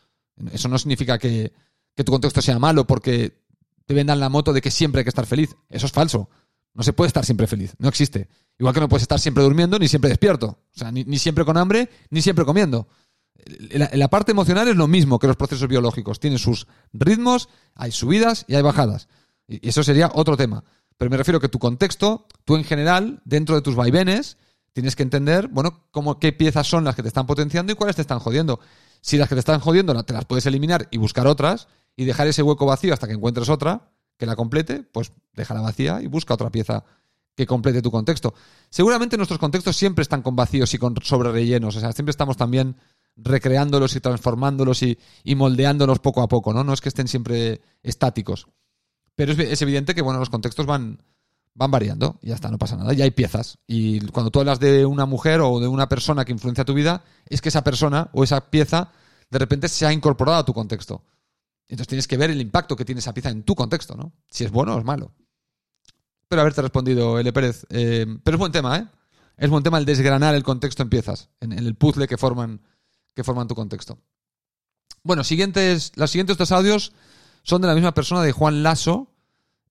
Eso 0.52 0.68
no 0.68 0.78
significa 0.78 1.18
que, 1.18 1.52
que 1.96 2.04
tu 2.04 2.12
contexto 2.12 2.40
sea 2.42 2.60
malo 2.60 2.86
porque 2.86 3.42
te 3.86 3.94
vendan 3.94 4.20
la 4.20 4.28
moto 4.28 4.52
de 4.52 4.60
que 4.60 4.70
siempre 4.70 5.00
hay 5.00 5.04
que 5.04 5.10
estar 5.10 5.26
feliz. 5.26 5.56
Eso 5.68 5.86
es 5.86 5.92
falso. 5.92 6.30
No 6.78 6.84
se 6.84 6.92
puede 6.92 7.08
estar 7.08 7.24
siempre 7.24 7.48
feliz. 7.48 7.74
No 7.80 7.88
existe. 7.88 8.28
Igual 8.56 8.72
que 8.72 8.78
no 8.78 8.88
puedes 8.88 9.02
estar 9.02 9.18
siempre 9.18 9.42
durmiendo 9.42 9.80
ni 9.80 9.88
siempre 9.88 10.10
despierto. 10.10 10.60
O 10.74 10.78
sea, 10.78 10.92
ni, 10.92 11.18
siempre 11.18 11.44
con 11.44 11.56
hambre 11.56 11.90
ni 12.10 12.22
siempre 12.22 12.44
comiendo. 12.44 12.86
La, 13.70 13.90
la 13.92 14.08
parte 14.08 14.30
emocional 14.30 14.68
es 14.68 14.76
lo 14.76 14.86
mismo 14.86 15.18
que 15.18 15.26
los 15.26 15.34
procesos 15.34 15.66
biológicos. 15.66 16.20
Tienen 16.20 16.38
sus 16.38 16.68
ritmos, 16.92 17.48
hay 17.74 17.90
subidas 17.90 18.44
y 18.46 18.54
hay 18.54 18.62
bajadas. 18.62 19.08
Y 19.48 19.68
eso 19.68 19.82
sería 19.82 20.12
otro 20.14 20.36
tema. 20.36 20.62
Pero 20.96 21.10
me 21.10 21.16
refiero 21.16 21.40
que 21.40 21.48
tu 21.48 21.58
contexto, 21.58 22.28
tú 22.44 22.54
en 22.54 22.62
general, 22.62 23.22
dentro 23.24 23.56
de 23.56 23.62
tus 23.62 23.74
vaivenes, 23.74 24.36
tienes 24.72 24.94
que 24.94 25.02
entender, 25.02 25.48
bueno, 25.48 25.88
cómo, 25.90 26.20
qué 26.20 26.32
piezas 26.32 26.68
son 26.68 26.84
las 26.84 26.94
que 26.94 27.02
te 27.02 27.08
están 27.08 27.26
potenciando 27.26 27.72
y 27.72 27.74
cuáles 27.74 27.96
te 27.96 28.02
están 28.02 28.20
jodiendo. 28.20 28.60
Si 29.00 29.16
las 29.16 29.28
que 29.28 29.34
te 29.34 29.40
están 29.40 29.58
jodiendo 29.58 30.00
te 30.04 30.12
las 30.12 30.26
puedes 30.26 30.46
eliminar 30.46 30.86
y 30.92 30.98
buscar 30.98 31.26
otras 31.26 31.66
y 31.96 32.04
dejar 32.04 32.28
ese 32.28 32.44
hueco 32.44 32.66
vacío 32.66 32.94
hasta 32.94 33.08
que 33.08 33.14
encuentres 33.14 33.48
otra 33.48 33.90
que 34.18 34.26
la 34.26 34.36
complete, 34.36 34.82
pues 34.82 35.12
déjala 35.32 35.60
vacía 35.60 36.02
y 36.02 36.06
busca 36.06 36.34
otra 36.34 36.50
pieza 36.50 36.84
que 37.34 37.46
complete 37.46 37.80
tu 37.80 37.90
contexto. 37.90 38.34
Seguramente 38.68 39.16
nuestros 39.16 39.38
contextos 39.38 39.76
siempre 39.76 40.02
están 40.02 40.22
con 40.22 40.34
vacíos 40.34 40.74
y 40.74 40.78
con 40.78 40.96
sobre 41.02 41.30
rellenos, 41.30 41.76
o 41.76 41.80
sea, 41.80 41.92
siempre 41.92 42.10
estamos 42.10 42.36
también 42.36 42.76
recreándolos 43.16 43.94
y 43.96 44.00
transformándolos 44.00 44.82
y, 44.82 44.98
moldeándolos 45.34 46.00
poco 46.00 46.22
a 46.22 46.28
poco, 46.28 46.52
¿no? 46.52 46.64
No 46.64 46.72
es 46.72 46.80
que 46.80 46.88
estén 46.88 47.08
siempre 47.08 47.60
estáticos. 47.82 48.48
Pero 49.14 49.32
es, 49.32 49.62
evidente 49.62 49.94
que, 49.94 50.02
bueno, 50.02 50.20
los 50.20 50.30
contextos 50.30 50.66
van, 50.66 51.02
van 51.54 51.70
variando 51.70 52.18
y 52.22 52.28
ya 52.28 52.34
está, 52.34 52.50
no 52.50 52.58
pasa 52.58 52.76
nada. 52.76 52.94
Y 52.94 53.02
hay 53.02 53.10
piezas. 53.10 53.58
Y 53.66 54.00
cuando 54.08 54.30
tú 54.30 54.38
hablas 54.38 54.60
de 54.60 54.86
una 54.86 55.06
mujer 55.06 55.40
o 55.40 55.58
de 55.58 55.66
una 55.66 55.88
persona 55.88 56.24
que 56.24 56.32
influencia 56.32 56.64
tu 56.64 56.74
vida, 56.74 57.02
es 57.26 57.40
que 57.40 57.48
esa 57.48 57.64
persona 57.64 58.10
o 58.12 58.22
esa 58.22 58.50
pieza 58.50 58.92
de 59.30 59.38
repente 59.38 59.68
se 59.68 59.86
ha 59.86 59.92
incorporado 59.92 60.38
a 60.38 60.44
tu 60.44 60.52
contexto. 60.52 61.02
Entonces 61.68 61.88
tienes 61.88 62.08
que 62.08 62.16
ver 62.16 62.30
el 62.30 62.40
impacto 62.40 62.76
que 62.76 62.84
tiene 62.84 63.00
esa 63.00 63.12
pieza 63.12 63.30
en 63.30 63.42
tu 63.42 63.54
contexto, 63.54 63.94
¿no? 63.94 64.12
Si 64.28 64.44
es 64.44 64.50
bueno 64.50 64.74
o 64.74 64.78
es 64.78 64.84
malo. 64.84 65.12
Espero 66.22 66.40
haberte 66.42 66.62
respondido, 66.62 67.18
L. 67.18 67.32
Pérez. 67.32 67.66
Eh, 67.70 68.06
pero 68.22 68.36
es 68.36 68.38
buen 68.38 68.52
tema, 68.52 68.78
¿eh? 68.78 68.86
Es 69.36 69.50
buen 69.50 69.62
tema 69.62 69.78
el 69.78 69.84
desgranar 69.84 70.34
el 70.34 70.42
contexto 70.42 70.82
en 70.82 70.88
piezas, 70.88 71.28
en, 71.40 71.52
el 71.52 71.74
puzzle 71.76 72.08
que 72.08 72.16
forman, 72.16 72.60
que 73.14 73.22
forman 73.22 73.46
tu 73.46 73.54
contexto. 73.54 73.98
Bueno, 75.04 75.22
siguientes, 75.24 75.92
los 75.94 76.10
siguientes 76.10 76.36
dos 76.36 76.50
audios 76.52 76.92
son 77.44 77.62
de 77.62 77.68
la 77.68 77.74
misma 77.74 77.94
persona, 77.94 78.22
de 78.22 78.32
Juan 78.32 78.62
Lasso. 78.62 79.12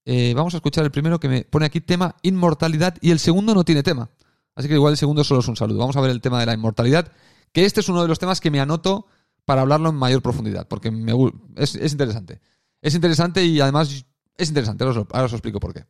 Eh, 0.06 0.34
vamos 0.36 0.54
a 0.54 0.58
escuchar 0.58 0.86
el 0.86 0.91
primero 0.91 1.20
que 1.20 1.28
me 1.28 1.43
pone 1.43 1.66
aquí 1.66 1.82
tema 1.82 2.16
inmortalidad 2.22 2.95
y 3.02 3.12
el 3.12 3.20
segundo 3.20 3.54
no 3.54 3.66
tiene 3.66 3.84
tema. 3.84 4.10
Así 4.56 4.68
que 4.68 4.76
igual 4.76 4.93
el 4.93 4.98
segundo 4.98 5.24
solo 5.24 5.41
es 5.41 5.48
un 5.48 5.58
saludo. 5.58 5.80
Vamos 5.80 5.98
a 5.98 6.02
ver 6.02 6.12
el 6.12 6.22
tema 6.22 6.39
de 6.39 6.45
la 6.45 6.54
inmortalidad, 6.54 7.12
que 7.52 7.66
este 7.66 7.82
es 7.82 7.89
uno 7.89 8.02
de 8.02 8.08
los 8.08 8.20
temas 8.20 8.39
que 8.39 8.52
me 8.52 8.60
anoto 8.60 9.08
para 9.48 9.62
hablarlo 9.62 9.91
en 9.91 9.95
mayor 9.95 10.22
profundidad, 10.22 10.68
porque 10.68 10.91
me, 10.91 11.14
es, 11.56 11.76
es 11.76 11.93
interesante. 11.93 12.41
Es 12.82 12.93
interesante 12.93 13.45
y 13.45 13.62
además 13.62 14.06
es 14.38 14.50
interesante. 14.50 14.84
Ahora 14.84 15.24
os, 15.24 15.32
explico 15.32 15.62
por 15.62 15.74
qué. 15.74 15.86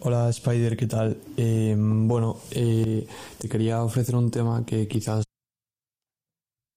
Hola 0.00 0.30
Spider, 0.30 0.74
¿qué 0.74 0.86
tal? 0.86 1.18
Eh, 1.36 1.76
bueno, 1.78 2.38
eh, 2.52 3.06
te 3.36 3.46
quería 3.46 3.82
ofrecer 3.82 4.16
un 4.16 4.30
tema 4.30 4.64
que 4.64 4.88
quizás 4.88 5.22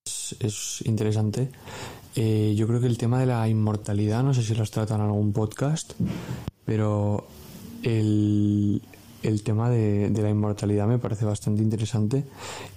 es, 0.05 0.35
es 0.41 0.83
interesante. 0.85 1.49
Eh, 2.17 2.53
yo 2.57 2.67
creo 2.67 2.81
que 2.81 2.87
el 2.87 2.97
tema 2.97 3.21
de 3.21 3.27
la 3.27 3.47
inmortalidad, 3.47 4.21
no 4.21 4.33
sé 4.33 4.43
si 4.43 4.53
lo 4.53 4.63
has 4.63 4.71
tratado 4.71 4.99
en 4.99 5.05
algún 5.05 5.31
podcast, 5.31 5.93
pero 6.65 7.25
el, 7.83 8.81
el 9.23 9.43
tema 9.43 9.69
de, 9.69 10.09
la 10.09 10.29
inmortalidad 10.29 10.87
me 10.87 10.97
parece 10.97 11.25
bastante 11.25 11.61
interesante 11.61 12.25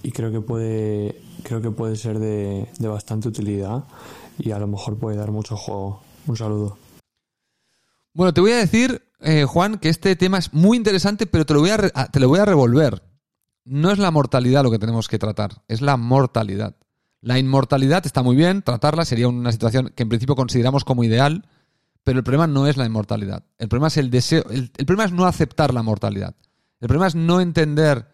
y 0.03 0.11
creo 0.13 0.31
que 0.31 0.41
puede, 0.41 1.17
ser 1.97 2.19
de, 2.19 2.69
bastante 2.81 3.29
utilidad 3.29 3.85
y 4.39 4.51
a 4.51 4.59
lo 4.59 4.67
mejor 4.67 4.97
puede 4.99 5.17
dar 5.17 5.31
mucho 5.31 5.57
juego. 5.57 6.03
Un 6.27 6.37
saludo. 6.37 6.79
Bueno, 8.13 8.33
te 8.33 8.41
voy 8.41 8.53
a 8.53 8.57
decir, 8.57 9.03
eh, 9.21 9.45
Juan, 9.45 9.79
que 9.79 9.89
este 9.89 10.15
tema 10.17 10.39
es 10.39 10.53
muy 10.53 10.77
interesante, 10.77 11.27
pero 11.27 11.45
te 11.47 11.55
lo, 11.55 11.61
voy 11.61 11.71
a 11.71 11.77
re- 11.77 11.93
a- 11.95 12.07
te 12.11 12.21
lo 12.21 12.29
voy 12.29 12.39
a 12.39 12.45
revolver. 12.45 13.03
No 13.65 13.91
es 13.91 13.99
la 13.99 14.11
mortalidad 14.11 14.63
lo 14.63 14.71
que 14.71 14.79
tenemos 14.79 15.09
que 15.09 15.19
tratar, 15.19 15.63
es 15.69 15.81
la 15.81 15.97
mortalidad. 15.97 16.77
La 17.21 17.39
inmortalidad 17.39 18.05
está 18.05 18.23
muy 18.23 18.37
bien, 18.37 18.61
tratarla 18.63 19.07
sería 19.07 19.29
una 19.29 19.51
situación 19.51 19.93
que 19.97 20.03
en 20.03 20.11
principio 20.11 20.37
consideramos 20.37 20.85
como 20.85 21.05
ideal, 21.05 21.47
pero 22.05 22.19
el 22.19 22.25
problema 22.25 22.47
no 22.47 22.67
es 22.67 22.77
la 22.77 22.85
inmortalidad. 22.85 23.45
El 23.59 23.69
problema 23.69 23.89
es 23.89 23.97
el 23.97 24.11
deseo, 24.11 24.45
el, 24.51 24.71
problema 24.71 25.07
es 25.07 25.13
no 25.13 25.25
aceptar 25.25 25.73
la 25.73 25.83
mortalidad. 25.83 26.37
El 26.81 26.89
problema 26.89 27.07
es 27.07 27.15
no 27.15 27.41
entender 27.41 28.07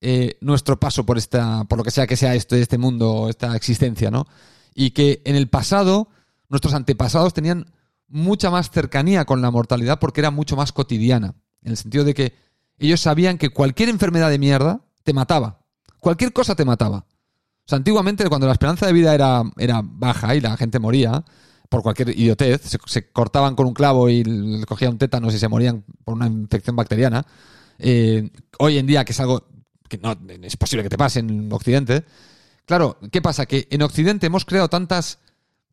eh, 0.00 0.38
nuestro 0.40 0.80
paso 0.80 1.04
por 1.04 1.18
esta, 1.18 1.64
por 1.64 1.78
lo 1.78 1.84
que 1.84 1.90
sea 1.90 2.06
que 2.06 2.16
sea 2.16 2.34
esto, 2.34 2.56
este 2.56 2.78
mundo, 2.78 3.28
esta 3.28 3.54
existencia, 3.54 4.10
¿no? 4.10 4.26
Y 4.74 4.90
que 4.90 5.22
en 5.26 5.36
el 5.36 5.48
pasado 5.48 6.08
nuestros 6.48 6.72
antepasados 6.72 7.34
tenían 7.34 7.66
mucha 8.08 8.50
más 8.50 8.70
cercanía 8.70 9.26
con 9.26 9.42
la 9.42 9.50
mortalidad 9.50 9.98
porque 9.98 10.20
era 10.22 10.30
mucho 10.30 10.56
más 10.56 10.72
cotidiana. 10.72 11.34
En 11.62 11.72
el 11.72 11.76
sentido 11.76 12.04
de 12.04 12.14
que 12.14 12.32
ellos 12.78 13.00
sabían 13.00 13.36
que 13.36 13.50
cualquier 13.50 13.90
enfermedad 13.90 14.30
de 14.30 14.38
mierda 14.38 14.80
te 15.02 15.12
mataba. 15.12 15.60
Cualquier 16.00 16.32
cosa 16.32 16.54
te 16.54 16.64
mataba. 16.64 17.04
Antiguamente 17.70 18.26
cuando 18.28 18.46
la 18.46 18.52
esperanza 18.52 18.86
de 18.86 18.92
vida 18.92 19.14
era, 19.14 19.42
era 19.58 19.82
baja 19.82 20.34
y 20.36 20.40
la 20.40 20.56
gente 20.56 20.78
moría 20.78 21.24
por 21.68 21.82
cualquier 21.82 22.10
idiotez, 22.10 22.62
se, 22.86 23.10
cortaban 23.10 23.54
con 23.56 23.66
un 23.66 23.74
clavo 23.74 24.08
y 24.08 24.22
le 24.24 24.64
cogían 24.66 24.98
tétanos 24.98 25.34
y 25.34 25.38
se 25.38 25.48
morían 25.48 25.84
por 26.04 26.14
una 26.14 26.26
infección 26.26 26.76
bacteriana. 26.76 27.26
eh, 27.78 28.30
hoy 28.58 28.78
en 28.78 28.86
día, 28.86 29.04
que 29.04 29.12
es 29.12 29.20
algo 29.20 29.46
que 29.88 29.98
no 29.98 30.16
es 30.42 30.56
posible 30.56 30.82
que 30.82 30.88
te 30.88 30.98
pase 30.98 31.20
en 31.20 31.52
Occidente, 31.52 32.04
claro, 32.64 32.98
¿qué 33.12 33.20
pasa? 33.22 33.46
Que 33.46 33.68
en 33.70 33.82
Occidente 33.82 34.26
hemos 34.26 34.44
creado 34.44 34.68
tantas 34.68 35.18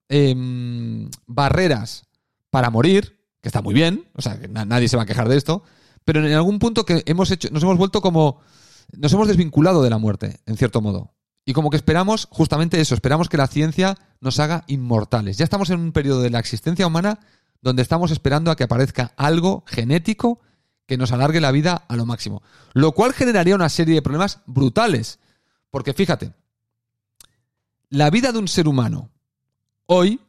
em, 0.09 1.09
barreras 1.25 2.03
para 2.49 2.69
morir, 2.69 3.17
que 3.41 3.49
está 3.49 3.61
muy 3.61 3.73
bien, 3.73 4.05
o 4.15 4.21
sea, 4.21 4.39
que 4.39 4.47
na- 4.47 4.65
nadie 4.65 4.87
se 4.87 4.97
va 4.97 5.03
a 5.03 5.05
quejar 5.05 5.27
de 5.29 5.37
esto, 5.37 5.63
pero 6.05 6.25
en 6.25 6.33
algún 6.33 6.59
punto 6.59 6.85
que 6.85 7.03
hemos 7.05 7.31
hecho, 7.31 7.49
nos 7.51 7.63
hemos 7.63 7.77
vuelto 7.77 8.01
como, 8.01 8.39
nos 8.91 9.11
hemos 9.13 9.27
desvinculado 9.27 9.81
de 9.81 9.89
la 9.89 9.97
muerte, 9.97 10.39
en 10.45 10.57
cierto 10.57 10.81
modo. 10.81 11.13
Y 11.45 11.53
como 11.53 11.69
que 11.69 11.77
esperamos 11.77 12.27
justamente 12.31 12.79
eso, 12.79 12.95
esperamos 12.95 13.29
que 13.29 13.37
la 13.37 13.47
ciencia 13.47 13.97
nos 14.21 14.39
haga 14.39 14.63
inmortales. 14.67 15.37
Ya 15.37 15.43
estamos 15.43 15.69
en 15.69 15.79
un 15.79 15.91
periodo 15.91 16.21
de 16.21 16.29
la 16.29 16.39
existencia 16.39 16.87
humana 16.87 17.19
donde 17.61 17.81
estamos 17.81 18.11
esperando 18.11 18.51
a 18.51 18.55
que 18.55 18.63
aparezca 18.63 19.13
algo 19.17 19.63
genético 19.67 20.39
que 20.85 20.97
nos 20.97 21.11
alargue 21.11 21.41
la 21.41 21.51
vida 21.51 21.85
a 21.87 21.95
lo 21.95 22.05
máximo. 22.05 22.41
Lo 22.73 22.93
cual 22.93 23.13
generaría 23.13 23.55
una 23.55 23.69
serie 23.69 23.95
de 23.95 24.01
problemas 24.01 24.39
brutales. 24.45 25.19
Porque 25.69 25.93
fíjate, 25.93 26.33
la 27.89 28.09
vida 28.09 28.31
de 28.31 28.39
un 28.39 28.47
ser 28.47 28.67
humano 28.67 29.09
hoy 29.85 30.19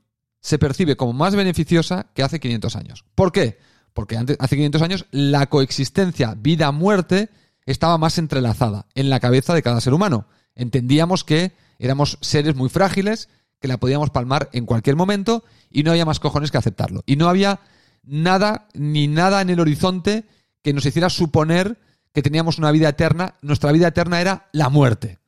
se 0.40 0.58
percibe 0.58 0.96
como 0.96 1.12
más 1.12 1.34
beneficiosa 1.34 2.06
que 2.14 2.22
hace 2.22 2.40
500 2.40 2.76
años. 2.76 3.04
¿Por 3.14 3.32
qué? 3.32 3.58
Porque 3.92 4.16
antes, 4.16 4.36
hace 4.40 4.56
500 4.56 4.82
años 4.82 5.06
la 5.10 5.46
coexistencia 5.46 6.34
vida-muerte 6.36 7.30
estaba 7.66 7.98
más 7.98 8.18
entrelazada 8.18 8.86
en 8.94 9.10
la 9.10 9.20
cabeza 9.20 9.54
de 9.54 9.62
cada 9.62 9.80
ser 9.80 9.94
humano. 9.94 10.26
Entendíamos 10.54 11.24
que 11.24 11.52
éramos 11.78 12.18
seres 12.20 12.54
muy 12.54 12.68
frágiles, 12.68 13.28
que 13.60 13.68
la 13.68 13.78
podíamos 13.78 14.10
palmar 14.10 14.50
en 14.52 14.66
cualquier 14.66 14.96
momento 14.96 15.44
y 15.70 15.82
no 15.82 15.90
había 15.90 16.04
más 16.04 16.20
cojones 16.20 16.50
que 16.50 16.58
aceptarlo. 16.58 17.02
Y 17.06 17.16
no 17.16 17.28
había 17.28 17.60
nada, 18.02 18.68
ni 18.74 19.08
nada 19.08 19.40
en 19.40 19.50
el 19.50 19.60
horizonte 19.60 20.24
que 20.62 20.72
nos 20.72 20.86
hiciera 20.86 21.10
suponer 21.10 21.78
que 22.12 22.22
teníamos 22.22 22.58
una 22.58 22.70
vida 22.70 22.88
eterna. 22.88 23.34
Nuestra 23.42 23.72
vida 23.72 23.88
eterna 23.88 24.20
era 24.20 24.48
la 24.52 24.68
muerte. 24.68 25.18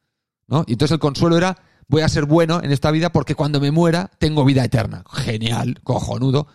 ¿no? 0.46 0.64
Y 0.66 0.72
entonces 0.72 0.94
el 0.94 1.00
consuelo 1.00 1.36
era 1.36 1.58
voy 1.88 2.02
a 2.02 2.08
ser 2.08 2.24
bueno 2.24 2.60
en 2.62 2.72
esta 2.72 2.90
vida 2.90 3.10
porque 3.10 3.34
cuando 3.34 3.60
me 3.60 3.70
muera 3.70 4.10
tengo 4.18 4.44
vida 4.44 4.64
eterna. 4.64 5.04
Genial, 5.10 5.80
cojonudo. 5.82 6.46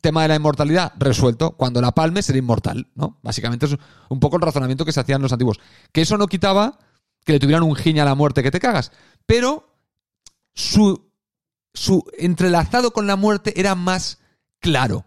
Tema 0.00 0.22
de 0.22 0.28
la 0.28 0.36
inmortalidad 0.36 0.92
resuelto. 0.98 1.52
Cuando 1.52 1.80
la 1.80 1.92
palme 1.92 2.22
seré 2.22 2.38
inmortal, 2.38 2.88
¿no? 2.94 3.18
Básicamente 3.22 3.66
es 3.66 3.76
un 4.08 4.20
poco 4.20 4.36
el 4.36 4.42
razonamiento 4.42 4.84
que 4.84 4.92
se 4.92 5.00
hacían 5.00 5.22
los 5.22 5.32
antiguos. 5.32 5.58
Que 5.92 6.02
eso 6.02 6.16
no 6.16 6.26
quitaba 6.28 6.78
que 7.26 7.34
le 7.34 7.40
tuvieran 7.40 7.64
un 7.64 7.76
giña 7.76 8.04
a 8.04 8.06
la 8.06 8.14
muerte 8.14 8.42
que 8.42 8.50
te 8.50 8.60
cagas. 8.60 8.92
Pero 9.26 9.68
su, 10.54 11.10
su 11.74 12.02
entrelazado 12.16 12.92
con 12.92 13.06
la 13.06 13.16
muerte 13.16 13.60
era 13.60 13.74
más 13.74 14.20
claro. 14.60 15.04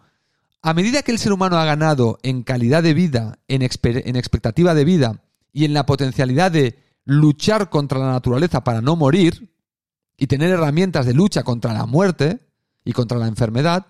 A 0.61 0.75
medida 0.75 1.01
que 1.01 1.11
el 1.11 1.17
ser 1.17 1.31
humano 1.31 1.57
ha 1.57 1.65
ganado 1.65 2.19
en 2.21 2.43
calidad 2.43 2.83
de 2.83 2.93
vida, 2.93 3.39
en, 3.47 3.63
en 3.63 4.15
expectativa 4.15 4.75
de 4.75 4.85
vida 4.85 5.23
y 5.51 5.65
en 5.65 5.73
la 5.73 5.87
potencialidad 5.87 6.51
de 6.51 6.77
luchar 7.05 7.71
contra 7.71 7.97
la 7.97 8.11
naturaleza 8.11 8.63
para 8.63 8.81
no 8.81 8.95
morir, 8.95 9.49
y 10.19 10.27
tener 10.27 10.51
herramientas 10.51 11.05
de 11.05 11.13
lucha 11.13 11.43
contra 11.43 11.73
la 11.73 11.85
muerte 11.85 12.45
y 12.83 12.91
contra 12.91 13.17
la 13.17 13.27
enfermedad, 13.27 13.87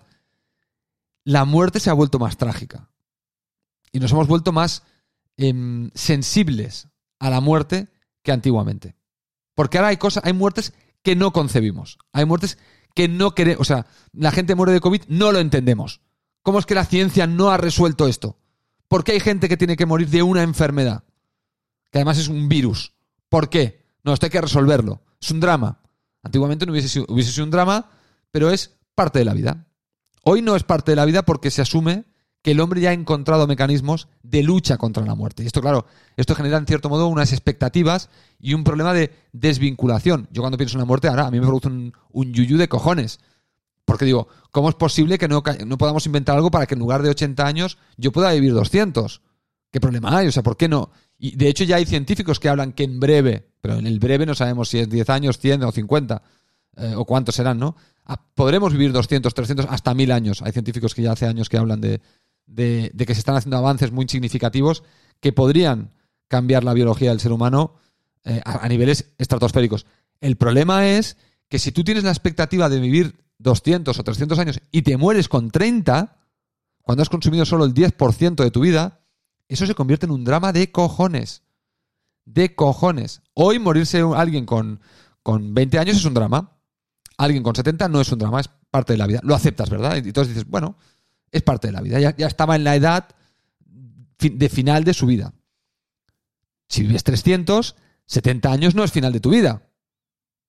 la 1.24 1.44
muerte 1.44 1.80
se 1.80 1.90
ha 1.90 1.94
vuelto 1.94 2.20
más 2.20 2.36
trágica. 2.36 2.88
Y 3.92 3.98
nos 3.98 4.12
hemos 4.12 4.28
vuelto 4.28 4.52
más 4.52 4.84
em, 5.36 5.90
sensibles 5.94 6.86
a 7.18 7.30
la 7.30 7.40
muerte 7.40 7.88
que 8.22 8.32
antiguamente. 8.32 8.96
Porque 9.54 9.78
ahora 9.78 9.88
hay 9.88 9.96
cosas, 9.96 10.24
hay 10.24 10.32
muertes 10.32 10.72
que 11.02 11.16
no 11.16 11.32
concebimos. 11.32 11.98
Hay 12.12 12.24
muertes 12.24 12.58
que 12.94 13.08
no 13.08 13.34
queremos. 13.34 13.60
O 13.60 13.64
sea, 13.64 13.86
la 14.12 14.30
gente 14.30 14.54
muere 14.54 14.72
de 14.72 14.80
COVID, 14.80 15.02
no 15.08 15.32
lo 15.32 15.38
entendemos. 15.38 16.00
¿Cómo 16.42 16.58
es 16.58 16.66
que 16.66 16.74
la 16.74 16.84
ciencia 16.84 17.26
no 17.26 17.50
ha 17.50 17.56
resuelto 17.56 18.06
esto? 18.08 18.38
¿Por 18.88 19.04
qué 19.04 19.12
hay 19.12 19.20
gente 19.20 19.48
que 19.48 19.56
tiene 19.56 19.76
que 19.76 19.86
morir 19.86 20.08
de 20.08 20.22
una 20.22 20.42
enfermedad? 20.42 21.04
Que 21.90 21.98
además 21.98 22.18
es 22.18 22.28
un 22.28 22.48
virus. 22.48 22.94
¿Por 23.28 23.48
qué? 23.48 23.84
No, 24.02 24.12
esto 24.12 24.26
hay 24.26 24.30
que 24.30 24.40
resolverlo. 24.40 25.02
Es 25.20 25.30
un 25.30 25.40
drama. 25.40 25.80
Antiguamente 26.22 26.66
no 26.66 26.72
hubiese 26.72 27.00
hubiese 27.08 27.32
sido 27.32 27.44
un 27.44 27.50
drama, 27.50 27.90
pero 28.30 28.50
es 28.50 28.78
parte 28.94 29.18
de 29.18 29.24
la 29.24 29.34
vida. 29.34 29.66
Hoy 30.22 30.42
no 30.42 30.56
es 30.56 30.64
parte 30.64 30.92
de 30.92 30.96
la 30.96 31.04
vida 31.04 31.22
porque 31.22 31.50
se 31.50 31.62
asume 31.62 32.04
que 32.42 32.52
el 32.52 32.60
hombre 32.60 32.80
ya 32.80 32.90
ha 32.90 32.94
encontrado 32.94 33.46
mecanismos 33.46 34.08
de 34.22 34.42
lucha 34.42 34.78
contra 34.78 35.04
la 35.04 35.14
muerte. 35.14 35.42
Y 35.42 35.46
esto, 35.46 35.60
claro, 35.60 35.86
esto 36.16 36.34
genera 36.34 36.56
en 36.56 36.66
cierto 36.66 36.88
modo 36.88 37.06
unas 37.08 37.32
expectativas 37.32 38.08
y 38.38 38.54
un 38.54 38.64
problema 38.64 38.94
de 38.94 39.12
desvinculación. 39.32 40.28
Yo 40.30 40.42
cuando 40.42 40.56
pienso 40.56 40.76
en 40.76 40.80
la 40.80 40.86
muerte, 40.86 41.08
ahora 41.08 41.26
a 41.26 41.30
mí 41.30 41.38
me 41.38 41.46
produce 41.46 41.68
un, 41.68 41.92
un 42.10 42.32
yuyu 42.32 42.56
de 42.56 42.68
cojones. 42.68 43.20
Porque 43.84 44.04
digo, 44.04 44.28
¿cómo 44.52 44.68
es 44.68 44.76
posible 44.76 45.18
que 45.18 45.28
no, 45.28 45.42
no, 45.66 45.76
podamos 45.76 46.06
inventar 46.06 46.36
algo 46.36 46.50
para 46.50 46.66
que 46.66 46.74
en 46.74 46.80
lugar 46.80 47.02
de 47.02 47.10
80 47.10 47.44
años 47.44 47.76
yo 47.96 48.12
pueda 48.12 48.32
vivir 48.32 48.54
200? 48.54 49.20
¿Qué 49.70 49.80
problema 49.80 50.16
hay? 50.16 50.28
O 50.28 50.32
sea, 50.32 50.42
¿por 50.42 50.56
qué 50.56 50.68
no? 50.68 50.90
Y 51.18 51.36
de 51.36 51.48
hecho 51.48 51.64
ya 51.64 51.76
hay 51.76 51.84
científicos 51.84 52.38
que 52.40 52.48
hablan 52.48 52.72
que 52.72 52.84
en 52.84 53.00
breve, 53.00 53.48
pero 53.60 53.74
en 53.74 53.86
el 53.86 53.98
breve 53.98 54.26
no 54.26 54.34
sabemos 54.34 54.68
si 54.68 54.78
es 54.78 54.88
10 54.88 55.10
años, 55.10 55.38
100 55.38 55.64
o 55.64 55.72
50, 55.72 56.22
eh, 56.76 56.94
o 56.96 57.04
cuántos 57.04 57.34
serán, 57.34 57.58
¿no? 57.58 57.76
Ah, 58.04 58.20
podremos 58.34 58.72
vivir 58.72 58.92
200, 58.92 59.34
300, 59.34 59.66
hasta 59.68 59.92
1000 59.92 60.12
años. 60.12 60.42
Hay 60.42 60.52
científicos 60.52 60.94
que 60.94 61.02
ya 61.02 61.12
hace 61.12 61.26
años 61.26 61.48
que 61.48 61.58
hablan 61.58 61.80
de, 61.80 62.00
de, 62.50 62.92
que 63.06 63.14
se 63.14 63.20
están 63.20 63.36
haciendo 63.36 63.56
avances 63.56 63.92
muy 63.92 64.06
significativos 64.08 64.82
que 65.20 65.32
podrían 65.32 65.92
cambiar 66.28 66.64
la 66.64 66.74
biología 66.74 67.10
del 67.10 67.20
ser 67.20 67.32
humano 67.32 67.74
eh, 68.24 68.40
a, 68.44 68.68
niveles 68.68 69.12
estratosféricos. 69.18 69.86
El 70.20 70.36
problema 70.36 70.86
es 70.88 71.16
que 71.48 71.58
si 71.58 71.72
tú 71.72 71.84
tienes 71.84 72.04
la 72.04 72.10
expectativa 72.10 72.68
de 72.68 72.80
vivir 72.80 73.24
200 73.38 73.98
o 73.98 74.04
300 74.04 74.38
años 74.38 74.60
y 74.70 74.82
te 74.82 74.96
mueres 74.96 75.28
con 75.28 75.50
30, 75.50 76.18
cuando 76.82 77.02
has 77.02 77.08
consumido 77.08 77.44
solo 77.46 77.64
el 77.64 77.74
10% 77.74 78.42
de 78.42 78.50
tu 78.50 78.60
vida, 78.60 79.00
eso 79.48 79.66
se 79.66 79.74
convierte 79.74 80.06
en 80.06 80.12
un 80.12 80.24
drama 80.24 80.52
de 80.52 80.70
cojones. 80.70 81.42
De 82.24 82.54
cojones. 82.54 83.22
Hoy 83.34 83.58
morirse 83.58 84.00
alguien 84.14 84.44
con, 84.44 84.80
con 85.22 85.54
20 85.54 85.78
años 85.78 85.96
es 85.96 86.04
un 86.04 86.14
drama. 86.14 86.58
Alguien 87.16 87.42
con 87.42 87.54
70 87.54 87.88
no 87.88 88.00
es 88.00 88.12
un 88.12 88.18
drama, 88.18 88.40
es 88.40 88.48
parte 88.70 88.92
de 88.92 88.98
la 88.98 89.06
vida. 89.06 89.20
Lo 89.22 89.34
aceptas, 89.34 89.68
¿verdad? 89.70 89.96
Y 89.96 90.08
entonces 90.08 90.34
dices, 90.34 90.48
bueno, 90.48 90.76
es 91.32 91.42
parte 91.42 91.68
de 91.68 91.72
la 91.72 91.80
vida. 91.80 92.00
Ya, 92.00 92.26
estaba 92.26 92.56
en 92.56 92.64
la 92.64 92.76
edad 92.76 93.08
de 94.18 94.48
final 94.48 94.84
de 94.84 94.94
su 94.94 95.06
vida. 95.06 95.32
Si 96.68 96.82
vives 96.82 97.04
300, 97.04 97.76
70 98.06 98.52
años 98.52 98.74
no 98.74 98.84
es 98.84 98.92
final 98.92 99.12
de 99.12 99.20
tu 99.20 99.30
vida. 99.30 99.62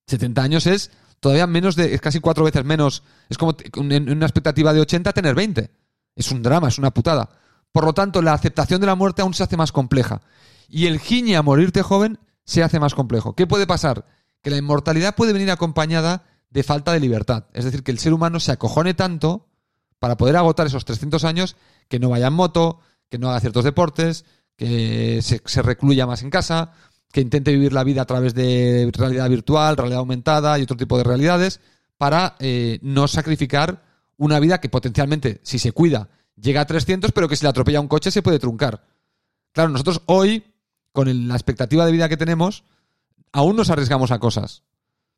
70 0.08 0.42
años 0.42 0.68
es 0.68 0.92
todavía 1.20 1.48
menos 1.48 1.76
de, 1.76 1.94
es 1.94 2.02
casi 2.02 2.20
cuatro 2.20 2.44
veces 2.44 2.66
menos. 2.66 3.04
Es 3.30 3.38
como 3.38 3.56
en 3.74 4.10
una 4.10 4.26
expectativa 4.26 4.74
de 4.74 4.82
80 4.82 5.14
tener 5.14 5.36
20. 5.36 5.72
Es 6.16 6.32
un 6.32 6.44
drama, 6.44 6.68
es 6.68 6.78
una 6.78 6.92
putada. 6.92 7.30
Por 7.72 7.86
lo 7.86 7.94
tanto, 7.94 8.22
la 8.22 8.34
aceptación 8.34 8.82
de 8.82 8.88
la 8.88 8.96
muerte 8.96 9.22
aún 9.22 9.34
se 9.34 9.44
hace 9.44 9.58
más 9.58 9.72
compleja. 9.72 10.22
Y 10.68 10.88
el 10.88 11.00
giñe 11.00 11.38
a 11.38 11.42
morirte 11.42 11.82
joven 11.82 12.20
se 12.44 12.64
hace 12.64 12.80
más 12.80 12.94
complejo. 12.94 13.36
¿Qué 13.36 13.48
puede 13.48 13.68
pasar? 13.68 14.06
Que 14.42 14.50
la 14.50 14.58
inmortalidad 14.58 15.16
puede 15.16 15.34
venir 15.34 15.52
acompañada 15.52 16.24
de 16.50 16.64
falta 16.64 16.92
de 16.92 17.00
libertad. 17.00 17.46
Es 17.54 17.64
decir, 17.64 17.84
que 17.84 17.92
el 17.92 18.00
ser 18.00 18.14
humano 18.14 18.40
se 18.40 18.52
acojone 18.52 18.94
tanto 18.94 19.51
para 20.02 20.18
poder 20.18 20.36
agotar 20.36 20.66
esos 20.66 20.84
300 20.84 21.24
años 21.26 21.56
que 21.88 22.00
no 22.00 22.10
vaya 22.10 22.28
en 22.28 22.34
moto, 22.34 22.80
que 23.08 23.20
no 23.20 23.30
haga 23.30 23.40
ciertos 23.40 23.64
deportes, 23.64 24.26
que 24.58 25.22
se, 25.22 25.62
recluya 25.62 26.08
más 26.08 26.24
en 26.24 26.32
casa, 26.32 26.74
que 27.14 27.22
intente 27.22 27.52
vivir 27.52 27.72
la 27.72 27.84
vida 27.84 28.02
a 28.02 28.06
través 28.06 28.34
de 28.34 28.90
realidad 28.94 29.30
virtual, 29.30 29.78
realidad 29.78 30.00
aumentada 30.00 30.58
y 30.58 30.64
otro 30.64 30.76
tipo 30.76 30.98
de 30.98 31.04
realidades, 31.04 31.60
para 31.98 32.36
eh, 32.40 32.80
no 32.82 33.08
sacrificar 33.08 33.84
una 34.18 34.40
vida 34.40 34.60
que 34.60 34.70
potencialmente, 34.70 35.40
si 35.44 35.60
se 35.60 35.72
cuida 35.72 36.10
llega 36.42 36.62
a 36.62 36.66
300, 36.66 37.12
pero 37.12 37.30
que 37.30 37.36
si 37.36 37.46
le 37.46 37.50
atropella 37.50 37.80
un 37.80 37.88
coche 37.88 38.12
se 38.12 38.22
puede 38.22 38.40
truncar. 38.40 38.84
Claro, 39.52 39.70
nosotros 39.70 40.02
hoy, 40.08 40.44
con 40.92 41.28
la 41.28 41.36
expectativa 41.36 41.86
de 41.86 41.92
vida 41.92 42.10
que 42.10 42.18
tenemos, 42.18 42.64
aún 43.32 43.56
nos 43.56 43.70
arriesgamos 43.70 44.12
a 44.12 44.20
cosas. 44.20 44.64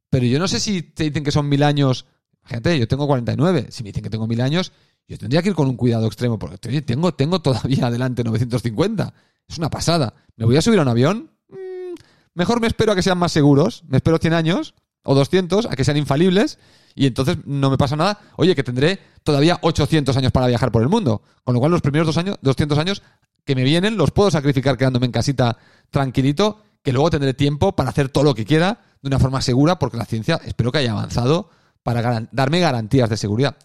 Pero 0.09 0.25
yo 0.25 0.39
no 0.39 0.47
sé 0.47 0.59
si 0.59 0.81
te 0.81 1.05
dicen 1.05 1.23
que 1.23 1.31
son 1.31 1.49
mil 1.49 1.63
años. 1.63 2.05
Gente, 2.45 2.77
yo 2.77 2.87
tengo 2.87 3.07
49. 3.07 3.67
Si 3.69 3.83
me 3.83 3.89
dicen 3.89 4.03
que 4.03 4.09
tengo 4.09 4.27
mil 4.27 4.41
años, 4.41 4.71
yo 5.07 5.17
tendría 5.17 5.41
que 5.41 5.49
ir 5.49 5.55
con 5.55 5.67
un 5.67 5.77
cuidado 5.77 6.07
extremo. 6.07 6.37
Porque 6.39 6.81
tengo, 6.81 7.13
tengo 7.13 7.41
todavía 7.41 7.87
adelante 7.87 8.23
950. 8.23 9.13
Es 9.47 9.57
una 9.57 9.69
pasada. 9.69 10.13
¿Me 10.35 10.45
voy 10.45 10.57
a 10.57 10.61
subir 10.61 10.79
a 10.79 10.83
un 10.83 10.87
avión? 10.87 11.31
Mm, 11.49 11.95
mejor 12.33 12.61
me 12.61 12.67
espero 12.67 12.91
a 12.91 12.95
que 12.95 13.03
sean 13.03 13.17
más 13.17 13.31
seguros. 13.31 13.83
Me 13.87 13.97
espero 13.97 14.17
100 14.17 14.33
años 14.33 14.73
o 15.03 15.15
200, 15.15 15.65
a 15.65 15.75
que 15.75 15.83
sean 15.83 15.97
infalibles 15.97 16.59
y 16.95 17.07
entonces 17.07 17.37
no 17.45 17.69
me 17.69 17.77
pasa 17.77 17.95
nada. 17.95 18.19
Oye, 18.37 18.55
que 18.55 18.63
tendré 18.63 18.99
todavía 19.23 19.59
800 19.61 20.15
años 20.17 20.31
para 20.31 20.47
viajar 20.47 20.71
por 20.71 20.81
el 20.81 20.89
mundo. 20.89 21.21
Con 21.43 21.53
lo 21.53 21.59
cual 21.59 21.71
los 21.71 21.81
primeros 21.81 22.07
dos 22.07 22.17
años, 22.17 22.37
200 22.41 22.77
años 22.77 23.01
que 23.45 23.55
me 23.55 23.63
vienen 23.63 23.97
los 23.97 24.11
puedo 24.11 24.31
sacrificar 24.31 24.77
quedándome 24.77 25.05
en 25.07 25.11
casita 25.11 25.57
tranquilito, 25.89 26.59
que 26.81 26.93
luego 26.93 27.09
tendré 27.09 27.33
tiempo 27.33 27.75
para 27.75 27.89
hacer 27.89 28.09
todo 28.09 28.23
lo 28.23 28.35
que 28.35 28.45
quiera 28.45 28.79
de 29.01 29.07
una 29.07 29.19
forma 29.19 29.41
segura, 29.41 29.79
porque 29.79 29.97
la 29.97 30.05
ciencia 30.05 30.39
espero 30.45 30.71
que 30.71 30.77
haya 30.79 30.91
avanzado 30.91 31.49
para 31.83 32.27
darme 32.31 32.59
garantías 32.59 33.09
de 33.09 33.17
seguridad. 33.17 33.57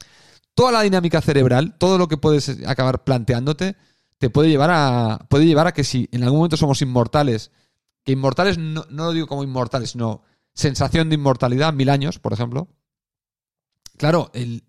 Toda 0.54 0.72
la 0.72 0.82
dinámica 0.82 1.20
cerebral, 1.20 1.76
todo 1.78 1.98
lo 1.98 2.08
que 2.08 2.16
puedes 2.16 2.48
acabar 2.66 3.04
planteándote, 3.04 3.76
te 4.18 4.30
puede 4.30 4.48
llevar 4.48 4.70
a, 4.72 5.26
puede 5.28 5.46
llevar 5.46 5.68
a 5.68 5.72
que 5.72 5.84
si 5.84 6.08
en 6.12 6.24
algún 6.24 6.40
momento 6.40 6.56
somos 6.56 6.82
inmortales, 6.82 7.52
que 8.04 8.12
inmortales 8.12 8.58
no, 8.58 8.84
no 8.90 9.04
lo 9.04 9.12
digo 9.12 9.28
como 9.28 9.44
inmortales, 9.44 9.90
sino 9.90 10.22
sensación 10.52 11.08
de 11.08 11.14
inmortalidad, 11.14 11.72
mil 11.72 11.88
años, 11.88 12.18
por 12.18 12.32
ejemplo, 12.32 12.68
claro, 13.98 14.30
el, 14.32 14.62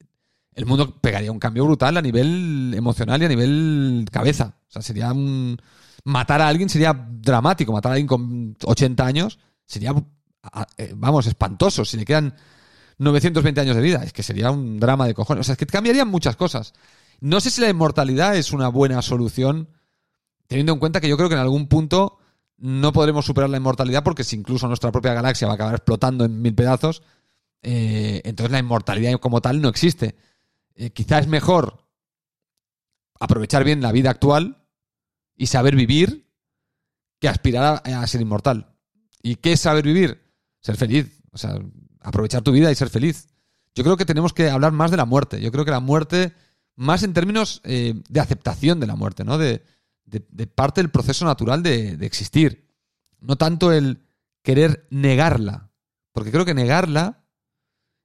mundo 0.66 1.00
pegaría 1.00 1.32
un 1.32 1.40
cambio 1.40 1.64
brutal 1.64 1.96
a 1.96 2.02
nivel 2.02 2.74
emocional 2.76 3.22
y 3.22 3.26
a 3.26 3.30
nivel 3.30 4.06
cabeza. 4.12 4.58
O 4.68 4.72
sea, 4.72 4.82
sería 4.82 5.14
un... 5.14 5.58
Matar 6.04 6.42
a 6.42 6.48
alguien 6.48 6.70
sería 6.70 6.94
dramático. 6.94 7.72
Matar 7.72 7.92
a 7.92 7.94
alguien 7.94 8.08
con 8.08 8.58
80 8.64 9.06
años 9.06 9.40
sería, 9.66 9.94
eh, 10.78 10.94
vamos, 10.96 11.28
espantoso. 11.28 11.86
Si 11.86 11.96
le 11.96 12.06
quedan 12.06 12.36
920 13.00 13.62
años 13.62 13.76
de 13.76 13.82
vida, 13.82 14.04
es 14.04 14.14
que 14.14 14.24
sería 14.24 14.52
un 14.52 14.80
drama 14.80 15.08
de 15.08 15.14
cojones. 15.14 15.42
O 15.42 15.44
sea, 15.46 15.54
es 15.54 15.58
que 15.58 15.66
cambiarían 15.66 16.10
muchas 16.10 16.36
cosas. 16.36 16.74
No 17.22 17.40
sé 17.40 17.50
si 17.50 17.62
la 17.62 17.70
inmortalidad 17.70 18.36
es 18.36 18.52
una 18.52 18.68
buena 18.68 19.02
solución, 19.02 19.70
teniendo 20.48 20.74
en 20.74 20.80
cuenta 20.80 21.02
que 21.02 21.08
yo 21.10 21.18
creo 21.18 21.30
que 21.30 21.36
en 21.36 21.42
algún 21.42 21.68
punto 21.68 22.20
no 22.58 22.92
podremos 22.92 23.26
superar 23.26 23.50
la 23.50 23.58
inmortalidad 23.58 24.04
porque 24.04 24.26
si 24.26 24.36
incluso 24.36 24.68
nuestra 24.68 24.92
propia 24.92 25.14
galaxia 25.14 25.48
va 25.48 25.54
a 25.54 25.56
acabar 25.56 25.76
explotando 25.76 26.26
en 26.26 26.42
mil 26.42 26.54
pedazos, 26.54 27.02
eh, 27.62 28.22
entonces 28.26 28.52
la 28.52 28.60
inmortalidad 28.60 29.18
como 29.20 29.42
tal 29.42 29.62
no 29.62 29.70
existe. 29.70 30.16
Eh, 30.76 30.92
quizá 30.92 31.20
es 31.20 31.28
mejor 31.28 31.86
aprovechar 33.18 33.64
bien 33.64 33.82
la 33.82 33.94
vida 33.94 34.10
actual 34.10 34.66
y 35.38 35.48
saber 35.48 35.76
vivir 35.76 36.30
que 37.20 37.30
aspirar 37.30 37.82
a, 37.86 38.02
a 38.02 38.08
ser 38.08 38.20
inmortal. 38.20 38.76
¿Y 39.22 39.38
qué 39.38 39.54
es 39.54 39.62
saber 39.62 39.86
vivir? 39.86 40.22
Ser 40.62 40.76
feliz. 40.76 41.22
O 41.32 41.38
sea, 41.38 41.60
aprovechar 42.02 42.42
tu 42.42 42.52
vida 42.52 42.72
y 42.72 42.76
ser 42.76 42.90
feliz. 42.90 43.28
Yo 43.76 43.84
creo 43.84 43.98
que 43.98 44.06
tenemos 44.06 44.34
que 44.34 44.50
hablar 44.50 44.72
más 44.72 44.92
de 44.92 44.98
la 44.98 45.06
muerte. 45.06 45.40
Yo 45.42 45.52
creo 45.52 45.66
que 45.66 45.72
la 45.72 45.80
muerte, 45.80 46.34
más 46.76 47.04
en 47.04 47.14
términos 47.14 47.62
eh, 47.64 48.02
de 48.10 48.20
aceptación 48.20 48.80
de 48.80 48.88
la 48.88 48.96
muerte, 48.96 49.24
¿no? 49.24 49.38
De, 49.38 49.64
de- 50.06 50.48
parte 50.48 50.82
del 50.82 50.90
proceso 50.92 51.26
natural 51.26 51.62
de, 51.62 51.96
de 51.98 52.06
existir. 52.06 52.68
No 53.20 53.36
tanto 53.38 53.72
el 53.72 54.02
querer 54.42 54.88
negarla. 54.90 55.72
Porque 56.14 56.32
creo 56.32 56.46
que 56.46 56.54
negarla 56.54 57.24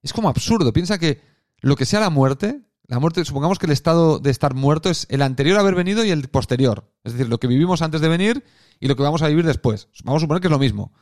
es 0.03 0.13
como 0.13 0.29
absurdo. 0.29 0.73
Piensa 0.73 0.99
que 0.99 1.21
lo 1.61 1.77
que 1.77 1.87
sea 1.87 2.01
la 2.01 2.11
muerte, 2.11 2.61
la 2.87 2.99
muerte, 2.99 3.25
supongamos 3.25 3.59
que 3.59 3.67
el 3.67 3.73
estado 3.73 4.19
de 4.19 4.31
estar 4.31 4.53
muerto 4.55 4.91
es 4.91 5.07
el 5.09 5.23
anterior 5.23 5.57
a 5.57 5.61
haber 5.61 5.75
venido 5.75 6.05
y 6.05 6.11
el 6.11 6.29
posterior. 6.29 6.93
Es 7.05 7.13
decir, 7.15 7.29
lo 7.29 7.39
que 7.41 7.47
vivimos 7.47 7.81
antes 7.81 8.03
de 8.03 8.09
venir 8.09 8.45
y 8.81 8.89
lo 8.89 8.97
que 8.97 9.03
vamos 9.03 9.23
a 9.23 9.29
vivir 9.29 9.47
después. 9.47 9.89
Vamos 10.05 10.21
a 10.21 10.25
suponer 10.25 10.43
que 10.43 10.49
es 10.49 10.53
lo 10.53 10.59
mismo. 10.59 10.93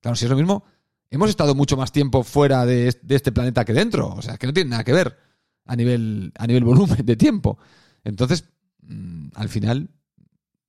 Claro, 0.00 0.16
si 0.16 0.24
es 0.24 0.30
lo 0.30 0.36
mismo, 0.36 0.64
hemos 1.10 1.30
estado 1.30 1.54
mucho 1.54 1.76
más 1.76 1.92
tiempo 1.92 2.22
fuera 2.22 2.64
de, 2.66 2.88
est- 2.88 3.02
de 3.02 3.16
este 3.16 3.32
planeta 3.32 3.64
que 3.64 3.72
dentro. 3.72 4.08
O 4.08 4.22
sea, 4.22 4.36
que 4.36 4.46
no 4.46 4.52
tiene 4.52 4.70
nada 4.70 4.84
que 4.84 4.92
ver 4.92 5.16
a 5.64 5.76
nivel, 5.76 6.32
a 6.38 6.46
nivel 6.46 6.64
volumen 6.64 7.04
de 7.04 7.16
tiempo. 7.16 7.58
Entonces, 8.04 8.44
mm, 8.82 9.28
al 9.34 9.48
final, 9.48 9.90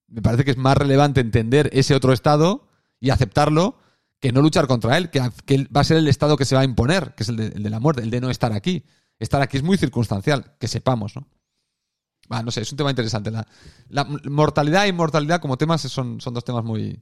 me 0.08 0.22
parece 0.22 0.44
que 0.44 0.52
es 0.52 0.58
más 0.58 0.78
relevante 0.78 1.22
entender 1.22 1.70
ese 1.74 1.96
otro 1.96 2.14
estado 2.14 2.68
y 3.00 3.10
aceptarlo 3.10 3.78
que 4.20 4.32
no 4.32 4.42
luchar 4.42 4.66
contra 4.68 4.98
él, 4.98 5.12
que, 5.12 5.20
va 5.20 5.82
a 5.82 5.84
ser 5.84 5.98
el 5.98 6.08
estado 6.08 6.38
que 6.38 6.46
se 6.46 6.56
va 6.56 6.62
a 6.62 6.66
imponer, 6.66 7.14
que 7.14 7.24
es 7.24 7.30
el 7.30 7.36
de, 7.36 7.70
la 7.70 7.80
muerte, 7.80 8.02
el 8.02 8.10
de 8.10 8.20
no 8.22 8.32
estar 8.32 8.52
aquí. 8.52 8.84
Estar 9.20 9.42
aquí 9.42 9.58
es 9.58 9.64
muy 9.64 9.78
circunstancial, 9.78 10.56
que 10.60 10.68
sepamos, 10.68 11.16
¿no? 11.16 11.28
Va, 12.32 12.42
no 12.42 12.52
sé, 12.52 12.62
es 12.62 12.72
un 12.72 12.78
tema 12.78 12.90
interesante. 12.90 13.32
La, 13.32 13.48
la 13.90 14.04
mortalidad 14.04 14.86
e 14.86 14.90
inmortalidad 14.90 15.40
como 15.40 15.58
temas 15.58 15.82
son, 15.82 16.20
son 16.20 16.34
dos 16.34 16.44
temas 16.44 16.64
muy, 16.64 17.00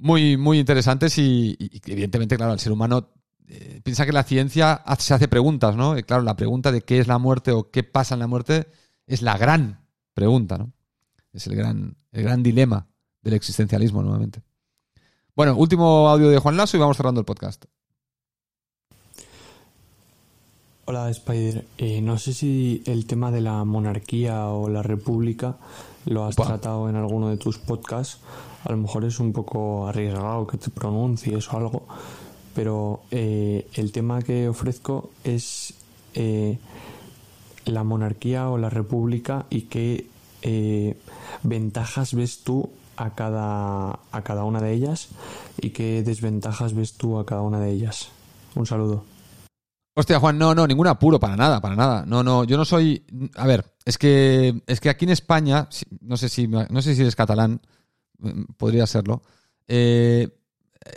muy, 0.00 0.36
muy 0.36 0.58
interesantes 0.58 1.16
y, 1.18 1.56
evidentemente, 1.86 2.36
claro, 2.36 2.52
el 2.52 2.58
ser 2.60 2.72
humano 2.72 3.08
eh, 3.46 3.80
piensa 3.82 4.06
que 4.06 4.12
la 4.12 4.22
ciencia 4.22 4.72
hace- 4.72 5.02
se 5.08 5.14
hace 5.14 5.28
preguntas, 5.28 5.76
¿no? 5.76 5.98
Y 5.98 6.02
claro, 6.02 6.22
la 6.22 6.36
pregunta 6.36 6.70
de 6.72 6.82
qué 6.82 6.98
es 7.00 7.06
la 7.08 7.18
muerte 7.18 7.52
o 7.52 7.70
qué 7.70 7.82
pasa 7.82 8.14
en 8.14 8.20
la 8.20 8.26
muerte 8.26 8.66
es 9.06 9.22
la 9.22 9.36
gran 9.36 9.80
pregunta, 10.14 10.56
¿no? 10.58 10.72
Es 11.32 11.46
el 11.46 11.54
gran, 11.56 11.96
el 12.12 12.22
gran 12.22 12.42
dilema 12.42 12.86
del 13.22 13.34
existencialismo, 13.34 14.02
nuevamente. 14.02 14.42
Bueno, 15.36 15.56
último 15.56 16.08
audio 16.08 16.28
de 16.28 16.38
Juan 16.38 16.56
Lasso 16.56 16.76
y 16.76 16.80
vamos 16.80 16.96
cerrando 16.96 17.20
el 17.20 17.24
podcast. 17.26 17.64
Hola 20.86 21.08
Spider, 21.10 21.64
Eh, 21.78 22.00
no 22.00 22.18
sé 22.18 22.32
si 22.34 22.82
el 22.86 23.06
tema 23.06 23.30
de 23.30 23.40
la 23.40 23.64
monarquía 23.64 24.46
o 24.48 24.68
la 24.68 24.82
república 24.82 25.56
lo 26.06 26.24
has 26.24 26.34
Buah. 26.34 26.46
tratado 26.48 26.88
en 26.88 26.96
alguno 26.96 27.28
de 27.28 27.36
tus 27.36 27.58
podcasts. 27.58 28.18
A 28.64 28.70
lo 28.72 28.76
mejor 28.76 29.04
es 29.04 29.18
un 29.20 29.32
poco 29.32 29.86
arriesgado 29.86 30.46
que 30.46 30.58
te 30.58 30.70
pronuncies 30.70 31.52
o 31.52 31.56
algo, 31.56 31.86
pero 32.54 33.02
eh, 33.10 33.68
el 33.74 33.92
tema 33.92 34.22
que 34.22 34.48
ofrezco 34.48 35.10
es 35.24 35.74
eh, 36.14 36.58
la 37.64 37.84
monarquía 37.84 38.48
o 38.48 38.58
la 38.58 38.70
república 38.70 39.46
y 39.48 39.62
qué 39.62 40.06
eh, 40.42 40.96
ventajas 41.42 42.14
ves 42.14 42.42
tú 42.42 42.70
a 42.96 43.14
cada, 43.14 43.98
a 44.12 44.22
cada 44.22 44.44
una 44.44 44.60
de 44.60 44.72
ellas 44.72 45.08
y 45.60 45.70
qué 45.70 46.02
desventajas 46.02 46.74
ves 46.74 46.94
tú 46.94 47.18
a 47.18 47.24
cada 47.24 47.42
una 47.42 47.60
de 47.60 47.70
ellas. 47.70 48.10
Un 48.54 48.66
saludo. 48.66 49.04
Hostia, 49.94 50.20
Juan, 50.20 50.38
no, 50.38 50.54
no, 50.54 50.66
ningún 50.66 50.86
apuro, 50.86 51.18
para 51.18 51.36
nada, 51.36 51.60
para 51.60 51.76
nada. 51.76 52.04
No, 52.06 52.22
no, 52.22 52.44
yo 52.44 52.56
no 52.56 52.64
soy. 52.64 53.04
A 53.36 53.46
ver, 53.46 53.64
es 53.84 53.98
que, 53.98 54.62
es 54.66 54.80
que 54.80 54.88
aquí 54.88 55.04
en 55.04 55.10
España, 55.10 55.68
no 56.00 56.16
sé 56.16 56.28
si, 56.28 56.46
no 56.46 56.82
sé 56.82 56.94
si 56.94 57.00
eres 57.02 57.16
catalán, 57.16 57.60
podría 58.56 58.86
serlo. 58.86 59.22
Eh, 59.68 60.28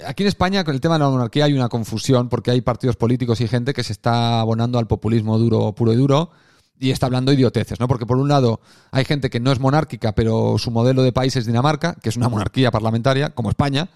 aquí 0.05 0.23
en 0.23 0.29
España, 0.29 0.63
con 0.63 0.73
el 0.73 0.81
tema 0.81 0.95
de 0.95 0.99
la 0.99 1.09
monarquía, 1.09 1.45
hay 1.45 1.53
una 1.53 1.69
confusión 1.69 2.29
porque 2.29 2.51
hay 2.51 2.61
partidos 2.61 2.95
políticos 2.95 3.41
y 3.41 3.47
gente 3.47 3.73
que 3.73 3.83
se 3.83 3.93
está 3.93 4.39
abonando 4.39 4.79
al 4.79 4.87
populismo 4.87 5.37
duro, 5.37 5.73
puro 5.73 5.93
y 5.93 5.95
duro 5.95 6.31
y 6.79 6.91
está 6.91 7.05
hablando 7.05 7.31
idioteces, 7.31 7.79
¿no? 7.79 7.87
Porque 7.87 8.05
por 8.05 8.17
un 8.17 8.27
lado 8.27 8.59
hay 8.91 9.05
gente 9.05 9.29
que 9.29 9.39
no 9.39 9.51
es 9.51 9.59
monárquica, 9.59 10.13
pero 10.15 10.57
su 10.57 10.71
modelo 10.71 11.03
de 11.03 11.13
país 11.13 11.35
es 11.35 11.45
Dinamarca, 11.45 11.95
que 12.01 12.09
es 12.09 12.17
una 12.17 12.29
monarquía 12.29 12.71
parlamentaria, 12.71 13.29
como 13.29 13.49
España, 13.49 13.89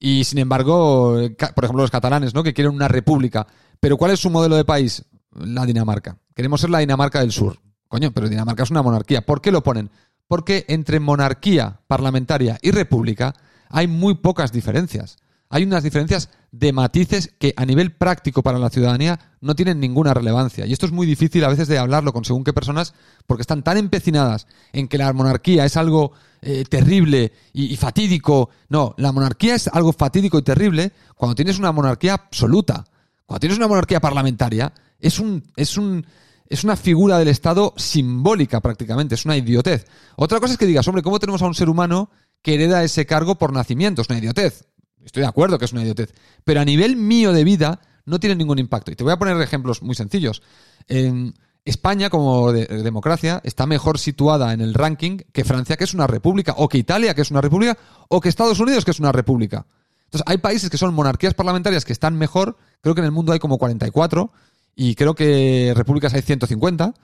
y 0.00 0.24
sin 0.24 0.38
embargo, 0.38 1.20
eh, 1.20 1.30
por 1.54 1.64
ejemplo, 1.64 1.82
los 1.82 1.90
catalanes, 1.90 2.34
¿no? 2.34 2.42
Que 2.42 2.52
quieren 2.52 2.74
una 2.74 2.88
república. 2.88 3.46
Pero 3.80 3.96
¿cuál 3.96 4.10
es 4.10 4.20
su 4.20 4.30
modelo 4.30 4.56
de 4.56 4.64
país? 4.64 5.04
La 5.32 5.64
Dinamarca. 5.64 6.16
Queremos 6.34 6.60
ser 6.60 6.70
la 6.70 6.78
Dinamarca 6.78 7.20
del 7.20 7.32
Sur. 7.32 7.58
Coño, 7.88 8.10
pero 8.10 8.28
Dinamarca 8.28 8.64
es 8.64 8.70
una 8.70 8.82
monarquía. 8.82 9.24
¿Por 9.24 9.40
qué 9.40 9.52
lo 9.52 9.62
ponen? 9.62 9.90
Porque 10.28 10.64
entre 10.68 11.00
monarquía 11.00 11.80
parlamentaria 11.86 12.58
y 12.62 12.70
república 12.70 13.34
hay 13.68 13.86
muy 13.86 14.14
pocas 14.14 14.52
diferencias. 14.52 15.16
Hay 15.50 15.62
unas 15.62 15.84
diferencias 15.84 16.30
de 16.50 16.72
matices 16.72 17.32
que 17.38 17.54
a 17.56 17.64
nivel 17.64 17.92
práctico 17.92 18.42
para 18.42 18.58
la 18.58 18.70
ciudadanía 18.70 19.20
no 19.40 19.54
tienen 19.54 19.78
ninguna 19.78 20.14
relevancia. 20.14 20.66
Y 20.66 20.72
esto 20.72 20.86
es 20.86 20.92
muy 20.92 21.06
difícil 21.06 21.44
a 21.44 21.48
veces 21.48 21.68
de 21.68 21.78
hablarlo 21.78 22.12
con 22.12 22.24
según 22.24 22.44
qué 22.44 22.52
personas 22.52 22.94
porque 23.26 23.42
están 23.42 23.62
tan 23.62 23.76
empecinadas 23.76 24.46
en 24.72 24.88
que 24.88 24.98
la 24.98 25.12
monarquía 25.12 25.64
es 25.64 25.76
algo 25.76 26.12
eh, 26.42 26.64
terrible 26.68 27.32
y, 27.52 27.72
y 27.72 27.76
fatídico. 27.76 28.50
No, 28.68 28.94
la 28.96 29.12
monarquía 29.12 29.54
es 29.54 29.68
algo 29.68 29.92
fatídico 29.92 30.38
y 30.38 30.42
terrible 30.42 30.92
cuando 31.14 31.34
tienes 31.34 31.58
una 31.58 31.72
monarquía 31.72 32.14
absoluta. 32.14 32.84
Cuando 33.26 33.40
tienes 33.40 33.58
una 33.58 33.68
monarquía 33.68 34.00
parlamentaria, 34.00 34.72
es 34.98 35.18
un, 35.18 35.44
es 35.56 35.76
un, 35.76 36.04
es 36.48 36.64
una 36.64 36.76
figura 36.76 37.18
del 37.18 37.28
Estado 37.28 37.74
simbólica 37.76 38.60
prácticamente, 38.60 39.14
es 39.14 39.24
una 39.24 39.36
idiotez. 39.36 39.86
Otra 40.16 40.40
cosa 40.40 40.52
es 40.52 40.58
que 40.58 40.66
digas, 40.66 40.86
hombre, 40.88 41.02
¿cómo 41.02 41.18
tenemos 41.18 41.42
a 41.42 41.46
un 41.46 41.54
ser 41.54 41.68
humano 41.68 42.10
que 42.42 42.54
hereda 42.54 42.84
ese 42.84 43.06
cargo 43.06 43.36
por 43.36 43.52
nacimiento? 43.52 44.02
Es 44.02 44.08
una 44.08 44.18
idiotez. 44.18 44.66
Estoy 45.04 45.22
de 45.22 45.28
acuerdo 45.28 45.58
que 45.58 45.64
es 45.64 45.72
una 45.72 45.82
idiotez. 45.82 46.12
Pero 46.44 46.60
a 46.60 46.64
nivel 46.64 46.96
mío 46.96 47.32
de 47.32 47.44
vida 47.44 47.80
no 48.06 48.20
tiene 48.20 48.36
ningún 48.36 48.58
impacto. 48.58 48.90
Y 48.90 48.96
te 48.96 49.04
voy 49.04 49.12
a 49.12 49.18
poner 49.18 49.40
ejemplos 49.40 49.82
muy 49.82 49.94
sencillos. 49.94 50.42
En 50.88 51.34
España, 51.64 52.10
como 52.10 52.52
de 52.52 52.66
democracia, 52.66 53.40
está 53.44 53.66
mejor 53.66 53.98
situada 53.98 54.52
en 54.52 54.60
el 54.60 54.74
ranking 54.74 55.18
que 55.32 55.44
Francia, 55.44 55.76
que 55.76 55.84
es 55.84 55.94
una 55.94 56.06
república, 56.06 56.54
o 56.58 56.68
que 56.68 56.78
Italia, 56.78 57.14
que 57.14 57.22
es 57.22 57.30
una 57.30 57.40
república, 57.40 57.78
o 58.08 58.20
que 58.20 58.28
Estados 58.28 58.60
Unidos, 58.60 58.84
que 58.84 58.90
es 58.90 59.00
una 59.00 59.12
república. 59.12 59.66
Entonces, 60.04 60.24
hay 60.26 60.38
países 60.38 60.70
que 60.70 60.78
son 60.78 60.94
monarquías 60.94 61.34
parlamentarias 61.34 61.84
que 61.84 61.92
están 61.92 62.16
mejor. 62.16 62.58
Creo 62.82 62.94
que 62.94 63.00
en 63.00 63.06
el 63.06 63.12
mundo 63.12 63.32
hay 63.32 63.38
como 63.38 63.58
44 63.58 64.30
y 64.76 64.94
creo 64.94 65.14
que 65.14 65.72
repúblicas 65.76 66.14
hay 66.14 66.22
150. 66.22 66.94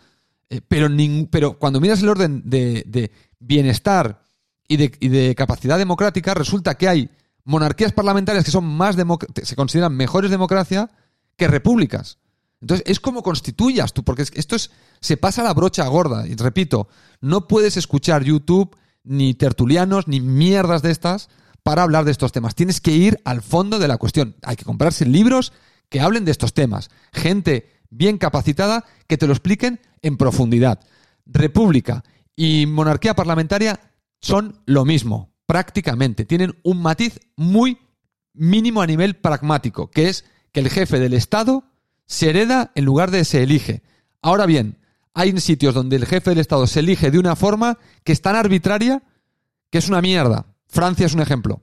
eh, 0.51 0.61
pero, 0.67 0.89
pero 1.31 1.59
cuando 1.59 1.81
miras 1.81 2.03
el 2.03 2.09
orden 2.09 2.43
de, 2.45 2.83
de 2.87 3.11
bienestar 3.39 4.23
y 4.69 4.77
de, 4.77 4.93
y 5.01 5.09
de 5.09 5.35
capacidad 5.35 5.79
democrática, 5.79 6.35
resulta 6.35 6.75
que 6.77 6.89
hay 6.89 7.11
monarquías 7.45 7.93
parlamentarias 7.93 8.45
que 8.45 8.51
son 8.51 8.65
más 8.65 8.97
se 9.43 9.57
consideran 9.57 9.95
mejores 9.97 10.31
democracia 10.31 10.91
que 11.37 11.49
repúblicas. 11.49 12.19
Entonces, 12.61 12.85
es 12.87 13.01
como 13.01 13.23
constituyas 13.23 13.93
tú, 13.95 14.05
porque 14.05 14.23
es- 14.23 14.33
esto 14.35 14.55
es, 14.57 14.71
se 15.01 15.17
pasa 15.17 15.43
la 15.43 15.55
brocha 15.55 15.87
gorda. 15.89 16.27
Y 16.27 16.35
repito, 16.35 16.89
no 17.21 17.49
puedes 17.49 17.77
escuchar 17.77 18.23
YouTube, 18.23 18.77
ni 19.03 19.33
tertulianos, 19.35 20.07
ni 20.09 20.21
mierdas 20.21 20.83
de 20.83 20.91
estas 20.91 21.31
para 21.63 21.83
hablar 21.83 22.05
de 22.05 22.11
estos 22.11 22.33
temas. 22.33 22.55
Tienes 22.55 22.81
que 22.83 22.93
ir 22.93 23.19
al 23.25 23.41
fondo 23.41 23.79
de 23.79 23.89
la 23.89 23.97
cuestión. 23.97 24.37
Hay 24.43 24.57
que 24.57 24.65
comprarse 24.65 25.07
libros 25.07 25.53
que 25.91 26.01
hablen 26.01 26.25
de 26.25 26.31
estos 26.31 26.55
temas. 26.55 26.89
Gente 27.13 27.69
bien 27.91 28.17
capacitada 28.17 28.87
que 29.07 29.19
te 29.19 29.27
lo 29.27 29.35
expliquen 29.35 29.81
en 30.01 30.17
profundidad. 30.17 30.81
República 31.27 32.03
y 32.35 32.65
monarquía 32.67 33.15
parlamentaria 33.15 33.79
son 34.21 34.61
lo 34.65 34.87
mismo, 34.87 35.35
prácticamente. 35.45 36.25
Tienen 36.25 36.59
un 36.63 36.81
matiz 36.81 37.21
muy 37.37 37.79
mínimo 38.33 38.81
a 38.81 38.87
nivel 38.87 39.17
pragmático, 39.17 39.91
que 39.91 40.09
es 40.09 40.25
que 40.53 40.61
el 40.61 40.71
jefe 40.71 40.99
del 40.99 41.13
Estado 41.13 41.65
se 42.07 42.31
hereda 42.31 42.73
en 42.75 42.85
lugar 42.85 43.11
de 43.11 43.25
se 43.25 43.43
elige. 43.43 43.83
Ahora 44.23 44.47
bien, 44.47 44.79
hay 45.15 45.39
sitios 45.41 45.75
donde 45.75 45.97
el 45.97 46.07
jefe 46.07 46.31
del 46.31 46.39
Estado 46.39 46.67
se 46.67 46.81
elige 46.81 47.11
de 47.11 47.19
una 47.19 47.37
forma 47.37 47.79
que 48.05 48.13
es 48.13 48.23
tan 48.23 48.37
arbitraria 48.37 49.03
que 49.71 49.79
es 49.79 49.89
una 49.89 50.01
mierda. 50.01 50.47
Francia 50.69 51.07
es 51.07 51.15
un 51.15 51.21
ejemplo. 51.21 51.63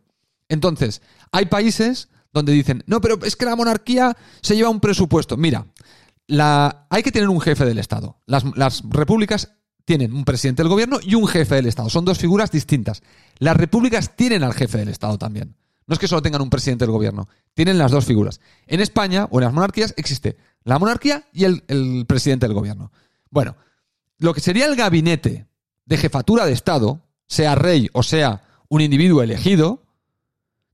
Entonces, 0.49 1.01
hay 1.31 1.45
países 1.45 2.09
donde 2.37 2.53
dicen, 2.53 2.83
no, 2.87 3.01
pero 3.01 3.19
es 3.23 3.35
que 3.35 3.45
la 3.45 3.55
monarquía 3.55 4.15
se 4.41 4.55
lleva 4.55 4.69
un 4.69 4.79
presupuesto. 4.79 5.37
Mira, 5.37 5.67
la, 6.27 6.87
hay 6.89 7.03
que 7.03 7.11
tener 7.11 7.29
un 7.29 7.41
jefe 7.41 7.65
del 7.65 7.79
Estado. 7.79 8.19
Las, 8.25 8.43
las 8.55 8.83
repúblicas 8.89 9.53
tienen 9.85 10.13
un 10.13 10.25
presidente 10.25 10.63
del 10.63 10.69
gobierno 10.69 10.99
y 11.01 11.15
un 11.15 11.27
jefe 11.27 11.55
del 11.55 11.67
Estado. 11.67 11.89
Son 11.89 12.05
dos 12.05 12.17
figuras 12.17 12.51
distintas. 12.51 13.01
Las 13.39 13.55
repúblicas 13.55 14.15
tienen 14.15 14.43
al 14.43 14.53
jefe 14.53 14.77
del 14.77 14.89
Estado 14.89 15.17
también. 15.17 15.55
No 15.85 15.93
es 15.93 15.99
que 15.99 16.09
solo 16.09 16.21
tengan 16.21 16.41
un 16.41 16.49
presidente 16.49 16.83
del 16.83 16.91
gobierno, 16.91 17.29
tienen 17.53 17.77
las 17.77 17.91
dos 17.91 18.03
figuras. 18.03 18.41
En 18.65 18.81
España 18.81 19.27
o 19.31 19.39
en 19.39 19.45
las 19.45 19.53
monarquías 19.53 19.93
existe 19.95 20.35
la 20.65 20.77
monarquía 20.79 21.29
y 21.31 21.45
el, 21.45 21.63
el 21.69 22.05
presidente 22.05 22.45
del 22.45 22.53
gobierno. 22.53 22.91
Bueno, 23.29 23.55
lo 24.17 24.33
que 24.33 24.41
sería 24.41 24.65
el 24.65 24.75
gabinete 24.75 25.47
de 25.85 25.97
jefatura 25.97 26.45
de 26.45 26.51
Estado, 26.51 27.01
sea 27.25 27.55
rey 27.55 27.89
o 27.93 28.03
sea 28.03 28.43
un 28.67 28.81
individuo 28.81 29.23
elegido, 29.23 29.85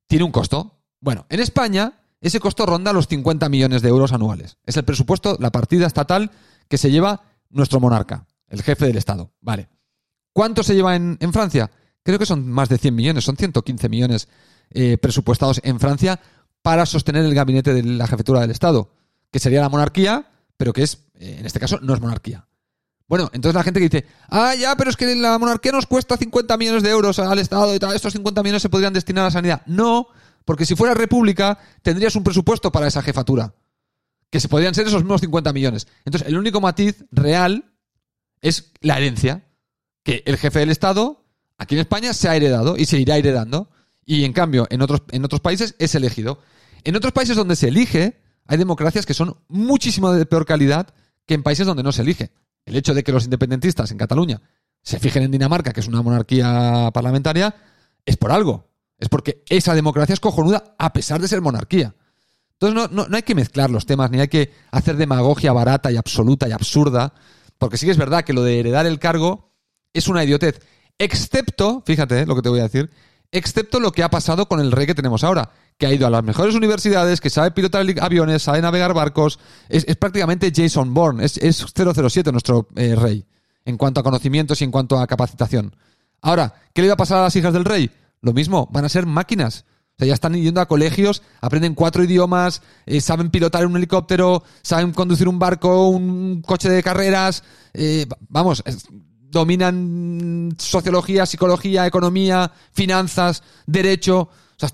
tiene 0.08 0.26
un 0.26 0.32
costo. 0.32 0.73
Bueno, 1.04 1.26
en 1.28 1.42
España 1.42 2.00
ese 2.22 2.40
costo 2.40 2.66
ronda 2.66 2.94
los 2.94 3.10
50 3.10 3.50
millones 3.50 3.82
de 3.82 3.90
euros 3.90 4.14
anuales. 4.14 4.58
Es 4.66 4.78
el 4.78 4.86
presupuesto, 4.86 5.36
la 5.42 5.52
partida 5.52 5.86
estatal 5.86 6.32
que 6.70 6.78
se 6.78 6.90
lleva 6.90 7.24
nuestro 7.50 7.82
monarca, 7.82 8.26
el 8.48 8.64
jefe 8.64 8.86
del 8.86 8.96
Estado. 8.96 9.34
Vale. 9.42 9.68
¿Cuánto 10.32 10.64
se 10.64 10.76
lleva 10.76 10.96
en, 10.96 11.34
Francia? 11.34 11.70
Creo 12.04 12.18
que 12.18 12.26
son 12.26 12.50
más 12.50 12.70
de 12.70 12.78
100 12.78 12.96
millones, 12.96 13.26
son 13.26 13.36
115 13.36 13.90
millones 13.90 14.30
eh, 14.70 14.98
presupuestados 14.98 15.60
en 15.66 15.78
Francia 15.82 16.22
para 16.62 16.86
sostener 16.86 17.26
el 17.26 17.36
gabinete 17.36 17.74
de 17.74 17.84
la 17.84 18.08
jefatura 18.08 18.40
del 18.40 18.52
Estado, 18.52 18.90
que 19.30 19.40
sería 19.40 19.60
la 19.60 19.68
monarquía, 19.68 20.32
pero 20.56 20.72
que 20.72 20.84
es, 20.84 21.00
eh, 21.16 21.36
en 21.40 21.46
este 21.46 21.60
caso, 21.60 21.80
no 21.82 21.94
es 21.94 22.00
monarquía. 22.00 22.48
Bueno, 23.10 23.30
entonces 23.34 23.56
la 23.56 23.64
gente 23.64 23.82
que 23.82 23.90
dice, 23.90 24.08
ah, 24.30 24.56
ya, 24.56 24.78
pero 24.78 24.90
es 24.90 24.96
que 24.96 25.14
la 25.16 25.38
monarquía 25.38 25.74
nos 25.74 25.86
cuesta 25.86 26.16
50 26.16 26.56
millones 26.56 26.84
de 26.84 26.90
euros 26.92 27.20
al 27.20 27.40
Estado 27.40 27.76
y 27.76 27.80
tal, 27.80 27.94
estos 27.94 28.14
50 28.14 28.42
millones 28.42 28.62
se 28.62 28.70
podrían 28.70 28.94
destinar 28.94 29.24
a 29.24 29.28
la 29.28 29.32
sanidad. 29.32 29.62
No, 29.66 30.08
porque 30.46 30.66
si 30.66 30.76
fuera 30.76 30.94
república, 30.94 31.60
tendrías 31.82 32.16
un 32.16 32.24
presupuesto 32.24 32.72
para 32.72 32.88
esa 32.88 33.02
jefatura, 33.02 33.56
que 34.30 34.40
se 34.40 34.50
podrían 34.50 34.74
ser 34.74 34.88
esos 34.88 35.04
mismos 35.04 35.22
50 35.22 35.54
millones. 35.54 35.88
Entonces, 36.06 36.28
el 36.28 36.38
único 36.38 36.62
matiz 36.62 37.06
real 37.12 37.74
es 38.42 38.72
la 38.82 38.98
herencia, 38.98 39.48
que 40.04 40.24
el 40.26 40.38
jefe 40.38 40.60
del 40.60 40.70
Estado, 40.70 41.24
aquí 41.58 41.76
en 41.76 41.82
España, 41.82 42.14
se 42.14 42.30
ha 42.30 42.36
heredado 42.36 42.78
y 42.78 42.86
se 42.86 43.00
irá 43.00 43.18
heredando, 43.18 43.70
y 44.06 44.26
en 44.26 44.34
cambio, 44.34 44.68
en 44.70 44.82
otros, 44.82 45.04
en 45.12 45.24
otros 45.24 45.42
países 45.42 45.76
es 45.80 45.96
elegido. 45.96 46.40
En 46.84 46.96
otros 46.96 47.14
países 47.14 47.38
donde 47.38 47.56
se 47.56 47.70
elige, 47.70 48.22
hay 48.46 48.58
democracias 48.58 49.06
que 49.06 49.14
son 49.14 49.38
muchísimo 49.48 50.12
de 50.12 50.26
peor 50.26 50.46
calidad 50.46 50.94
que 51.26 51.34
en 51.34 51.44
países 51.44 51.66
donde 51.66 51.84
no 51.84 51.92
se 51.92 52.02
elige. 52.02 52.32
El 52.66 52.76
hecho 52.76 52.94
de 52.94 53.04
que 53.04 53.12
los 53.12 53.26
independentistas 53.26 53.92
en 53.92 53.98
Cataluña 53.98 54.42
se 54.82 55.00
fijen 55.00 55.24
en 55.24 55.32
Dinamarca, 55.32 55.72
que 55.72 55.80
es 55.80 55.88
una 55.88 56.02
monarquía 56.02 56.92
parlamentaria, 56.94 57.56
es 58.06 58.18
por 58.18 58.32
algo. 58.32 58.70
Es 58.98 59.10
porque 59.10 59.44
esa 59.50 59.74
democracia 59.76 60.14
es 60.14 60.20
cojonuda 60.20 60.76
a 60.78 60.94
pesar 60.94 61.22
de 61.22 61.28
ser 61.28 61.42
monarquía. 61.42 61.96
Entonces 62.54 62.92
no, 62.92 63.08
no, 63.08 63.16
hay 63.16 63.24
que 63.24 63.36
mezclar 63.36 63.70
los 63.70 63.86
temas, 63.86 64.10
ni 64.12 64.20
hay 64.20 64.30
que 64.30 64.54
hacer 64.72 64.96
demagogia 64.96 65.52
barata 65.52 65.92
y 65.92 65.98
absoluta 65.98 66.48
y 66.48 66.52
absurda, 66.52 67.14
porque 67.58 67.78
sí 67.78 67.86
que 67.86 67.92
es 67.92 67.98
verdad 67.98 68.24
que 68.24 68.34
lo 68.34 68.44
de 68.44 68.60
heredar 68.60 68.86
el 68.86 69.00
cargo 69.00 69.52
es 69.92 70.08
una 70.08 70.24
idiotez. 70.24 70.62
Excepto, 70.98 71.84
fíjate 71.86 72.22
eh, 72.22 72.26
lo 72.26 72.36
que 72.36 72.42
te 72.42 72.50
voy 72.50 72.60
a 72.60 72.64
decir, 72.64 72.90
excepto 73.32 73.80
lo 73.80 73.92
que 73.92 74.04
ha 74.04 74.10
pasado 74.10 74.48
con 74.48 74.60
el 74.60 74.72
rey 74.72 74.86
que 74.86 74.96
tenemos 74.96 75.24
ahora, 75.24 75.50
que 75.78 75.88
ha 75.88 75.94
ido 75.94 76.08
a 76.08 76.10
las 76.10 76.24
mejores 76.24 76.56
universidades, 76.56 77.20
que 77.20 77.30
sabe 77.30 77.52
pilotar 77.52 77.86
aviones, 78.00 78.44
sabe 78.44 78.62
navegar 78.62 78.94
barcos, 78.94 79.40
es, 79.70 79.86
prácticamente 79.98 80.52
Jason 80.56 80.94
Bourne, 80.94 81.26
es, 81.26 81.40
007 81.42 82.32
nuestro 82.32 82.68
eh, 82.76 82.96
rey, 82.96 83.26
en 83.66 83.78
cuanto 83.78 84.00
a 84.00 84.04
conocimientos 84.04 84.62
y 84.62 84.64
en 84.64 84.72
cuanto 84.72 85.00
a 85.00 85.08
capacitación. 85.08 85.76
Ahora, 86.22 86.54
¿qué 86.74 86.82
le 86.82 86.88
va 86.88 86.94
a 86.94 86.98
pasar 86.98 87.20
a 87.20 87.24
las 87.24 87.36
hijas 87.36 87.54
del 87.54 87.66
rey? 87.66 87.92
Lo 88.24 88.32
mismo, 88.32 88.70
van 88.72 88.86
a 88.86 88.90
ser 88.90 89.06
máquinas. 89.06 89.66
O 89.68 89.96
sea, 90.00 90.08
ya 90.08 90.14
están 90.14 90.34
yendo 90.34 90.62
a 90.62 90.66
colegios, 90.66 91.22
aprenden 91.42 91.76
cuatro 91.76 92.04
idiomas, 92.04 92.62
eh, 92.86 93.02
saben 93.02 93.30
pilotar 93.30 93.68
un 93.68 93.76
helicóptero, 93.76 94.44
saben 94.64 94.94
conducir 94.94 95.28
un 95.28 95.38
barco, 95.38 95.90
un 95.90 96.42
coche 96.42 96.70
de 96.70 96.82
carreras. 96.82 97.44
Eh, 97.74 98.08
vamos, 98.30 98.64
dominan 99.30 100.56
sociología, 100.58 101.26
psicología, 101.26 101.86
economía, 101.86 102.50
finanzas, 102.72 103.44
derecho. 103.68 104.22
O 104.22 104.30
sea, 104.56 104.70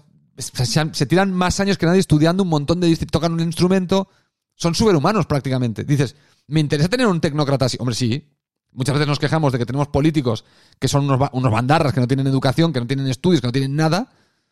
se, 0.93 1.05
tiran 1.07 1.33
más 1.33 1.59
años 1.59 1.79
que 1.79 1.87
nadie 1.87 1.99
estudiando 1.99 2.43
un 2.43 2.49
montón 2.49 2.79
de 2.79 2.95
tocan 2.97 3.33
un 3.33 3.41
instrumento. 3.41 4.09
Son 4.53 4.75
superhumanos 4.75 5.25
prácticamente. 5.25 5.85
Dices, 5.85 6.15
¿me 6.47 6.59
interesa 6.59 6.87
tener 6.87 7.07
un 7.07 7.19
tecnócrata 7.19 7.65
así? 7.65 7.77
Hombre, 7.79 7.95
sí. 7.95 8.29
Muchas 8.71 8.93
veces 8.93 9.07
nos 9.07 9.19
quejamos 9.19 9.51
de 9.51 9.59
que 9.59 9.65
tenemos 9.65 9.87
políticos 9.87 10.45
que 10.79 10.87
son 10.87 11.05
unos, 11.05 11.29
unos 11.33 11.51
bandarras, 11.51 11.93
que 11.93 11.99
no 11.99 12.07
tienen 12.07 12.27
educación, 12.27 12.71
que 12.71 12.79
no 12.79 12.87
tienen 12.87 13.07
estudios, 13.07 13.41
que 13.41 13.47
no 13.47 13.51
tienen 13.51 13.75
nada. 13.75 14.11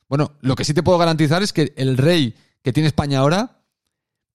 Bueno, 0.09 0.34
lo 0.41 0.55
que 0.55 0.65
sí 0.65 0.74
te 0.74 0.84
puedo 0.84 0.97
garantizar 0.97 1.43
es 1.43 1.53
que 1.53 1.74
el 1.78 1.97
rey 1.97 2.36
que 2.63 2.74
tiene 2.74 2.88
España 2.88 3.20
ahora, 3.20 3.61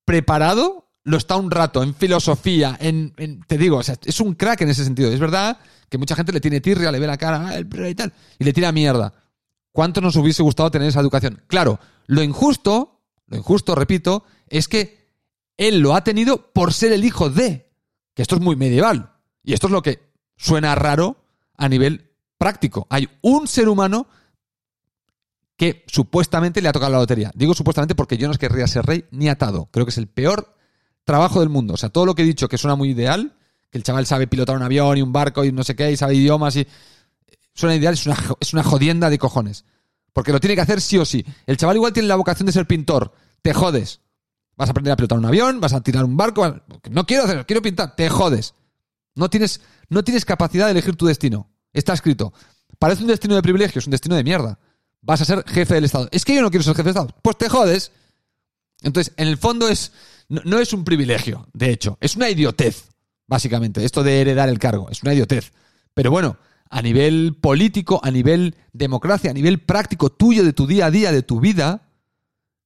preparado 0.05 0.83
lo 1.05 1.17
está 1.17 1.37
un 1.37 1.51
rato 1.51 1.83
en 1.83 1.95
filosofía, 1.95 2.77
en, 2.81 3.13
te 3.47 3.59
digo, 3.59 3.81
es 3.81 4.21
un 4.21 4.35
crack 4.35 4.61
en 4.61 4.69
ese 4.69 4.85
sentido. 4.85 5.11
Es 5.11 5.19
verdad 5.19 5.59
que 5.89 5.99
mucha 5.99 6.15
gente 6.15 6.33
le 6.33 6.41
tiene 6.41 6.61
tirria, 6.61 6.93
le 6.93 6.99
ve 6.99 7.07
la 7.07 7.19
cara, 7.19 7.49
ah, 7.49 7.57
el 7.57 7.69
y 7.89 7.95
tal, 7.95 8.13
y 8.39 8.45
le 8.45 8.53
tira 8.53 8.71
mierda. 8.73 9.13
¿Cuánto 9.73 10.01
nos 10.01 10.17
hubiese 10.17 10.43
gustado 10.43 10.71
tener 10.71 10.89
esa 10.89 11.01
educación? 11.01 11.43
Claro, 11.49 11.81
lo 12.07 12.23
injusto, 12.23 13.01
lo 13.27 13.37
injusto, 13.37 13.75
repito, 13.75 14.25
es 14.49 14.69
que 14.69 15.03
él 15.57 15.81
lo 15.81 15.95
ha 15.95 16.05
tenido 16.05 16.53
por 16.53 16.73
ser 16.73 16.93
el 16.93 17.05
hijo 17.05 17.31
de, 17.31 17.73
que 18.15 18.23
esto 18.23 18.37
es 18.37 18.41
muy 18.41 18.55
medieval. 18.55 19.12
Y 19.43 19.53
esto 19.55 19.67
es 19.67 19.73
lo 19.73 19.83
que 19.83 20.01
suena 20.37 20.75
raro 20.75 21.25
a 21.57 21.69
nivel 21.69 22.11
práctico. 22.39 22.87
Hay 22.91 23.09
un 23.23 23.47
ser 23.47 23.69
humano 23.69 24.07
que 25.57 25.85
supuestamente 25.87 26.61
le 26.61 26.69
ha 26.69 26.73
tocado 26.73 26.93
la 26.93 26.99
lotería. 26.99 27.31
Digo 27.35 27.55
supuestamente 27.55 27.95
porque 27.95 28.17
yo 28.17 28.29
no 28.29 28.35
querría 28.35 28.67
ser 28.67 28.85
rey 28.85 29.05
ni 29.11 29.29
atado. 29.29 29.69
Creo 29.71 29.87
que 29.87 29.91
es 29.91 29.99
el 29.99 30.09
peor 30.09 30.57
trabajo 31.05 31.41
del 31.41 31.49
mundo. 31.49 31.75
O 31.75 31.77
sea, 31.77 31.89
todo 31.89 32.07
lo 32.07 32.15
que 32.15 32.23
he 32.23 32.27
dicho 32.27 32.49
que 32.49 32.59
suena 32.59 32.75
muy 32.75 32.91
ideal, 32.91 33.37
que 33.71 33.79
el 33.79 33.85
chaval 33.85 34.07
sabe 34.07 34.27
pilotar 34.27 34.57
un 34.57 34.63
avión 34.63 34.99
y 34.99 35.03
un 35.03 35.13
barco 35.13 35.45
y 35.45 35.53
no 35.53 35.63
sé 35.65 35.77
qué, 35.77 35.93
y 35.93 35.97
sabe 35.97 36.15
idiomas 36.15 36.57
y... 36.57 36.67
Suena 37.55 37.77
ideal, 37.77 37.95
es 37.95 38.07
una, 38.07 38.17
es 38.41 38.55
una 38.55 38.63
jodienda 38.63 39.11
de 39.11 39.19
cojones. 39.19 39.67
Porque 40.15 40.33
lo 40.33 40.41
tiene 40.41 40.55
que 40.55 40.63
hacer 40.63 40.81
sí 40.81 40.97
o 40.97 41.05
sí. 41.05 41.25
El 41.47 41.59
chaval 41.59 41.77
igual 41.77 41.93
tiene 41.93 42.09
la 42.09 42.17
vocación 42.17 42.47
de 42.47 42.53
ser 42.53 42.67
pintor. 42.67 43.13
Te 43.43 43.53
jodes. 43.53 44.01
Vas 44.57 44.69
a 44.69 44.73
aprender 44.73 44.93
a 44.93 44.97
pilotar 44.97 45.19
un 45.19 45.27
avión, 45.27 45.61
vas 45.61 45.75
a 45.75 45.83
tirar 45.83 46.05
un 46.05 46.17
barco. 46.17 46.63
No 46.91 47.07
quiero 47.07 47.25
hacer, 47.25 47.45
quiero 47.45 47.61
pintar. 47.61 47.95
Te 47.95 48.09
jodes. 48.09 48.55
No 49.15 49.29
tienes, 49.31 49.61
no 49.89 50.03
tienes 50.03 50.25
capacidad 50.25 50.67
de 50.67 50.73
elegir 50.73 50.97
tu 50.97 51.07
destino. 51.07 51.51
Está 51.73 51.93
escrito. 51.93 52.33
Parece 52.79 53.03
un 53.03 53.09
destino 53.09 53.35
de 53.35 53.43
privilegio, 53.43 53.79
es 53.79 53.87
un 53.87 53.93
destino 53.93 54.17
de 54.17 54.25
mierda. 54.25 54.59
Vas 55.01 55.21
a 55.21 55.25
ser 55.25 55.45
jefe 55.47 55.75
del 55.75 55.85
Estado. 55.85 56.09
Es 56.13 56.25
que 56.25 56.35
yo 56.35 56.43
no 56.43 56.51
quiero 56.51 56.65
ser 56.65 56.75
jefe 56.75 56.85
del 56.85 56.97
Estado. 56.97 57.15
Pues 57.23 57.39
te 57.39 57.49
jodes. 57.49 57.93
Entonces, 58.83 59.13
en 59.17 59.29
el 59.29 59.39
fondo 59.39 59.69
es 59.69 59.93
no, 60.29 60.59
es 60.59 60.73
un 60.73 60.85
privilegio, 60.85 61.47
de 61.53 61.71
hecho, 61.71 61.99
es 62.01 62.17
una 62.17 62.31
idiotez, 62.31 62.89
básicamente, 63.27 63.85
esto 63.85 64.03
de 64.03 64.21
heredar 64.21 64.49
el 64.49 64.59
cargo, 64.59 64.89
es 64.91 65.03
una 65.03 65.13
idiotez. 65.13 65.53
Pero 65.93 66.11
bueno, 66.11 66.39
a 66.71 66.81
nivel 66.81 67.37
político, 67.39 68.01
a 68.03 68.11
nivel 68.11 68.57
democracia, 68.73 69.31
a 69.31 69.35
nivel 69.35 69.61
práctico 69.61 70.11
tuyo, 70.11 70.43
de 70.43 70.55
tu 70.55 70.67
día 70.67 70.87
a 70.87 70.91
día, 70.91 71.13
de 71.13 71.23
tu 71.23 71.39
vida, 71.39 71.83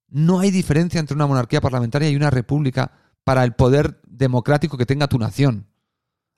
no 0.08 0.38
hay 0.38 0.52
diferencia 0.52 1.00
entre 1.00 1.16
una 1.16 1.26
monarquía 1.26 1.60
parlamentaria 1.60 2.08
y 2.08 2.14
una 2.14 2.30
república 2.30 2.92
para 3.24 3.42
el 3.42 3.54
poder 3.54 4.00
democrático 4.06 4.78
que 4.78 4.86
tenga 4.86 5.08
tu 5.08 5.18
nación. 5.18 5.66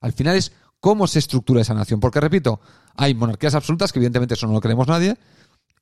Al 0.00 0.12
final 0.12 0.36
es 0.36 0.52
cómo 0.80 1.06
se 1.06 1.18
estructura 1.18 1.60
esa 1.60 1.74
nación. 1.74 2.00
Porque, 2.00 2.20
repito, 2.20 2.60
hay 2.94 3.14
monarquías 3.14 3.54
absolutas, 3.54 3.92
que 3.92 3.98
evidentemente 3.98 4.34
eso 4.34 4.46
no 4.46 4.52
lo 4.52 4.60
queremos 4.60 4.88
nadie, 4.88 5.16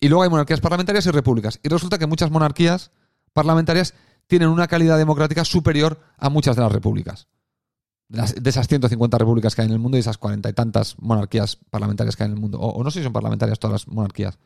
y 0.01 0.09
luego 0.09 0.23
hay 0.23 0.31
monarquías 0.31 0.61
parlamentarias 0.61 1.07
y 1.07 1.11
repúblicas. 1.11 1.59
Y 1.63 1.69
resulta 1.69 1.99
que 1.99 2.07
muchas 2.07 2.31
monarquías 2.31 2.91
parlamentarias 3.33 3.95
tienen 4.27 4.49
una 4.49 4.67
calidad 4.67 4.99
democrática 4.99 5.45
superior 5.45 6.01
a 6.19 6.29
muchas 6.31 6.57
de 6.57 6.63
las 6.63 6.73
repúblicas. 6.73 7.29
De, 8.09 8.51
esas 8.51 8.69
150 8.69 9.19
repúblicas 9.19 9.55
que 9.55 9.63
hay 9.63 9.69
en 9.69 9.73
el 9.73 9.81
mundo 9.81 9.97
y 9.97 10.01
esas 10.01 10.19
cuarenta 10.19 10.49
y 10.49 10.53
tantas 10.53 10.97
monarquías 11.01 11.57
parlamentarias 11.71 12.17
que 12.17 12.23
hay 12.23 12.29
en 12.29 12.35
el 12.35 12.41
mundo. 12.41 12.59
O, 12.61 12.83
no 12.85 12.91
sé 12.91 13.01
si 13.01 13.05
son 13.05 13.13
parlamentarias 13.13 13.59
todas 13.59 13.73
las 13.73 13.89
monarquías. 13.89 14.39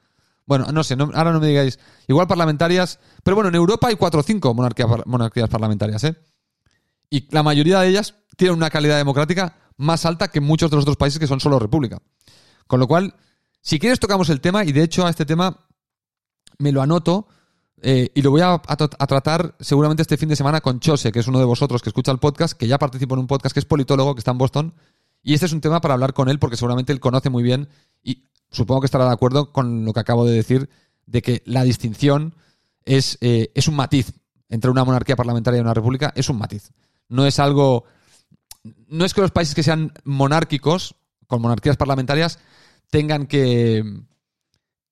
Bueno, 0.47 0.67
no 0.73 0.83
sé, 0.83 0.97
ahora 0.99 1.33
no 1.33 1.41
me 1.41 1.49
digáis. 1.49 1.79
Igual 2.09 2.27
parlamentarias. 2.27 2.99
Pero 3.23 3.35
bueno, 3.35 3.49
en 3.49 3.55
Europa 3.55 3.89
hay 3.89 3.97
cuatro 3.97 4.21
o 4.21 4.23
cinco 4.23 4.55
monarquías, 4.55 4.89
monarquías 5.07 5.49
parlamentarias, 5.49 6.05
¿eh? 6.05 6.17
Y 7.11 7.33
la 7.35 7.43
mayoría 7.43 7.81
de 7.81 7.89
ellas 7.89 8.15
tienen 8.41 8.57
una 8.57 8.71
calidad 8.71 8.97
democrática 8.97 9.55
más 9.77 10.07
alta 10.07 10.29
que 10.29 10.41
muchos 10.41 10.71
de 10.71 10.77
los 10.77 10.85
otros 10.85 10.97
países 10.97 11.19
que 11.19 11.27
son 11.27 11.41
solo 11.41 11.59
república. 11.59 11.99
Con 12.67 12.81
lo 12.81 12.89
cual, 12.89 13.15
si 13.61 13.79
quieres 13.79 14.01
tocamos 14.01 14.31
el 14.31 14.41
tema, 14.41 14.65
y 14.65 14.73
de 14.73 14.83
hecho 14.83 15.07
a 15.07 15.11
este 15.11 15.27
tema 15.27 15.67
me 16.57 16.73
lo 16.73 16.81
anoto 16.81 17.29
eh, 17.83 18.11
y 18.15 18.23
lo 18.23 18.31
voy 18.31 18.41
a, 18.41 18.59
tratar 18.59 19.57
seguramente 19.61 20.01
este 20.01 20.17
fin 20.17 20.31
de 20.31 20.37
semana 20.37 20.63
con 20.63 20.81
Chose, 20.81 21.13
que 21.13 21.19
es 21.19 21.29
uno 21.29 21.39
de 21.39 21.45
vosotros 21.45 21.83
que 21.83 21.91
escucha 21.91 22.13
el 22.13 22.19
podcast, 22.19 22.55
que 22.55 22.67
ya 22.67 22.79
participó 22.79 23.15
en 23.15 23.21
un 23.21 23.27
podcast, 23.27 23.53
que 23.53 23.61
es 23.61 23.67
politólogo, 23.67 24.15
que 24.15 24.21
está 24.21 24.31
en 24.31 24.39
Boston. 24.39 24.75
Y 25.23 25.35
este 25.35 25.45
es 25.45 25.53
un 25.53 25.61
tema 25.61 25.83
para 25.83 25.93
hablar 25.93 26.15
con 26.15 26.31
él, 26.31 26.39
porque 26.39 26.57
seguramente 26.57 26.95
él 26.95 27.01
conoce 27.01 27.29
muy 27.29 27.43
bien 27.43 27.69
y 28.03 28.25
supongo 28.51 28.81
que 28.81 28.87
estará 28.87 29.05
de 29.05 29.13
acuerdo 29.13 29.53
con 29.53 29.85
lo 29.85 29.93
que 29.93 30.01
acabo 30.01 30.25
de 30.25 30.33
decir, 30.33 30.71
de 31.05 31.21
que 31.21 31.43
la 31.45 31.63
distinción 31.63 32.35
es, 32.87 33.19
eh, 33.21 33.53
es 33.55 33.69
un 33.69 33.77
matiz 33.77 34.15
entre 34.49 34.71
una 34.71 34.85
monarquía 34.85 35.15
parlamentaria 35.15 35.59
y 35.59 35.61
una 35.61 35.75
república, 35.75 36.11
es 36.17 36.31
un 36.31 36.39
matiz. 36.39 36.73
No 37.11 37.27
es 37.27 37.39
algo. 37.39 37.85
No 38.91 39.05
es 39.05 39.15
que 39.15 39.23
los 39.23 39.31
países 39.31 39.55
que 39.55 39.63
sean 39.63 39.93
monárquicos, 40.05 40.97
con 41.27 41.41
monarquías 41.41 41.77
parlamentarias, 41.77 42.39
tengan 42.91 43.27
que 43.27 43.85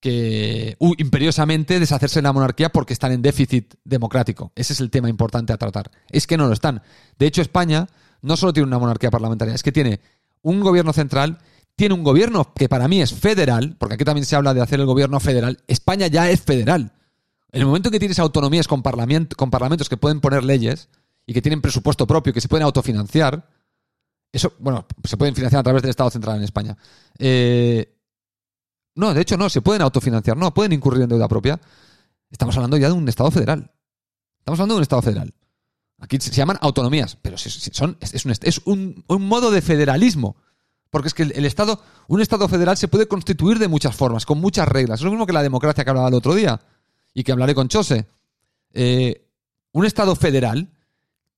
que 0.00 0.76
uh, 0.78 0.94
imperiosamente 0.98 1.80
deshacerse 1.80 2.20
de 2.20 2.22
la 2.22 2.32
monarquía 2.32 2.70
porque 2.70 2.92
están 2.92 3.12
en 3.12 3.22
déficit 3.22 3.74
democrático. 3.84 4.52
Ese 4.54 4.72
es 4.72 4.80
el 4.80 4.90
tema 4.90 5.08
importante 5.08 5.52
a 5.52 5.56
tratar. 5.56 5.90
Es 6.08 6.26
que 6.26 6.36
no 6.36 6.46
lo 6.46 6.52
están. 6.52 6.82
De 7.18 7.26
hecho, 7.26 7.42
España 7.42 7.88
no 8.22 8.36
solo 8.36 8.52
tiene 8.52 8.68
una 8.68 8.78
monarquía 8.78 9.10
parlamentaria, 9.10 9.54
es 9.54 9.62
que 9.62 9.72
tiene 9.72 10.00
un 10.42 10.60
gobierno 10.60 10.92
central, 10.92 11.38
tiene 11.74 11.94
un 11.94 12.04
gobierno 12.04 12.52
que 12.54 12.68
para 12.68 12.88
mí 12.88 13.00
es 13.00 13.12
federal, 13.12 13.76
porque 13.78 13.94
aquí 13.94 14.04
también 14.04 14.24
se 14.24 14.36
habla 14.36 14.54
de 14.54 14.60
hacer 14.60 14.80
el 14.80 14.86
gobierno 14.86 15.20
federal. 15.20 15.58
España 15.66 16.06
ya 16.06 16.30
es 16.30 16.40
federal. 16.40 16.92
En 17.50 17.60
el 17.60 17.66
momento 17.66 17.88
en 17.88 17.92
que 17.92 17.98
tienes 17.98 18.18
autonomías 18.18 18.68
con, 18.68 18.82
con 18.82 19.50
parlamentos 19.50 19.88
que 19.88 19.96
pueden 19.96 20.20
poner 20.20 20.44
leyes 20.44 20.88
y 21.26 21.32
que 21.32 21.42
tienen 21.42 21.60
presupuesto 21.60 22.06
propio, 22.06 22.32
que 22.32 22.40
se 22.40 22.48
pueden 22.48 22.64
autofinanciar, 22.64 23.48
eso, 24.32 24.52
bueno, 24.58 24.86
se 25.04 25.16
pueden 25.16 25.34
financiar 25.34 25.60
a 25.60 25.62
través 25.62 25.82
del 25.82 25.90
Estado 25.90 26.10
central 26.10 26.36
en 26.36 26.44
España. 26.44 26.76
Eh, 27.18 27.96
no, 28.94 29.14
de 29.14 29.20
hecho 29.20 29.36
no, 29.36 29.48
se 29.48 29.62
pueden 29.62 29.82
autofinanciar, 29.82 30.36
no, 30.36 30.52
pueden 30.52 30.72
incurrir 30.72 31.02
en 31.02 31.08
deuda 31.08 31.28
propia. 31.28 31.60
Estamos 32.30 32.56
hablando 32.56 32.76
ya 32.76 32.88
de 32.88 32.94
un 32.94 33.08
Estado 33.08 33.30
federal. 33.30 33.70
Estamos 34.38 34.58
hablando 34.58 34.74
de 34.74 34.78
un 34.78 34.82
Estado 34.82 35.02
federal. 35.02 35.34
Aquí 36.00 36.18
se 36.20 36.30
llaman 36.30 36.58
autonomías, 36.60 37.16
pero 37.20 37.36
son, 37.38 37.98
es, 38.00 38.60
un, 38.64 39.04
un, 39.08 39.26
modo 39.26 39.50
de 39.50 39.62
federalismo. 39.62 40.36
Porque 40.90 41.08
es 41.08 41.14
que 41.14 41.24
el, 41.24 41.32
el 41.34 41.44
Estado, 41.44 41.82
un 42.06 42.20
Estado 42.20 42.48
federal 42.48 42.76
se 42.76 42.88
puede 42.88 43.08
constituir 43.08 43.58
de 43.58 43.68
muchas 43.68 43.96
formas, 43.96 44.26
con 44.26 44.40
muchas 44.40 44.68
reglas. 44.68 45.00
Es 45.00 45.04
lo 45.04 45.10
mismo 45.10 45.26
que 45.26 45.32
la 45.32 45.42
democracia 45.42 45.84
que 45.84 45.90
hablaba 45.90 46.08
el 46.08 46.14
otro 46.14 46.34
día 46.34 46.60
y 47.14 47.24
que 47.24 47.32
hablaré 47.32 47.54
con 47.54 47.68
Chose. 47.68 48.06
Eh, 48.72 49.28
un 49.72 49.86
Estado 49.86 50.14
federal 50.14 50.70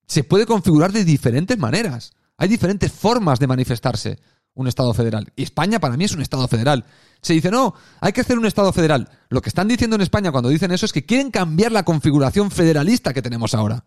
se 0.05 0.23
puede 0.23 0.45
configurar 0.45 0.91
de 0.91 1.05
diferentes 1.05 1.57
maneras. 1.57 2.13
Hay 2.41 2.47
diferentes 2.47 2.91
formas 2.91 3.37
de 3.37 3.45
manifestarse 3.45 4.17
un 4.55 4.67
Estado 4.67 4.95
federal. 4.95 5.31
Y 5.35 5.43
España 5.43 5.79
para 5.79 5.95
mí 5.95 6.05
es 6.05 6.13
un 6.13 6.23
Estado 6.23 6.47
federal. 6.47 6.85
Se 7.21 7.33
dice, 7.33 7.51
no, 7.51 7.75
hay 7.99 8.13
que 8.13 8.21
hacer 8.21 8.35
un 8.35 8.47
Estado 8.47 8.73
federal. 8.73 9.09
Lo 9.29 9.43
que 9.43 9.49
están 9.49 9.67
diciendo 9.67 9.95
en 9.95 10.01
España 10.01 10.31
cuando 10.31 10.49
dicen 10.49 10.71
eso 10.71 10.87
es 10.87 10.91
que 10.91 11.05
quieren 11.05 11.29
cambiar 11.29 11.71
la 11.71 11.85
configuración 11.85 12.49
federalista 12.49 13.13
que 13.13 13.21
tenemos 13.21 13.53
ahora. 13.53 13.85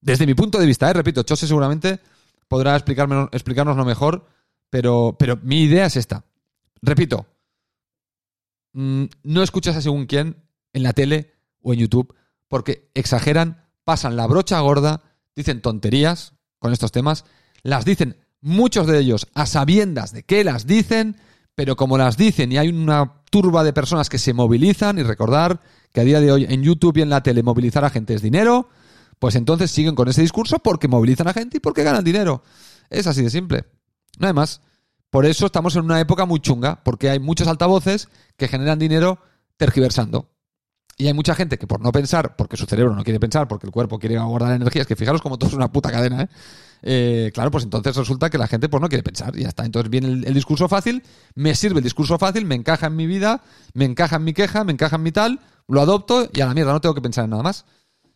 Desde 0.00 0.24
mi 0.24 0.32
punto 0.32 0.58
de 0.58 0.64
vista, 0.64 0.88
¿eh? 0.88 0.94
repito, 0.94 1.22
Chose 1.22 1.46
seguramente 1.46 2.00
podrá 2.48 2.76
explicárnoslo 2.76 3.84
mejor, 3.84 4.24
pero, 4.70 5.14
pero 5.18 5.38
mi 5.42 5.64
idea 5.64 5.84
es 5.84 5.96
esta. 5.96 6.24
Repito, 6.80 7.26
mm, 8.72 9.04
no 9.24 9.42
escuchas 9.42 9.76
a 9.76 9.82
según 9.82 10.06
quién 10.06 10.42
en 10.72 10.82
la 10.82 10.94
tele 10.94 11.34
o 11.60 11.74
en 11.74 11.80
YouTube 11.80 12.14
porque 12.48 12.90
exageran, 12.94 13.66
pasan 13.84 14.16
la 14.16 14.26
brocha 14.26 14.58
gorda, 14.60 15.02
dicen 15.36 15.60
tonterías 15.60 16.32
con 16.62 16.72
estos 16.72 16.92
temas, 16.92 17.26
las 17.62 17.84
dicen 17.84 18.16
muchos 18.40 18.86
de 18.86 18.98
ellos 18.98 19.28
a 19.34 19.44
sabiendas 19.46 20.12
de 20.12 20.22
que 20.22 20.44
las 20.44 20.66
dicen, 20.66 21.16
pero 21.54 21.76
como 21.76 21.98
las 21.98 22.16
dicen 22.16 22.50
y 22.52 22.56
hay 22.56 22.68
una 22.68 23.22
turba 23.30 23.64
de 23.64 23.72
personas 23.72 24.08
que 24.08 24.18
se 24.18 24.32
movilizan, 24.32 24.98
y 24.98 25.02
recordar 25.02 25.60
que 25.92 26.00
a 26.00 26.04
día 26.04 26.20
de 26.20 26.32
hoy 26.32 26.46
en 26.48 26.62
YouTube 26.62 26.96
y 26.96 27.02
en 27.02 27.10
la 27.10 27.22
tele 27.22 27.42
movilizar 27.42 27.84
a 27.84 27.90
gente 27.90 28.14
es 28.14 28.22
dinero, 28.22 28.68
pues 29.18 29.34
entonces 29.34 29.70
siguen 29.70 29.94
con 29.94 30.08
ese 30.08 30.22
discurso 30.22 30.58
porque 30.58 30.88
movilizan 30.88 31.28
a 31.28 31.32
gente 31.32 31.58
y 31.58 31.60
porque 31.60 31.82
ganan 31.82 32.04
dinero. 32.04 32.42
Es 32.90 33.06
así 33.06 33.22
de 33.22 33.30
simple. 33.30 33.64
No 34.18 34.26
hay 34.26 34.32
más. 34.32 34.60
Por 35.10 35.26
eso 35.26 35.46
estamos 35.46 35.76
en 35.76 35.84
una 35.84 36.00
época 36.00 36.24
muy 36.24 36.40
chunga, 36.40 36.82
porque 36.82 37.10
hay 37.10 37.20
muchos 37.20 37.46
altavoces 37.46 38.08
que 38.36 38.48
generan 38.48 38.78
dinero 38.78 39.18
tergiversando. 39.56 40.30
Y 41.02 41.08
hay 41.08 41.14
mucha 41.14 41.34
gente 41.34 41.58
que 41.58 41.66
por 41.66 41.80
no 41.80 41.90
pensar, 41.90 42.36
porque 42.36 42.56
su 42.56 42.64
cerebro 42.64 42.94
no 42.94 43.02
quiere 43.02 43.18
pensar, 43.18 43.48
porque 43.48 43.66
el 43.66 43.72
cuerpo 43.72 43.98
quiere 43.98 44.20
guardar 44.20 44.54
energías, 44.54 44.86
que 44.86 44.94
fijaros 44.94 45.20
como 45.20 45.36
todo 45.36 45.50
es 45.50 45.56
una 45.56 45.72
puta 45.72 45.90
cadena, 45.90 46.22
¿eh? 46.22 46.28
Eh, 46.84 47.30
claro, 47.34 47.50
pues 47.50 47.64
entonces 47.64 47.96
resulta 47.96 48.30
que 48.30 48.38
la 48.38 48.46
gente 48.46 48.68
pues 48.68 48.80
no 48.80 48.88
quiere 48.88 49.02
pensar 49.02 49.36
y 49.36 49.42
ya 49.42 49.48
está. 49.48 49.64
Entonces 49.64 49.90
viene 49.90 50.06
el, 50.06 50.32
discurso 50.32 50.68
fácil, 50.68 51.02
me 51.34 51.56
sirve 51.56 51.78
el 51.78 51.82
discurso 51.82 52.20
fácil, 52.20 52.44
me 52.44 52.54
encaja 52.54 52.86
en 52.86 52.94
mi 52.94 53.08
vida, 53.08 53.42
me 53.74 53.84
encaja 53.84 54.14
en 54.14 54.22
mi 54.22 54.32
queja, 54.32 54.62
me 54.62 54.70
encaja 54.70 54.94
en 54.94 55.02
mi 55.02 55.10
tal, 55.10 55.40
lo 55.66 55.80
adopto 55.80 56.28
y 56.32 56.40
a 56.40 56.46
la 56.46 56.54
mierda, 56.54 56.72
no 56.72 56.80
tengo 56.80 56.94
que 56.94 57.00
pensar 57.00 57.24
en 57.24 57.30
nada 57.30 57.42
más. 57.42 57.64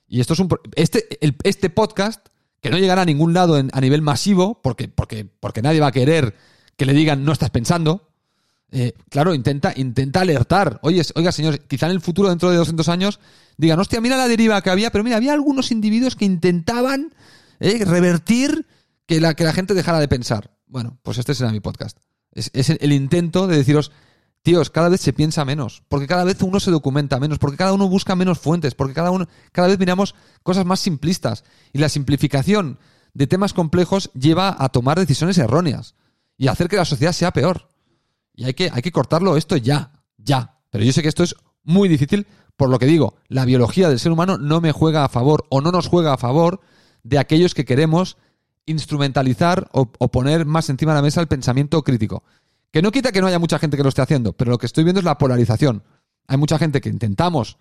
Y 0.07 0.21
esto 0.21 0.35
es 0.35 0.39
un 0.39 0.49
este 0.77 1.09
el- 1.21 1.37
este 1.43 1.71
podcast 1.71 2.29
que 2.61 2.71
no 2.71 2.79
llegará 2.79 3.03
a 3.03 3.05
ningún 3.05 3.35
lado 3.35 3.57
a 3.57 3.81
nivel 3.81 4.01
masivo 4.01 4.63
porque 4.63 4.87
porque 4.87 5.25
porque 5.25 5.61
nadie 5.61 5.81
va 5.81 5.89
a 5.89 5.93
querer 5.93 6.37
que 6.77 6.87
le 6.87 6.93
digan 6.93 7.25
no 7.25 7.33
estás 7.33 7.51
pensando. 7.51 8.06
Eh, 8.79 8.93
claro, 9.09 9.33
intenta 9.33 9.73
intenta 9.75 10.21
alertar. 10.21 10.81
Oye, 10.83 11.01
oiga, 11.15 11.33
señor, 11.33 11.61
quizá 11.61 11.87
en 11.87 11.93
el 11.93 12.03
futuro 12.03 12.29
dentro 12.29 12.51
de 12.51 12.59
200 12.59 12.91
años 12.91 13.21
digan, 13.57 13.81
"Hostia, 13.81 14.03
mira 14.03 14.19
la 14.19 14.29
deriva 14.29 14.61
que 14.61 14.69
había", 14.69 14.91
pero 14.91 15.03
mira, 15.03 15.17
había 15.17 15.33
algunos 15.33 15.71
individuos 15.71 16.15
que 16.15 16.27
intentaban 16.27 17.15
eh, 17.59 17.83
revertir 17.87 18.67
que 19.07 19.19
la 19.19 19.33
que 19.33 19.45
la 19.45 19.55
gente 19.55 19.73
dejara 19.73 19.99
de 19.99 20.09
pensar. 20.09 20.59
Bueno, 20.67 20.99
pues 21.03 21.17
este 21.17 21.35
será 21.35 21.53
mi 21.53 21.61
podcast. 21.61 21.97
Es, 22.33 22.69
el 22.69 22.93
intento 22.93 23.47
de 23.47 23.57
deciros 23.57 23.93
Tíos, 24.43 24.69
cada 24.69 24.91
vez 24.91 25.01
se 25.01 25.15
piensa 25.15 25.47
menos, 25.47 25.83
porque 25.89 26.07
cada 26.07 26.25
vez 26.25 26.43
uno 26.43 26.61
se 26.61 26.71
documenta 26.71 27.19
menos, 27.19 27.39
porque 27.39 27.57
cada 27.57 27.73
uno 27.73 27.89
busca 27.89 28.15
menos 28.15 28.39
fuentes, 28.39 28.75
porque 28.75 28.93
cada 28.93 29.11
uno 29.11 29.27
cada 29.53 29.69
vez 29.69 29.79
miramos 29.79 30.15
cosas 30.43 30.67
más 30.67 30.81
simplistas 30.81 31.45
y 31.73 31.79
la 31.79 31.89
simplificación 31.89 32.79
de 33.15 33.27
temas 33.27 33.55
complejos 33.55 34.11
lleva 34.13 34.55
a 34.57 34.69
tomar 34.69 35.01
decisiones 35.01 35.39
erróneas 35.39 35.95
y 36.37 36.47
a 36.47 36.53
hacer 36.53 36.69
que 36.69 36.77
la 36.77 36.85
sociedad 36.85 37.13
sea 37.13 37.33
peor. 37.33 37.69
Y 38.37 38.45
hay 38.45 38.55
que 38.55 38.71
hay 38.73 38.83
que 38.83 38.93
cortarlo 38.93 39.37
esto 39.37 39.57
ya, 39.57 39.91
ya. 40.19 40.59
Pero 40.71 40.85
yo 40.85 40.93
sé 40.93 41.03
que 41.03 41.09
esto 41.09 41.25
es 41.25 41.35
muy 41.65 41.89
difícil 41.89 42.27
por 42.57 42.71
lo 42.71 42.79
que 42.79 42.87
digo, 42.87 43.17
la 43.29 43.45
biología 43.45 43.89
del 43.89 43.99
ser 43.99 44.13
humano 44.13 44.39
no 44.39 44.61
me 44.61 44.73
juega 44.73 45.05
a 45.05 45.09
favor 45.09 45.45
o 45.51 45.61
no 45.61 45.71
nos 45.73 45.89
juega 45.89 46.15
a 46.15 46.17
favor 46.17 46.61
de 47.03 47.19
aquellos 47.19 47.55
que 47.55 47.65
queremos 47.65 48.17
instrumentalizar 48.65 49.69
o, 49.73 49.93
o 49.99 50.11
poner 50.11 50.47
más 50.47 50.71
encima 50.71 50.93
de 50.93 50.99
la 50.99 51.03
mesa 51.03 51.21
el 51.21 51.29
pensamiento 51.29 51.83
crítico. 51.85 52.25
Que 52.73 52.83
no 52.83 52.91
quita 52.91 53.13
que 53.13 53.21
no 53.21 53.27
haya 53.27 53.39
mucha 53.39 53.59
gente 53.59 53.77
que 53.77 53.83
lo 53.83 53.91
esté 53.91 54.03
haciendo, 54.03 54.33
pero 54.33 54.51
lo 54.51 54.59
que 54.59 54.67
estoy 54.67 54.85
viendo 54.85 55.01
es 55.01 55.05
la 55.05 55.19
polarización. 55.19 55.83
Hay 56.27 56.39
mucha 56.39 56.59
gente 56.59 56.81
que 56.81 56.89
intentamos 56.89 57.59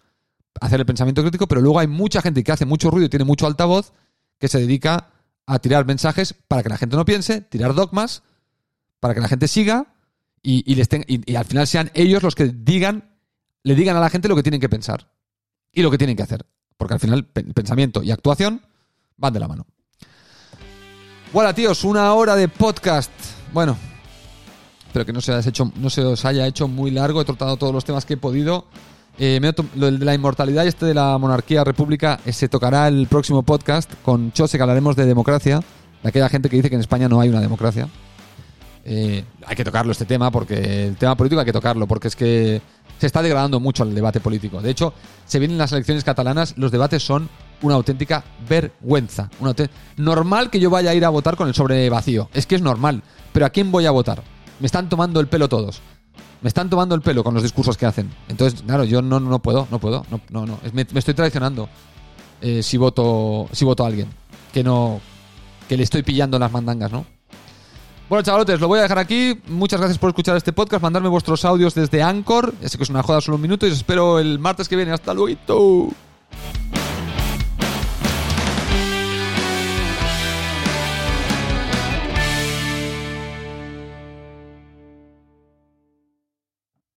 hacer 0.61 0.79
el 0.79 0.85
pensamiento 0.85 1.21
crítico, 1.21 1.47
pero 1.47 1.61
luego 1.61 1.79
hay 1.79 1.87
mucha 1.87 2.21
gente 2.21 2.43
que 2.43 2.51
hace 2.51 2.65
mucho 2.65 2.89
ruido 2.89 3.05
y 3.05 3.09
tiene 3.09 3.25
mucho 3.25 3.45
altavoz 3.45 3.91
que 4.39 4.47
se 4.47 4.59
dedica 4.59 5.09
a 5.45 5.59
tirar 5.59 5.85
mensajes 5.85 6.33
para 6.33 6.63
que 6.63 6.69
la 6.69 6.77
gente 6.77 6.95
no 6.95 7.05
piense, 7.05 7.41
tirar 7.41 7.75
dogmas, 7.75 8.23
para 8.99 9.13
que 9.13 9.19
la 9.19 9.27
gente 9.27 9.47
siga 9.47 9.94
y, 10.45 10.75
les 10.75 10.87
ten- 10.89 11.05
y- 11.07 11.35
al 11.35 11.45
final 11.45 11.65
sean 11.67 11.89
ellos 11.93 12.21
los 12.21 12.35
que 12.35 12.45
digan, 12.55 13.09
le 13.63 13.75
digan 13.75 13.97
a 13.97 13.99
la 13.99 14.09
gente 14.09 14.27
lo 14.27 14.35
que 14.35 14.43
tienen 14.43 14.61
que 14.61 14.69
pensar 14.69 15.09
y 15.71 15.81
lo 15.81 15.89
que 15.91 15.97
tienen 15.97 16.15
que 16.15 16.23
hacer. 16.23 16.45
Porque 16.77 16.93
al 16.93 16.99
final 16.99 17.25
pe- 17.25 17.43
pensamiento 17.43 18.03
y 18.03 18.11
actuación 18.11 18.61
van 19.17 19.33
de 19.33 19.39
la 19.39 19.47
mano. 19.47 19.65
Bueno, 21.33 21.53
tíos, 21.53 21.83
una 21.83 22.13
hora 22.13 22.35
de 22.35 22.47
podcast. 22.47 23.11
Bueno, 23.53 23.77
espero 24.87 25.05
que 25.05 25.13
no 25.13 25.21
se, 25.21 25.37
hecho, 25.39 25.71
no 25.75 25.89
se 25.89 26.01
os 26.03 26.23
haya 26.25 26.45
hecho 26.47 26.67
muy 26.67 26.91
largo. 26.91 27.21
He 27.21 27.25
tratado 27.25 27.57
todos 27.57 27.73
los 27.73 27.83
temas 27.83 28.05
que 28.05 28.13
he 28.13 28.17
podido. 28.17 28.67
Eh, 29.17 29.39
lo 29.75 29.91
de 29.91 30.05
la 30.05 30.13
inmortalidad 30.13 30.65
y 30.65 30.67
este 30.67 30.85
de 30.85 30.93
la 30.93 31.17
monarquía 31.17 31.63
república 31.63 32.19
se 32.29 32.49
tocará 32.49 32.87
el 32.89 33.07
próximo 33.07 33.43
podcast 33.43 33.89
con 34.03 34.33
Chose, 34.33 34.57
que 34.57 34.61
hablaremos 34.61 34.95
de 34.97 35.05
democracia, 35.05 35.61
de 36.03 36.09
aquella 36.09 36.27
gente 36.27 36.49
que 36.49 36.57
dice 36.57 36.69
que 36.69 36.75
en 36.75 36.81
España 36.81 37.07
no 37.07 37.21
hay 37.21 37.29
una 37.29 37.39
democracia. 37.39 37.87
Eh, 38.87 39.25
hay 39.45 39.55
que 39.55 39.63
tocarlo 39.63 39.91
este 39.91 40.05
tema 40.05 40.29
porque 40.29 40.87
el 40.87 40.95
tema 40.95 41.17
político 41.17 41.39
hay 41.39 41.45
que 41.45 41.51
tocarlo 41.51 41.87
porque 41.87 42.07
es 42.07 42.15
que 42.15 42.61
se 42.99 43.07
está 43.07 43.23
degradando 43.23 43.59
mucho 43.59 43.83
el 43.83 43.95
debate 43.95 44.19
político. 44.19 44.61
De 44.61 44.69
hecho, 44.69 44.93
se 45.25 45.39
vienen 45.39 45.57
las 45.57 45.71
elecciones 45.71 46.03
catalanas, 46.03 46.55
los 46.57 46.71
debates 46.71 47.03
son 47.03 47.29
una 47.61 47.75
auténtica 47.75 48.23
vergüenza. 48.47 49.29
Normal 49.97 50.49
que 50.49 50.59
yo 50.59 50.69
vaya 50.69 50.91
a 50.91 50.95
ir 50.95 51.03
a 51.03 51.09
votar 51.09 51.35
con 51.35 51.47
el 51.47 51.55
sobre 51.55 51.89
vacío. 51.89 52.29
Es 52.33 52.45
que 52.45 52.55
es 52.55 52.61
normal. 52.61 53.01
Pero 53.33 53.45
¿a 53.45 53.49
quién 53.49 53.71
voy 53.71 53.85
a 53.85 53.91
votar? 53.91 54.23
Me 54.59 54.67
están 54.67 54.87
tomando 54.87 55.19
el 55.19 55.27
pelo 55.27 55.49
todos. 55.49 55.81
Me 56.41 56.47
están 56.47 56.69
tomando 56.69 56.95
el 56.95 57.01
pelo 57.01 57.23
con 57.23 57.33
los 57.33 57.43
discursos 57.43 57.77
que 57.77 57.85
hacen. 57.85 58.11
Entonces, 58.29 58.61
claro, 58.61 58.83
yo 58.83 59.01
no, 59.01 59.19
no 59.19 59.39
puedo, 59.39 59.67
no 59.71 59.79
puedo. 59.79 60.05
No, 60.11 60.21
no, 60.29 60.45
no. 60.45 60.59
Me 60.73 60.85
estoy 60.93 61.13
traicionando 61.13 61.67
eh, 62.41 62.61
si 62.61 62.77
voto 62.77 63.49
si 63.51 63.65
voto 63.65 63.83
a 63.83 63.87
alguien 63.87 64.07
que 64.53 64.63
no 64.63 65.01
que 65.67 65.77
le 65.77 65.83
estoy 65.83 66.03
pillando 66.03 66.37
las 66.37 66.51
mandangas, 66.51 66.91
¿no? 66.91 67.05
Bueno, 68.07 68.21
chavalotes, 68.21 68.59
lo 68.59 68.67
voy 68.67 68.79
a 68.79 68.83
dejar 68.83 68.99
aquí. 68.99 69.39
Muchas 69.47 69.79
gracias 69.79 69.97
por 69.97 70.09
escuchar 70.09 70.37
este 70.37 70.53
podcast. 70.53 70.83
Mandarme 70.83 71.09
vuestros 71.09 71.43
audios 71.43 71.73
desde 71.73 72.03
Anchor. 72.03 72.53
Ya 72.61 72.69
sé 72.69 72.77
que 72.77 72.83
es 72.83 72.89
una 72.89 73.01
joda 73.01 73.19
solo 73.19 73.35
un 73.35 73.41
minuto 73.41 73.65
y 73.65 73.71
os 73.71 73.77
espero 73.77 74.19
el 74.19 74.37
martes 74.37 74.69
que 74.69 74.75
viene. 74.75 74.91
Hasta 74.91 75.13
luego. 75.13 75.35